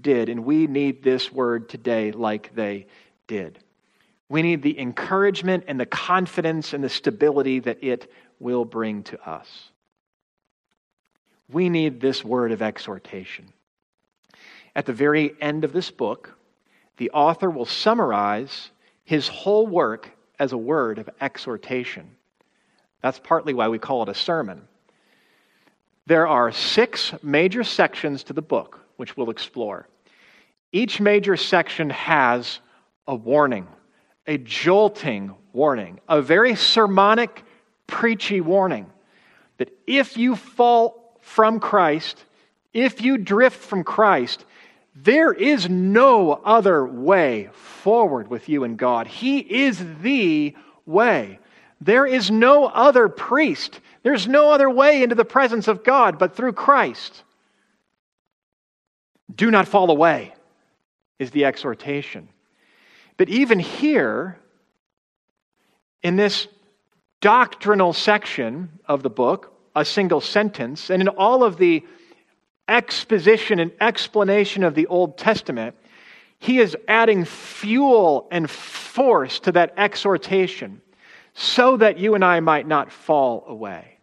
did. 0.00 0.28
And 0.28 0.44
we 0.44 0.66
need 0.66 1.02
this 1.02 1.30
word 1.30 1.68
today 1.68 2.12
like 2.12 2.54
they 2.54 2.86
did. 3.26 3.58
We 4.28 4.42
need 4.42 4.62
the 4.62 4.78
encouragement 4.78 5.64
and 5.68 5.78
the 5.78 5.86
confidence 5.86 6.72
and 6.72 6.82
the 6.82 6.88
stability 6.88 7.60
that 7.60 7.84
it 7.84 8.10
will 8.40 8.64
bring 8.64 9.02
to 9.04 9.28
us. 9.28 9.70
We 11.50 11.68
need 11.68 12.00
this 12.00 12.24
word 12.24 12.52
of 12.52 12.62
exhortation. 12.62 13.52
At 14.74 14.86
the 14.86 14.92
very 14.92 15.34
end 15.40 15.64
of 15.64 15.72
this 15.72 15.90
book, 15.90 16.36
the 16.96 17.10
author 17.10 17.50
will 17.50 17.66
summarize 17.66 18.70
his 19.04 19.28
whole 19.28 19.66
work 19.66 20.10
as 20.38 20.52
a 20.52 20.58
word 20.58 20.98
of 20.98 21.10
exhortation. 21.20 22.16
That's 23.02 23.18
partly 23.18 23.52
why 23.52 23.68
we 23.68 23.78
call 23.78 24.02
it 24.02 24.08
a 24.08 24.14
sermon. 24.14 24.62
There 26.06 26.26
are 26.26 26.52
six 26.52 27.12
major 27.22 27.64
sections 27.64 28.24
to 28.24 28.32
the 28.32 28.42
book, 28.42 28.80
which 28.96 29.16
we'll 29.16 29.30
explore. 29.30 29.88
Each 30.72 31.00
major 31.00 31.36
section 31.36 31.90
has 31.90 32.60
a 33.06 33.14
warning, 33.14 33.66
a 34.26 34.38
jolting 34.38 35.34
warning, 35.52 36.00
a 36.08 36.20
very 36.20 36.56
sermonic, 36.56 37.42
preachy 37.86 38.40
warning 38.40 38.90
that 39.58 39.70
if 39.86 40.16
you 40.16 40.36
fall 40.36 41.18
from 41.20 41.60
Christ, 41.60 42.24
if 42.72 43.00
you 43.00 43.16
drift 43.18 43.58
from 43.58 43.84
Christ, 43.84 44.44
there 44.94 45.32
is 45.32 45.68
no 45.68 46.32
other 46.32 46.84
way 46.86 47.50
forward 47.52 48.28
with 48.28 48.48
you 48.48 48.64
and 48.64 48.76
God. 48.76 49.06
He 49.06 49.38
is 49.38 49.82
the 50.02 50.54
way. 50.86 51.38
There 51.80 52.06
is 52.06 52.30
no 52.30 52.66
other 52.66 53.08
priest. 53.08 53.80
There's 54.04 54.28
no 54.28 54.50
other 54.50 54.70
way 54.70 55.02
into 55.02 55.14
the 55.14 55.24
presence 55.24 55.66
of 55.66 55.82
God 55.82 56.18
but 56.18 56.36
through 56.36 56.52
Christ. 56.52 57.24
Do 59.34 59.50
not 59.50 59.66
fall 59.66 59.90
away, 59.90 60.34
is 61.18 61.30
the 61.30 61.46
exhortation. 61.46 62.28
But 63.16 63.30
even 63.30 63.58
here, 63.58 64.38
in 66.02 66.16
this 66.16 66.46
doctrinal 67.22 67.94
section 67.94 68.78
of 68.86 69.02
the 69.02 69.08
book, 69.08 69.54
a 69.74 69.86
single 69.86 70.20
sentence, 70.20 70.90
and 70.90 71.00
in 71.00 71.08
all 71.08 71.42
of 71.42 71.56
the 71.56 71.82
exposition 72.68 73.58
and 73.58 73.72
explanation 73.80 74.64
of 74.64 74.74
the 74.74 74.86
Old 74.86 75.16
Testament, 75.16 75.76
he 76.38 76.58
is 76.58 76.76
adding 76.88 77.24
fuel 77.24 78.28
and 78.30 78.50
force 78.50 79.40
to 79.40 79.52
that 79.52 79.72
exhortation 79.78 80.82
so 81.32 81.78
that 81.78 81.96
you 81.96 82.14
and 82.14 82.22
I 82.22 82.40
might 82.40 82.68
not 82.68 82.92
fall 82.92 83.44
away. 83.48 83.93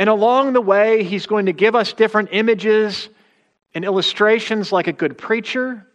And 0.00 0.08
along 0.08 0.54
the 0.54 0.62
way, 0.62 1.02
he's 1.02 1.26
going 1.26 1.44
to 1.44 1.52
give 1.52 1.74
us 1.74 1.92
different 1.92 2.30
images 2.32 3.10
and 3.74 3.84
illustrations 3.84 4.72
like 4.72 4.86
a 4.86 4.94
good 4.94 5.18
preacher. 5.18 5.86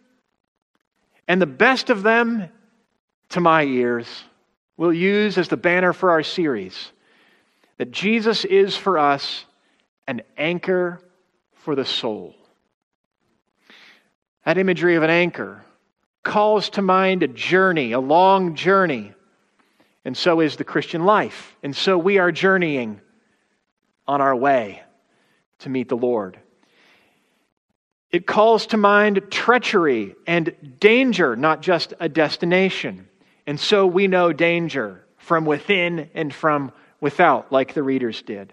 And 1.26 1.42
the 1.42 1.46
best 1.46 1.90
of 1.90 2.04
them, 2.04 2.48
to 3.30 3.40
my 3.40 3.64
ears, 3.64 4.06
we'll 4.76 4.92
use 4.92 5.38
as 5.38 5.48
the 5.48 5.56
banner 5.56 5.92
for 5.92 6.12
our 6.12 6.22
series 6.22 6.92
that 7.78 7.90
Jesus 7.90 8.44
is 8.44 8.76
for 8.76 8.96
us 8.96 9.44
an 10.06 10.22
anchor 10.38 11.00
for 11.54 11.74
the 11.74 11.84
soul. 11.84 12.36
That 14.44 14.56
imagery 14.56 14.94
of 14.94 15.02
an 15.02 15.10
anchor 15.10 15.64
calls 16.22 16.70
to 16.70 16.80
mind 16.80 17.24
a 17.24 17.28
journey, 17.28 17.90
a 17.90 17.98
long 17.98 18.54
journey. 18.54 19.14
And 20.04 20.16
so 20.16 20.38
is 20.38 20.54
the 20.54 20.62
Christian 20.62 21.04
life. 21.04 21.56
And 21.64 21.74
so 21.74 21.98
we 21.98 22.18
are 22.18 22.30
journeying 22.30 23.00
on 24.06 24.20
our 24.20 24.34
way 24.34 24.82
to 25.60 25.68
meet 25.68 25.88
the 25.88 25.96
Lord. 25.96 26.38
It 28.10 28.26
calls 28.26 28.68
to 28.68 28.76
mind 28.76 29.22
treachery 29.30 30.14
and 30.26 30.54
danger, 30.78 31.36
not 31.36 31.60
just 31.60 31.92
a 31.98 32.08
destination. 32.08 33.08
And 33.46 33.58
so 33.58 33.86
we 33.86 34.06
know 34.06 34.32
danger 34.32 35.04
from 35.18 35.44
within 35.44 36.10
and 36.14 36.32
from 36.32 36.72
without, 37.00 37.52
like 37.52 37.74
the 37.74 37.82
readers 37.82 38.22
did. 38.22 38.52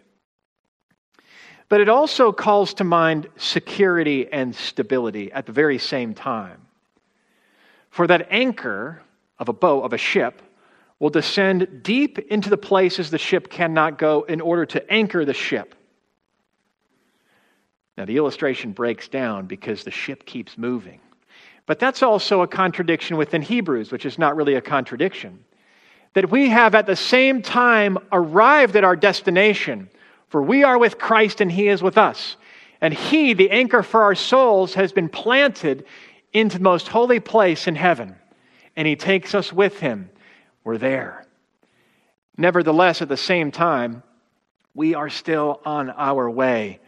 But 1.69 1.81
it 1.81 1.89
also 1.89 2.31
calls 2.31 2.75
to 2.75 2.83
mind 2.83 3.27
security 3.37 4.27
and 4.31 4.55
stability 4.55 5.31
at 5.31 5.45
the 5.45 5.51
very 5.51 5.77
same 5.77 6.13
time. 6.13 6.61
For 7.89 8.07
that 8.07 8.27
anchor 8.31 9.01
of 9.39 9.49
a 9.49 9.53
boat, 9.53 9.83
of 9.83 9.93
a 9.93 9.97
ship, 9.97 10.41
will 11.03 11.09
descend 11.09 11.83
deep 11.83 12.17
into 12.17 12.49
the 12.49 12.55
places 12.55 13.11
the 13.11 13.17
ship 13.17 13.49
cannot 13.49 13.97
go 13.97 14.21
in 14.23 14.39
order 14.39 14.65
to 14.65 14.89
anchor 14.89 15.25
the 15.25 15.33
ship. 15.33 15.75
Now, 17.97 18.05
the 18.05 18.15
illustration 18.15 18.71
breaks 18.71 19.09
down 19.09 19.45
because 19.45 19.83
the 19.83 19.91
ship 19.91 20.25
keeps 20.25 20.57
moving. 20.57 21.01
But 21.65 21.77
that's 21.77 22.03
also 22.03 22.41
a 22.41 22.47
contradiction 22.47 23.17
within 23.17 23.41
Hebrews, 23.41 23.91
which 23.91 24.05
is 24.05 24.17
not 24.17 24.37
really 24.37 24.55
a 24.55 24.61
contradiction. 24.61 25.43
That 26.13 26.31
we 26.31 26.47
have 26.47 26.73
at 26.73 26.85
the 26.85 26.95
same 26.95 27.41
time 27.41 27.97
arrived 28.13 28.77
at 28.77 28.85
our 28.85 28.95
destination, 28.95 29.89
for 30.29 30.41
we 30.41 30.63
are 30.63 30.77
with 30.77 30.99
Christ 30.99 31.41
and 31.41 31.51
he 31.51 31.67
is 31.67 31.83
with 31.83 31.97
us. 31.97 32.37
And 32.79 32.93
he, 32.93 33.33
the 33.33 33.51
anchor 33.51 33.83
for 33.83 34.03
our 34.03 34.15
souls, 34.15 34.75
has 34.75 34.93
been 34.93 35.09
planted 35.09 35.83
into 36.31 36.59
the 36.59 36.63
most 36.63 36.87
holy 36.87 37.19
place 37.19 37.67
in 37.67 37.75
heaven. 37.75 38.15
And 38.77 38.87
he 38.87 38.95
takes 38.95 39.35
us 39.35 39.51
with 39.51 39.81
him. 39.81 40.09
We're 40.63 40.77
there. 40.77 41.25
Nevertheless, 42.37 43.01
at 43.01 43.09
the 43.09 43.17
same 43.17 43.51
time, 43.51 44.03
we 44.73 44.95
are 44.95 45.09
still 45.09 45.61
on 45.65 45.89
our 45.89 46.29
way. 46.29 46.79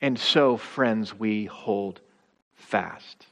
And 0.00 0.18
so, 0.18 0.56
friends, 0.56 1.14
we 1.14 1.46
hold 1.46 2.00
fast. 2.54 3.26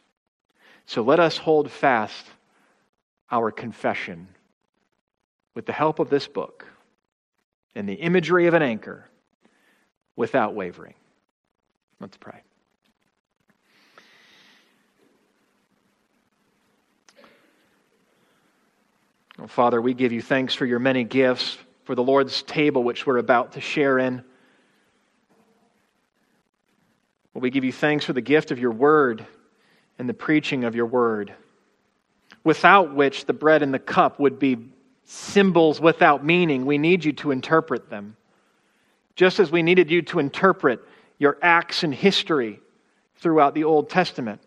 So 0.87 1.03
let 1.03 1.21
us 1.21 1.37
hold 1.37 1.71
fast 1.71 2.27
our 3.31 3.51
confession 3.51 4.29
with 5.55 5.67
the 5.67 5.73
help 5.73 5.99
of 5.99 6.11
this 6.11 6.27
book 6.27 6.67
and 7.75 7.89
the 7.89 7.95
imagery 7.95 8.47
of 8.47 8.55
an 8.55 8.63
anchor 8.63 9.09
without 10.17 10.55
wavering. 10.55 10.95
Let's 12.01 12.17
pray. 12.17 12.43
Oh, 19.43 19.47
Father, 19.47 19.81
we 19.81 19.95
give 19.95 20.13
you 20.13 20.21
thanks 20.21 20.53
for 20.53 20.67
your 20.67 20.79
many 20.79 21.03
gifts, 21.03 21.57
for 21.85 21.95
the 21.95 22.03
Lord's 22.03 22.43
table 22.43 22.85
which 22.85 23.07
we're 23.07 23.17
about 23.17 23.53
to 23.53 23.61
share 23.63 23.99
in. 23.99 24.23
Well, 27.33 27.41
we 27.41 27.49
give 27.49 27.65
you 27.65 27.73
thanks 27.73 28.05
for 28.05 28.13
the 28.13 28.21
gift 28.21 28.51
of 28.51 28.59
your 28.59 28.73
word 28.73 29.25
and 29.99 30.07
the 30.07 30.15
preaching 30.15 30.65
of 30.65 30.75
your 30.75 30.85
word, 30.85 31.33
without 32.45 32.95
which 32.95 33.25
the 33.25 33.33
bread 33.33 33.63
and 33.63 33.73
the 33.73 33.79
cup 33.79 34.21
would 34.21 34.39
be 34.39 34.59
symbols 35.05 35.81
without 35.81 36.23
meaning. 36.23 36.67
We 36.67 36.77
need 36.77 37.03
you 37.03 37.15
to 37.15 37.31
interpret 37.31 37.89
them. 37.89 38.19
Just 39.17 39.41
as 39.41 39.51
we 39.51 39.63
needed 39.63 39.91
you 39.91 40.03
to 40.03 40.19
interpret 40.19 40.81
your 41.19 41.39
acts 41.41 41.83
in 41.83 41.93
history 41.93 42.61
throughout 43.17 43.55
the 43.55 43.65
Old 43.65 43.89
Testament, 43.89 44.43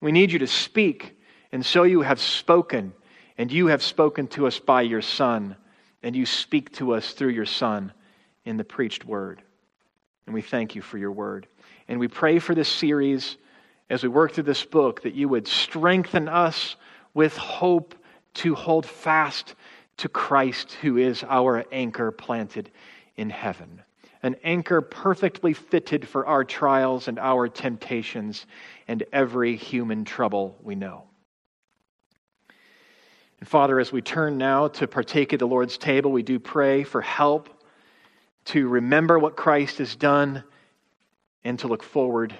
we 0.00 0.10
need 0.10 0.32
you 0.32 0.40
to 0.40 0.48
speak. 0.48 1.16
And 1.52 1.64
so 1.64 1.84
you 1.84 2.00
have 2.00 2.20
spoken, 2.20 2.94
and 3.36 3.50
you 3.50 3.66
have 3.68 3.82
spoken 3.82 4.26
to 4.28 4.46
us 4.46 4.58
by 4.58 4.82
your 4.82 5.02
Son, 5.02 5.56
and 6.02 6.14
you 6.14 6.26
speak 6.26 6.72
to 6.72 6.94
us 6.94 7.12
through 7.12 7.30
your 7.30 7.46
Son 7.46 7.92
in 8.44 8.56
the 8.56 8.64
preached 8.64 9.04
word. 9.04 9.42
And 10.26 10.34
we 10.34 10.42
thank 10.42 10.74
you 10.74 10.82
for 10.82 10.98
your 10.98 11.12
word. 11.12 11.46
And 11.88 11.98
we 11.98 12.08
pray 12.08 12.38
for 12.38 12.54
this 12.54 12.68
series 12.68 13.36
as 13.90 14.02
we 14.02 14.08
work 14.08 14.32
through 14.32 14.44
this 14.44 14.64
book 14.64 15.02
that 15.02 15.14
you 15.14 15.28
would 15.28 15.46
strengthen 15.46 16.28
us 16.28 16.76
with 17.12 17.36
hope 17.36 17.94
to 18.34 18.54
hold 18.54 18.86
fast 18.86 19.54
to 19.98 20.08
Christ, 20.08 20.72
who 20.80 20.96
is 20.96 21.24
our 21.28 21.64
anchor 21.70 22.10
planted 22.10 22.70
in 23.16 23.30
heaven. 23.30 23.82
An 24.22 24.36
anchor 24.42 24.80
perfectly 24.80 25.52
fitted 25.52 26.08
for 26.08 26.26
our 26.26 26.44
trials 26.44 27.08
and 27.08 27.18
our 27.18 27.46
temptations 27.46 28.46
and 28.88 29.04
every 29.12 29.54
human 29.54 30.04
trouble 30.04 30.58
we 30.62 30.74
know. 30.74 31.04
And 33.44 33.48
Father, 33.50 33.78
as 33.78 33.92
we 33.92 34.00
turn 34.00 34.38
now 34.38 34.68
to 34.68 34.86
partake 34.86 35.34
of 35.34 35.38
the 35.38 35.46
Lord's 35.46 35.76
table, 35.76 36.10
we 36.10 36.22
do 36.22 36.38
pray 36.38 36.82
for 36.82 37.02
help 37.02 37.50
to 38.46 38.66
remember 38.66 39.18
what 39.18 39.36
Christ 39.36 39.76
has 39.76 39.94
done 39.96 40.44
and 41.44 41.58
to 41.58 41.68
look 41.68 41.82
forward 41.82 42.34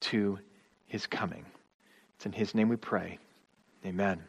to 0.00 0.38
his 0.86 1.06
coming. 1.06 1.46
It's 2.16 2.26
in 2.26 2.32
his 2.32 2.54
name 2.54 2.68
we 2.68 2.76
pray. 2.76 3.18
Amen. 3.86 4.22